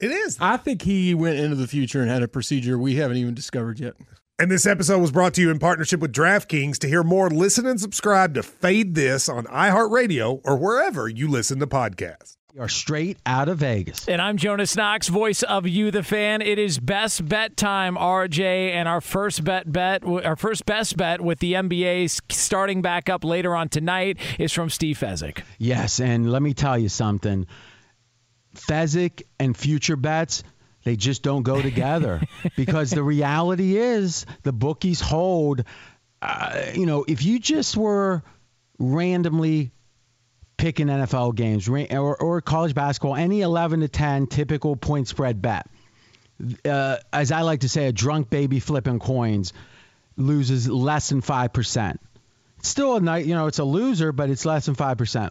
It 0.00 0.10
is. 0.10 0.38
I 0.40 0.56
think 0.56 0.82
he 0.82 1.14
went 1.14 1.38
into 1.38 1.56
the 1.56 1.66
future 1.66 2.00
and 2.00 2.10
had 2.10 2.22
a 2.22 2.28
procedure 2.28 2.78
we 2.78 2.96
haven't 2.96 3.18
even 3.18 3.34
discovered 3.34 3.78
yet. 3.78 3.94
And 4.38 4.50
this 4.50 4.64
episode 4.64 5.00
was 5.00 5.12
brought 5.12 5.34
to 5.34 5.42
you 5.42 5.50
in 5.50 5.58
partnership 5.58 6.00
with 6.00 6.14
DraftKings. 6.14 6.78
To 6.78 6.88
hear 6.88 7.02
more, 7.02 7.28
listen 7.28 7.66
and 7.66 7.78
subscribe 7.78 8.32
to 8.34 8.42
Fade 8.42 8.94
This 8.94 9.28
on 9.28 9.44
iHeartRadio 9.44 10.40
or 10.44 10.56
wherever 10.56 11.06
you 11.06 11.28
listen 11.28 11.58
to 11.58 11.66
podcasts. 11.66 12.38
We 12.54 12.60
are 12.60 12.68
straight 12.68 13.18
out 13.26 13.48
of 13.48 13.58
Vegas. 13.58 14.08
And 14.08 14.20
I'm 14.20 14.36
Jonas 14.36 14.74
Knox, 14.74 15.08
voice 15.08 15.42
of 15.42 15.68
You, 15.68 15.90
the 15.90 16.02
fan. 16.02 16.40
It 16.40 16.58
is 16.58 16.80
best 16.80 17.28
bet 17.28 17.56
time, 17.56 17.96
RJ, 17.96 18.72
and 18.72 18.88
our 18.88 19.00
first 19.00 19.44
bet 19.44 19.70
bet, 19.70 20.04
our 20.04 20.34
first 20.36 20.66
best 20.66 20.96
bet 20.96 21.20
with 21.20 21.38
the 21.38 21.52
NBA 21.52 22.20
starting 22.32 22.82
back 22.82 23.08
up 23.08 23.22
later 23.24 23.54
on 23.54 23.68
tonight 23.68 24.16
is 24.38 24.52
from 24.52 24.70
Steve 24.70 24.98
Fezzik. 24.98 25.42
Yes, 25.58 26.00
and 26.00 26.32
let 26.32 26.42
me 26.42 26.54
tell 26.54 26.76
you 26.76 26.88
something. 26.88 27.46
Fezzik 28.54 29.22
and 29.38 29.56
future 29.56 29.96
bets, 29.96 30.42
they 30.84 30.96
just 30.96 31.22
don't 31.22 31.42
go 31.42 31.60
together 31.60 32.22
because 32.56 32.90
the 32.90 33.02
reality 33.02 33.76
is 33.76 34.26
the 34.42 34.52
bookies 34.52 35.00
hold. 35.00 35.64
Uh, 36.22 36.62
you 36.74 36.86
know, 36.86 37.04
if 37.06 37.24
you 37.24 37.38
just 37.38 37.76
were 37.76 38.22
randomly 38.78 39.72
picking 40.56 40.88
NFL 40.88 41.34
games 41.34 41.68
or, 41.68 42.16
or 42.16 42.40
college 42.40 42.74
basketball, 42.74 43.16
any 43.16 43.40
11 43.40 43.80
to 43.80 43.88
10 43.88 44.26
typical 44.26 44.76
point 44.76 45.08
spread 45.08 45.40
bet, 45.40 45.66
uh, 46.64 46.96
as 47.12 47.32
I 47.32 47.42
like 47.42 47.60
to 47.60 47.68
say, 47.68 47.86
a 47.86 47.92
drunk 47.92 48.30
baby 48.30 48.60
flipping 48.60 48.98
coins 48.98 49.52
loses 50.16 50.68
less 50.68 51.08
than 51.08 51.22
5%. 51.22 51.98
It's 52.58 52.68
still 52.68 52.96
a 52.96 53.00
night, 53.00 53.24
you 53.24 53.34
know, 53.34 53.46
it's 53.46 53.58
a 53.58 53.64
loser, 53.64 54.12
but 54.12 54.28
it's 54.28 54.44
less 54.44 54.66
than 54.66 54.74
5%. 54.74 55.30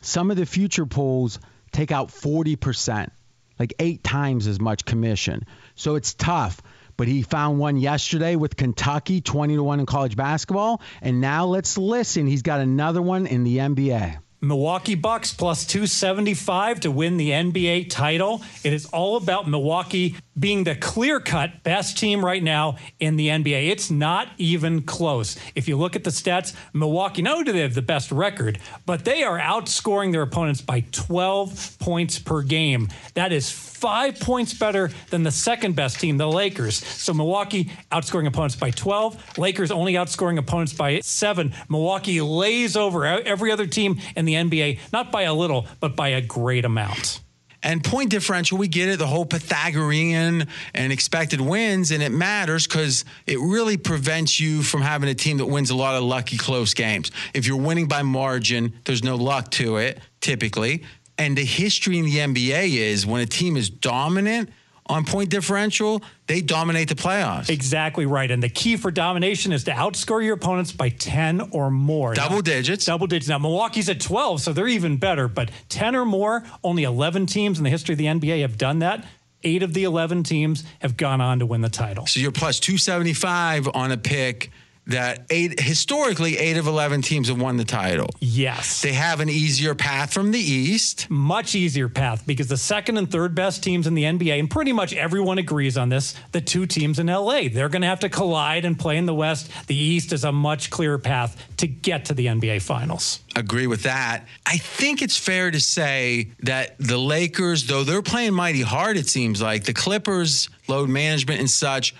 Some 0.00 0.30
of 0.30 0.36
the 0.36 0.46
future 0.46 0.86
pools 0.86 1.38
take 1.76 1.92
out 1.92 2.08
40%. 2.08 3.10
like 3.58 3.74
eight 3.78 4.04
times 4.04 4.46
as 4.46 4.60
much 4.60 4.84
commission. 4.84 5.46
So 5.76 5.94
it's 5.94 6.12
tough. 6.12 6.60
But 6.98 7.08
he 7.08 7.22
found 7.22 7.58
one 7.58 7.76
yesterday 7.76 8.36
with 8.36 8.56
Kentucky, 8.56 9.20
20 9.20 9.56
to 9.56 9.62
1 9.62 9.80
in 9.80 9.86
college 9.86 10.16
basketball. 10.16 10.80
And 11.02 11.20
now 11.20 11.46
let's 11.46 11.76
listen. 11.78 12.26
He's 12.26 12.42
got 12.42 12.60
another 12.60 13.02
one 13.02 13.26
in 13.26 13.44
the 13.44 13.58
NBA. 13.58 14.18
Milwaukee 14.40 14.94
Bucks 14.94 15.32
plus 15.32 15.64
275 15.64 16.80
to 16.80 16.90
win 16.90 17.16
the 17.16 17.30
NBA 17.30 17.90
title. 17.90 18.42
It 18.64 18.72
is 18.72 18.86
all 18.86 19.16
about 19.16 19.48
Milwaukee 19.48 20.16
being 20.38 20.64
the 20.64 20.74
clear 20.74 21.18
cut 21.18 21.62
best 21.62 21.96
team 21.96 22.24
right 22.24 22.42
now 22.42 22.76
in 23.00 23.16
the 23.16 23.28
NBA. 23.28 23.70
It's 23.70 23.90
not 23.90 24.28
even 24.36 24.82
close. 24.82 25.36
If 25.54 25.66
you 25.66 25.76
look 25.76 25.96
at 25.96 26.04
the 26.04 26.10
stats, 26.10 26.54
Milwaukee, 26.74 27.22
not 27.22 27.34
only 27.34 27.44
do 27.44 27.52
they 27.52 27.60
have 27.60 27.74
the 27.74 27.82
best 27.82 28.12
record, 28.12 28.58
but 28.84 29.04
they 29.04 29.22
are 29.22 29.38
outscoring 29.38 30.12
their 30.12 30.22
opponents 30.22 30.60
by 30.60 30.80
12 30.92 31.78
points 31.78 32.18
per 32.18 32.42
game. 32.42 32.88
That 33.14 33.32
is 33.32 33.50
five 33.50 34.20
points 34.20 34.52
better 34.52 34.90
than 35.10 35.22
the 35.22 35.30
second 35.30 35.76
best 35.76 36.00
team, 36.00 36.18
the 36.18 36.28
Lakers. 36.28 36.84
So 36.84 37.14
Milwaukee 37.14 37.70
outscoring 37.90 38.26
opponents 38.26 38.56
by 38.56 38.70
12, 38.70 39.38
Lakers 39.38 39.70
only 39.70 39.94
outscoring 39.94 40.38
opponents 40.38 40.74
by 40.74 41.00
seven. 41.00 41.54
Milwaukee 41.68 42.20
lays 42.20 42.76
over 42.76 43.06
every 43.06 43.52
other 43.52 43.66
team 43.66 44.00
in 44.16 44.25
the 44.26 44.34
NBA, 44.34 44.78
not 44.92 45.10
by 45.10 45.22
a 45.22 45.34
little, 45.34 45.66
but 45.80 45.96
by 45.96 46.08
a 46.08 46.20
great 46.20 46.64
amount. 46.64 47.20
And 47.62 47.82
point 47.82 48.10
differential, 48.10 48.58
we 48.58 48.68
get 48.68 48.88
it, 48.88 48.98
the 48.98 49.08
whole 49.08 49.24
Pythagorean 49.24 50.46
and 50.72 50.92
expected 50.92 51.40
wins, 51.40 51.90
and 51.90 52.00
it 52.00 52.12
matters 52.12 52.66
because 52.66 53.04
it 53.26 53.40
really 53.40 53.76
prevents 53.76 54.38
you 54.38 54.62
from 54.62 54.82
having 54.82 55.08
a 55.08 55.14
team 55.14 55.38
that 55.38 55.46
wins 55.46 55.70
a 55.70 55.74
lot 55.74 55.96
of 55.96 56.04
lucky 56.04 56.36
close 56.36 56.74
games. 56.74 57.10
If 57.34 57.46
you're 57.46 57.56
winning 57.56 57.88
by 57.88 58.02
margin, 58.02 58.74
there's 58.84 59.02
no 59.02 59.16
luck 59.16 59.50
to 59.52 59.78
it, 59.78 59.98
typically. 60.20 60.84
And 61.18 61.36
the 61.36 61.44
history 61.44 61.98
in 61.98 62.04
the 62.04 62.18
NBA 62.18 62.76
is 62.76 63.04
when 63.04 63.20
a 63.20 63.26
team 63.26 63.56
is 63.56 63.68
dominant, 63.68 64.50
on 64.86 65.04
point 65.04 65.30
differential, 65.30 66.02
they 66.26 66.40
dominate 66.40 66.88
the 66.88 66.94
playoffs. 66.94 67.48
Exactly 67.50 68.06
right. 68.06 68.30
And 68.30 68.42
the 68.42 68.48
key 68.48 68.76
for 68.76 68.90
domination 68.90 69.52
is 69.52 69.64
to 69.64 69.72
outscore 69.72 70.24
your 70.24 70.34
opponents 70.34 70.72
by 70.72 70.88
10 70.88 71.50
or 71.52 71.70
more. 71.70 72.14
Double 72.14 72.36
now, 72.36 72.42
digits. 72.42 72.84
Double 72.84 73.06
digits. 73.06 73.28
Now, 73.28 73.38
Milwaukee's 73.38 73.88
at 73.88 74.00
12, 74.00 74.40
so 74.40 74.52
they're 74.52 74.68
even 74.68 74.96
better, 74.96 75.28
but 75.28 75.50
10 75.68 75.96
or 75.96 76.04
more, 76.04 76.44
only 76.62 76.84
11 76.84 77.26
teams 77.26 77.58
in 77.58 77.64
the 77.64 77.70
history 77.70 77.94
of 77.94 77.98
the 77.98 78.06
NBA 78.06 78.42
have 78.42 78.58
done 78.58 78.80
that. 78.80 79.06
Eight 79.42 79.62
of 79.62 79.74
the 79.74 79.84
11 79.84 80.22
teams 80.22 80.64
have 80.80 80.96
gone 80.96 81.20
on 81.20 81.38
to 81.38 81.46
win 81.46 81.60
the 81.60 81.68
title. 81.68 82.06
So 82.06 82.20
you're 82.20 82.32
plus 82.32 82.58
275 82.58 83.68
on 83.74 83.92
a 83.92 83.96
pick 83.96 84.50
that 84.86 85.26
eight 85.30 85.60
historically 85.60 86.38
eight 86.38 86.56
of 86.56 86.66
11 86.66 87.02
teams 87.02 87.28
have 87.28 87.40
won 87.40 87.56
the 87.56 87.64
title. 87.64 88.08
Yes. 88.20 88.82
They 88.82 88.92
have 88.92 89.20
an 89.20 89.28
easier 89.28 89.74
path 89.74 90.12
from 90.12 90.30
the 90.30 90.38
east. 90.38 91.10
Much 91.10 91.54
easier 91.54 91.88
path 91.88 92.24
because 92.26 92.46
the 92.46 92.56
second 92.56 92.96
and 92.96 93.10
third 93.10 93.34
best 93.34 93.62
teams 93.62 93.86
in 93.86 93.94
the 93.94 94.04
nba 94.04 94.38
and 94.38 94.50
pretty 94.50 94.72
much 94.72 94.92
everyone 94.92 95.38
agrees 95.38 95.76
on 95.76 95.88
this 95.88 96.14
the 96.32 96.40
two 96.40 96.66
teams 96.66 96.98
in 96.98 97.08
la 97.08 97.26
they're 97.26 97.68
going 97.68 97.82
to 97.82 97.88
have 97.88 98.00
to 98.00 98.08
collide 98.08 98.64
and 98.64 98.78
play 98.78 98.96
in 98.96 99.06
the 99.06 99.14
west. 99.14 99.50
The 99.66 99.76
east 99.76 100.12
is 100.12 100.24
a 100.24 100.32
much 100.32 100.70
clearer 100.70 100.98
path 100.98 101.42
to 101.58 101.66
get 101.66 102.06
to 102.06 102.14
the 102.14 102.26
nba 102.26 102.62
finals. 102.62 103.20
Agree 103.34 103.66
with 103.66 103.82
that. 103.82 104.24
I 104.46 104.56
think 104.56 105.02
it's 105.02 105.16
fair 105.16 105.50
to 105.50 105.60
say 105.60 106.30
that 106.40 106.78
the 106.78 106.98
lakers 106.98 107.66
though 107.66 107.82
they're 107.82 108.02
playing 108.02 108.34
mighty 108.34 108.62
hard 108.62 108.96
it 108.96 109.08
seems 109.08 109.42
like 109.42 109.64
the 109.64 109.74
clippers 109.74 110.48
load 110.68 110.88
management 110.88 111.40
and 111.40 111.50
such 111.50 111.94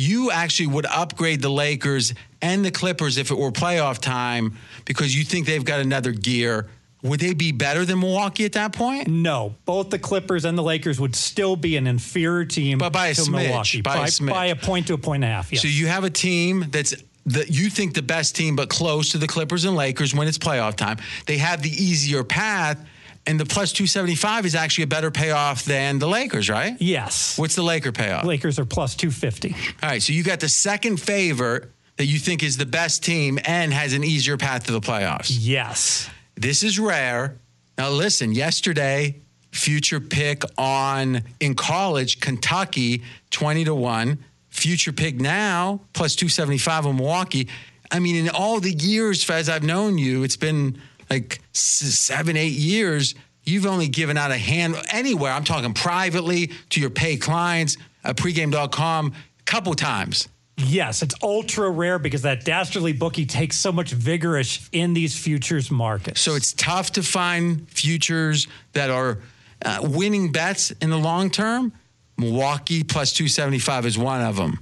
you 0.00 0.30
actually 0.30 0.68
would 0.68 0.86
upgrade 0.86 1.42
the 1.42 1.50
Lakers 1.50 2.14
and 2.42 2.64
the 2.64 2.70
Clippers 2.70 3.18
if 3.18 3.30
it 3.30 3.38
were 3.38 3.50
playoff 3.50 3.98
time 3.98 4.56
because 4.84 5.16
you 5.16 5.24
think 5.24 5.46
they've 5.46 5.64
got 5.64 5.80
another 5.80 6.12
gear. 6.12 6.66
Would 7.02 7.20
they 7.20 7.32
be 7.32 7.52
better 7.52 7.86
than 7.86 8.00
Milwaukee 8.00 8.44
at 8.44 8.52
that 8.52 8.74
point? 8.74 9.08
No, 9.08 9.54
both 9.64 9.88
the 9.88 9.98
Clippers 9.98 10.44
and 10.44 10.56
the 10.56 10.62
Lakers 10.62 11.00
would 11.00 11.16
still 11.16 11.56
be 11.56 11.76
an 11.76 11.86
inferior 11.86 12.44
team, 12.44 12.76
but 12.76 12.92
by 12.92 13.08
a 13.08 13.14
to 13.14 13.22
smidge, 13.22 13.46
Milwaukee, 13.46 13.80
by, 13.80 13.96
by, 13.96 14.04
a 14.04 14.08
smidge. 14.08 14.30
by 14.30 14.46
a 14.46 14.56
point 14.56 14.86
to 14.88 14.94
a 14.94 14.98
point 14.98 15.24
and 15.24 15.32
a 15.32 15.34
half. 15.34 15.50
Yes. 15.50 15.62
So 15.62 15.68
you 15.68 15.86
have 15.86 16.04
a 16.04 16.10
team 16.10 16.66
that's 16.70 16.94
the, 17.24 17.50
you 17.50 17.70
think 17.70 17.94
the 17.94 18.02
best 18.02 18.36
team, 18.36 18.54
but 18.54 18.68
close 18.68 19.12
to 19.12 19.18
the 19.18 19.26
Clippers 19.26 19.64
and 19.64 19.76
Lakers 19.76 20.14
when 20.14 20.28
it's 20.28 20.38
playoff 20.38 20.76
time. 20.76 20.98
They 21.26 21.38
have 21.38 21.62
the 21.62 21.70
easier 21.70 22.22
path 22.22 22.78
and 23.26 23.38
the 23.38 23.44
plus 23.44 23.72
275 23.72 24.46
is 24.46 24.54
actually 24.54 24.84
a 24.84 24.88
better 24.88 25.10
payoff 25.10 25.64
than 25.64 25.98
the 25.98 26.08
Lakers, 26.08 26.48
right? 26.48 26.76
Yes. 26.80 27.38
What's 27.38 27.54
the 27.54 27.62
Laker 27.62 27.92
payoff? 27.92 28.24
Lakers 28.24 28.58
are 28.58 28.64
plus 28.64 28.94
250. 28.94 29.54
All 29.82 29.88
right, 29.88 30.02
so 30.02 30.12
you 30.12 30.22
got 30.22 30.40
the 30.40 30.48
second 30.48 30.98
favorite 30.98 31.70
that 32.00 32.06
you 32.06 32.18
think 32.18 32.42
is 32.42 32.56
the 32.56 32.64
best 32.64 33.04
team 33.04 33.38
and 33.44 33.74
has 33.74 33.92
an 33.92 34.02
easier 34.02 34.38
path 34.38 34.64
to 34.64 34.72
the 34.72 34.80
playoffs. 34.80 35.36
Yes. 35.38 36.08
This 36.34 36.62
is 36.62 36.78
rare. 36.78 37.36
Now 37.76 37.90
listen, 37.90 38.32
yesterday 38.32 39.20
future 39.52 40.00
pick 40.00 40.42
on 40.56 41.22
in 41.40 41.54
college 41.54 42.18
Kentucky 42.20 43.02
20 43.32 43.64
to 43.64 43.74
1, 43.74 44.18
future 44.48 44.92
pick 44.94 45.20
now 45.20 45.82
plus 45.92 46.16
275 46.16 46.86
on 46.86 46.96
Milwaukee. 46.96 47.48
I 47.90 47.98
mean 47.98 48.16
in 48.16 48.30
all 48.30 48.60
the 48.60 48.72
years 48.72 49.28
as 49.28 49.50
I've 49.50 49.62
known 49.62 49.98
you, 49.98 50.22
it's 50.22 50.38
been 50.38 50.80
like 51.10 51.42
seven, 51.52 52.34
eight 52.34 52.54
years, 52.54 53.14
you've 53.44 53.66
only 53.66 53.88
given 53.88 54.16
out 54.16 54.30
a 54.30 54.38
hand 54.38 54.74
anywhere. 54.90 55.32
I'm 55.32 55.44
talking 55.44 55.74
privately 55.74 56.50
to 56.70 56.80
your 56.80 56.88
pay 56.88 57.18
clients 57.18 57.76
at 58.02 58.16
pregame.com 58.16 59.12
a 59.38 59.42
couple 59.42 59.74
times. 59.74 60.30
Yes, 60.66 61.02
it's 61.02 61.14
ultra 61.22 61.70
rare 61.70 61.98
because 61.98 62.22
that 62.22 62.44
dastardly 62.44 62.92
bookie 62.92 63.26
takes 63.26 63.56
so 63.56 63.72
much 63.72 63.94
vigorish 63.94 64.68
in 64.72 64.94
these 64.94 65.16
futures 65.18 65.70
markets. 65.70 66.20
So 66.20 66.34
it's 66.34 66.52
tough 66.52 66.92
to 66.92 67.02
find 67.02 67.68
futures 67.70 68.46
that 68.72 68.90
are 68.90 69.18
uh, 69.64 69.80
winning 69.82 70.32
bets 70.32 70.70
in 70.70 70.90
the 70.90 70.98
long 70.98 71.30
term. 71.30 71.72
Milwaukee 72.18 72.84
plus 72.84 73.12
275 73.12 73.86
is 73.86 73.98
one 73.98 74.20
of 74.20 74.36
them. 74.36 74.60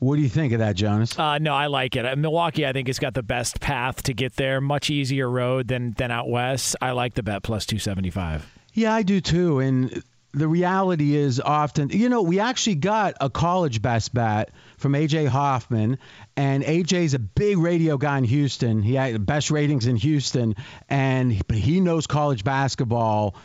What 0.00 0.16
do 0.16 0.22
you 0.22 0.28
think 0.28 0.52
of 0.52 0.58
that, 0.58 0.76
Jonas? 0.76 1.18
Uh, 1.18 1.38
no, 1.38 1.54
I 1.54 1.66
like 1.66 1.96
it. 1.96 2.04
Uh, 2.04 2.14
Milwaukee, 2.16 2.66
I 2.66 2.72
think, 2.72 2.88
has 2.88 2.98
got 2.98 3.14
the 3.14 3.22
best 3.22 3.60
path 3.60 4.02
to 4.02 4.12
get 4.12 4.36
there. 4.36 4.60
Much 4.60 4.90
easier 4.90 5.30
road 5.30 5.68
than 5.68 5.92
than 5.92 6.10
out 6.10 6.28
west. 6.28 6.76
I 6.82 6.90
like 6.90 7.14
the 7.14 7.22
bet 7.22 7.42
plus 7.42 7.64
two 7.64 7.78
seventy 7.78 8.10
five. 8.10 8.46
Yeah, 8.74 8.92
I 8.92 9.02
do 9.02 9.22
too. 9.22 9.60
And 9.60 10.02
the 10.34 10.48
reality 10.48 11.14
is 11.14 11.40
often, 11.40 11.90
you 11.90 12.08
know, 12.08 12.22
we 12.22 12.40
actually 12.40 12.74
got 12.74 13.14
a 13.20 13.30
college 13.30 13.80
best 13.80 14.12
bet 14.12 14.50
from 14.76 14.92
AJ 14.92 15.28
Hoffman, 15.28 15.98
and 16.36 16.64
AJ's 16.64 17.14
a 17.14 17.18
big 17.18 17.56
radio 17.58 17.96
guy 17.96 18.18
in 18.18 18.24
Houston. 18.24 18.82
He 18.82 18.94
had 18.94 19.14
the 19.14 19.20
best 19.20 19.50
ratings 19.50 19.86
in 19.86 19.96
Houston, 19.96 20.56
and 20.88 21.32
he 21.52 21.80
knows 21.80 22.06
college 22.06 22.42
basketball 22.42 23.36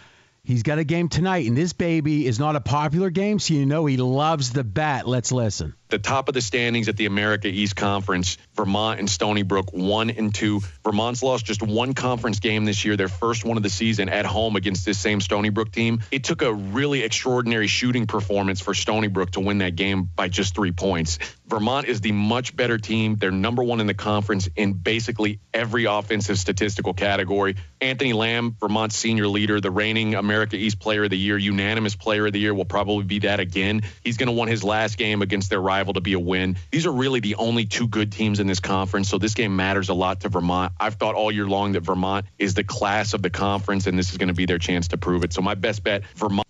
He's 0.44 0.64
got 0.64 0.80
a 0.80 0.84
game 0.84 1.10
tonight, 1.10 1.48
and 1.48 1.58
this 1.58 1.74
baby 1.74 2.26
is 2.26 2.40
not 2.40 2.56
a 2.56 2.62
popular 2.62 3.10
game, 3.10 3.40
so 3.40 3.54
you 3.54 3.66
know 3.66 3.86
he 3.86 3.98
loves 3.98 4.52
the 4.52 4.64
bat. 4.64 5.08
Let's 5.08 5.32
listen. 5.32 5.76
The 5.90 6.00
top 6.00 6.28
of 6.28 6.36
the 6.36 6.42
standings 6.42 6.88
at 6.88 6.98
the 6.98 7.08
America 7.08 7.48
East 7.48 7.76
Conference, 7.76 8.38
Vermont 8.56 9.00
and 9.00 9.10
Stony 9.10 9.42
Brook, 9.42 9.72
one 9.74 10.12
and 10.12 10.34
two. 10.34 10.62
Vermont's 10.84 11.24
lost 11.24 11.46
just 11.46 11.64
one 11.64 11.94
conference 11.94 12.40
game 12.40 12.66
this 12.66 12.86
year, 12.86 12.96
their 12.96 13.08
first 13.08 13.44
one 13.44 13.58
of 13.58 13.64
the 13.64 13.72
season 13.72 14.08
at 14.08 14.26
home 14.26 14.56
against 14.56 14.86
this 14.86 15.00
same 15.00 15.20
Stony 15.20 15.50
Brook 15.50 15.72
team. 15.72 16.02
It 16.12 16.24
took 16.24 16.44
a 16.44 16.54
really 16.54 17.02
extraordinary 17.02 17.68
shooting 17.68 18.06
performance 18.06 18.62
for 18.62 18.74
Stony 18.74 19.08
Brook 19.08 19.32
to 19.32 19.40
win 19.40 19.60
that 19.60 19.76
game 19.76 20.10
by 20.16 20.28
just 20.28 20.54
three 20.54 20.72
points. 20.72 21.18
Vermont 21.50 21.88
is 21.88 22.00
the 22.00 22.12
much 22.12 22.56
better 22.56 22.78
team. 22.78 23.16
They're 23.16 23.32
number 23.32 23.64
one 23.64 23.80
in 23.80 23.88
the 23.88 23.96
conference 23.96 24.48
in 24.56 24.74
basically 24.74 25.40
every 25.52 25.86
offensive 25.86 26.38
statistical 26.38 26.94
category. 26.94 27.56
Anthony 27.82 28.14
Lamb, 28.14 28.56
Vermont's 28.60 28.96
senior 28.96 29.28
leader, 29.28 29.60
the 29.60 29.72
reigning 29.72 30.14
America 30.14 30.56
East 30.56 30.80
Player 30.80 31.06
of 31.06 31.10
the 31.10 31.18
Year, 31.18 31.40
unanimous 31.40 31.96
Player 31.96 32.28
of 32.28 32.34
the 32.34 32.40
Year, 32.40 32.54
will 32.54 32.66
probably 32.66 33.04
be 33.04 33.20
that 33.20 33.40
again. 33.40 33.82
He's 34.04 34.18
going 34.18 34.28
to 34.28 34.34
want 34.34 34.52
his 34.52 34.64
last 34.64 35.00
game 35.00 35.24
against 35.24 35.50
their 35.50 35.60
rival 35.60 35.94
to 35.94 36.02
be 36.02 36.14
a 36.14 36.20
win. 36.20 36.56
These 36.70 36.86
are 36.86 36.92
really 36.92 37.20
the 37.20 37.36
only 37.36 37.66
two 37.66 37.88
good 37.88 38.12
teams 38.12 38.40
in 38.40 38.46
this 38.46 38.60
conference, 38.60 39.10
so 39.10 39.18
this 39.18 39.34
game 39.34 39.56
matters 39.56 39.90
a 39.90 39.96
lot 39.96 40.22
to 40.22 40.30
Vermont. 40.30 40.74
I've 40.80 40.96
thought 40.96 41.16
all 41.16 41.32
year 41.32 41.48
long 41.48 41.72
that 41.72 41.82
Vermont 41.82 42.28
is 42.38 42.54
the 42.54 42.64
class 42.64 43.16
of 43.16 43.24
the 43.24 43.32
conference, 43.32 43.88
and 43.88 43.98
this 43.98 44.12
is 44.12 44.18
going 44.18 44.28
to 44.28 44.36
be 44.36 44.46
their 44.46 44.60
chance 44.60 44.90
to 44.90 44.98
prove 44.98 45.24
it. 45.24 45.34
So 45.34 45.42
my 45.42 45.56
best 45.56 45.84
bet, 45.84 46.06
Vermont. 46.16 46.48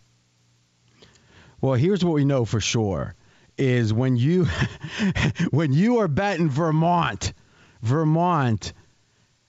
Well, 1.62 1.76
here's 1.76 2.04
what 2.04 2.14
we 2.14 2.26
know 2.26 2.44
for 2.44 2.60
sure 2.60 3.16
is 3.60 3.94
when 3.94 4.18
you 4.18 4.48
when 5.52 5.74
you 5.74 6.00
are 6.00 6.08
betting 6.08 6.50
Vermont, 6.50 7.34
Vermont, 7.82 8.74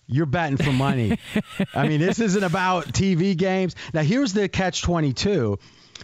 you're 0.07 0.27
betting 0.27 0.57
for 0.57 0.73
money. 0.73 1.19
I 1.75 1.87
mean, 1.87 2.01
this 2.01 2.19
isn't 2.19 2.43
about 2.43 2.87
TV 2.87 3.37
games. 3.37 3.77
Now, 3.95 4.03
here's 4.03 4.33
the 4.33 4.49
catch 4.49 4.83
22. 4.83 5.59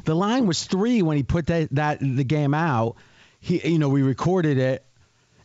The 0.04 0.14
line 0.14 0.46
was 0.46 0.64
three 0.64 1.02
when 1.02 1.16
he 1.16 1.22
put 1.22 1.46
that, 1.46 1.68
that 1.72 1.98
the 2.00 2.24
game 2.24 2.54
out. 2.54 2.96
He, 3.40 3.68
you 3.68 3.78
know, 3.78 3.88
we 3.88 4.02
recorded 4.02 4.59
it, 4.59 4.84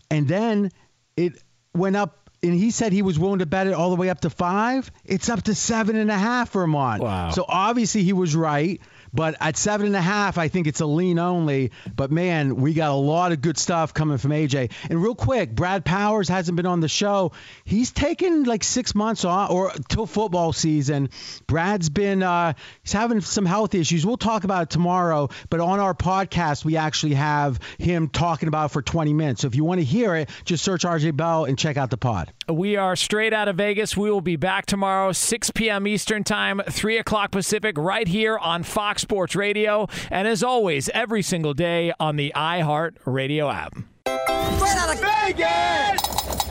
and 0.10 0.28
then 0.28 0.72
it 1.16 1.42
went 1.74 1.96
up, 1.96 2.30
and 2.44 2.54
he 2.54 2.72
said 2.72 2.94
he 2.94 3.02
was 3.02 3.20
willing 3.20 3.40
to 3.40 3.46
bet 3.46 3.68
it 3.68 3.74
all 3.74 3.90
the 3.90 3.96
way 3.96 4.10
up 4.10 4.22
to 4.22 4.30
five. 4.30 4.92
It's 5.06 5.30
up 5.30 5.44
to 5.44 5.56
seven 5.56 5.96
and 5.96 6.10
a 6.10 6.18
half 6.18 6.52
Vermont. 6.52 7.02
Wow. 7.02 7.30
So 7.32 7.46
obviously 7.48 8.04
he 8.04 8.14
was 8.14 8.36
right. 8.36 8.82
But 9.14 9.36
at 9.40 9.58
seven 9.58 9.88
and 9.88 9.96
a 9.96 10.02
half, 10.02 10.38
I 10.38 10.48
think 10.48 10.68
it's 10.68 10.82
a 10.82 10.86
lean 10.86 11.20
only. 11.20 11.72
But 11.96 12.12
man, 12.12 12.56
we 12.56 12.74
got 12.74 12.92
a 12.92 12.96
lot 12.96 13.32
of 13.32 13.42
good 13.42 13.58
stuff 13.58 13.94
coming 13.94 14.18
from 14.18 14.32
AJ. 14.32 14.72
And 14.90 15.02
real 15.02 15.16
quick, 15.16 15.54
Brad 15.54 15.84
Powers 15.84 16.30
hasn't 16.30 16.56
been 16.56 16.66
on 16.66 16.80
the 16.80 16.88
show. 16.88 17.32
He's 17.66 17.92
taken 17.92 18.44
like 18.44 18.64
six 18.64 18.96
months 18.96 19.26
off 19.26 19.52
or 19.52 19.72
till 19.90 20.06
football 20.06 20.54
season. 20.54 21.10
Brad's 21.48 21.90
been 21.90 22.24
uh, 22.24 22.54
he's 22.84 22.94
having 22.94 23.22
some 23.22 23.46
health 23.46 23.76
issues. 23.76 24.06
We'll 24.06 24.18
talk 24.18 24.44
about 24.44 24.64
it 24.64 24.70
tomorrow. 24.70 25.30
But 25.50 25.60
on 25.60 25.80
our 25.80 25.94
podcast, 25.94 26.64
we 26.66 26.78
actually 26.78 27.16
have 27.16 27.60
him 27.78 28.10
talking 28.10 28.48
about 28.48 28.72
for 28.72 28.82
20 28.82 29.14
minutes. 29.14 29.42
So 29.42 29.48
if 29.48 29.56
you 29.56 29.64
want 29.64 29.80
to 29.80 29.86
hear 29.86 30.16
it, 30.16 30.30
just 30.46 30.64
search 30.64 30.84
RJ 30.84 31.16
Bell 31.16 31.46
and 31.46 31.58
check 31.58 31.78
out 31.78 31.90
the 31.90 31.98
pod. 31.98 32.32
We 32.48 32.76
are 32.76 32.96
straight 32.96 33.34
out 33.34 33.48
of 33.48 33.56
Vegas. 33.56 33.96
We 33.96 34.12
will 34.12 34.22
be 34.22 34.36
back 34.36 34.66
tomorrow, 34.66 35.12
6 35.12 35.52
p.m. 35.52 35.88
Eastern 35.88 36.24
Time, 36.24 36.62
3 36.70 36.98
o'clock 36.98 37.32
Pacific, 37.32 37.78
right 37.78 38.08
here 38.08 38.38
on 38.38 38.64
Fox 38.64 39.01
Sports 39.02 39.36
Radio. 39.36 39.88
And 40.10 40.28
as 40.28 40.44
always, 40.44 40.90
every 40.94 41.22
single 41.22 41.54
day 41.54 41.92
on 42.00 42.16
the 42.16 42.32
iHeart 42.36 42.96
Radio 43.06 43.50
app. 43.50 43.74
Straight 44.06 44.78
out 44.78 44.94
of 44.94 45.02
Vegas! 45.02 46.51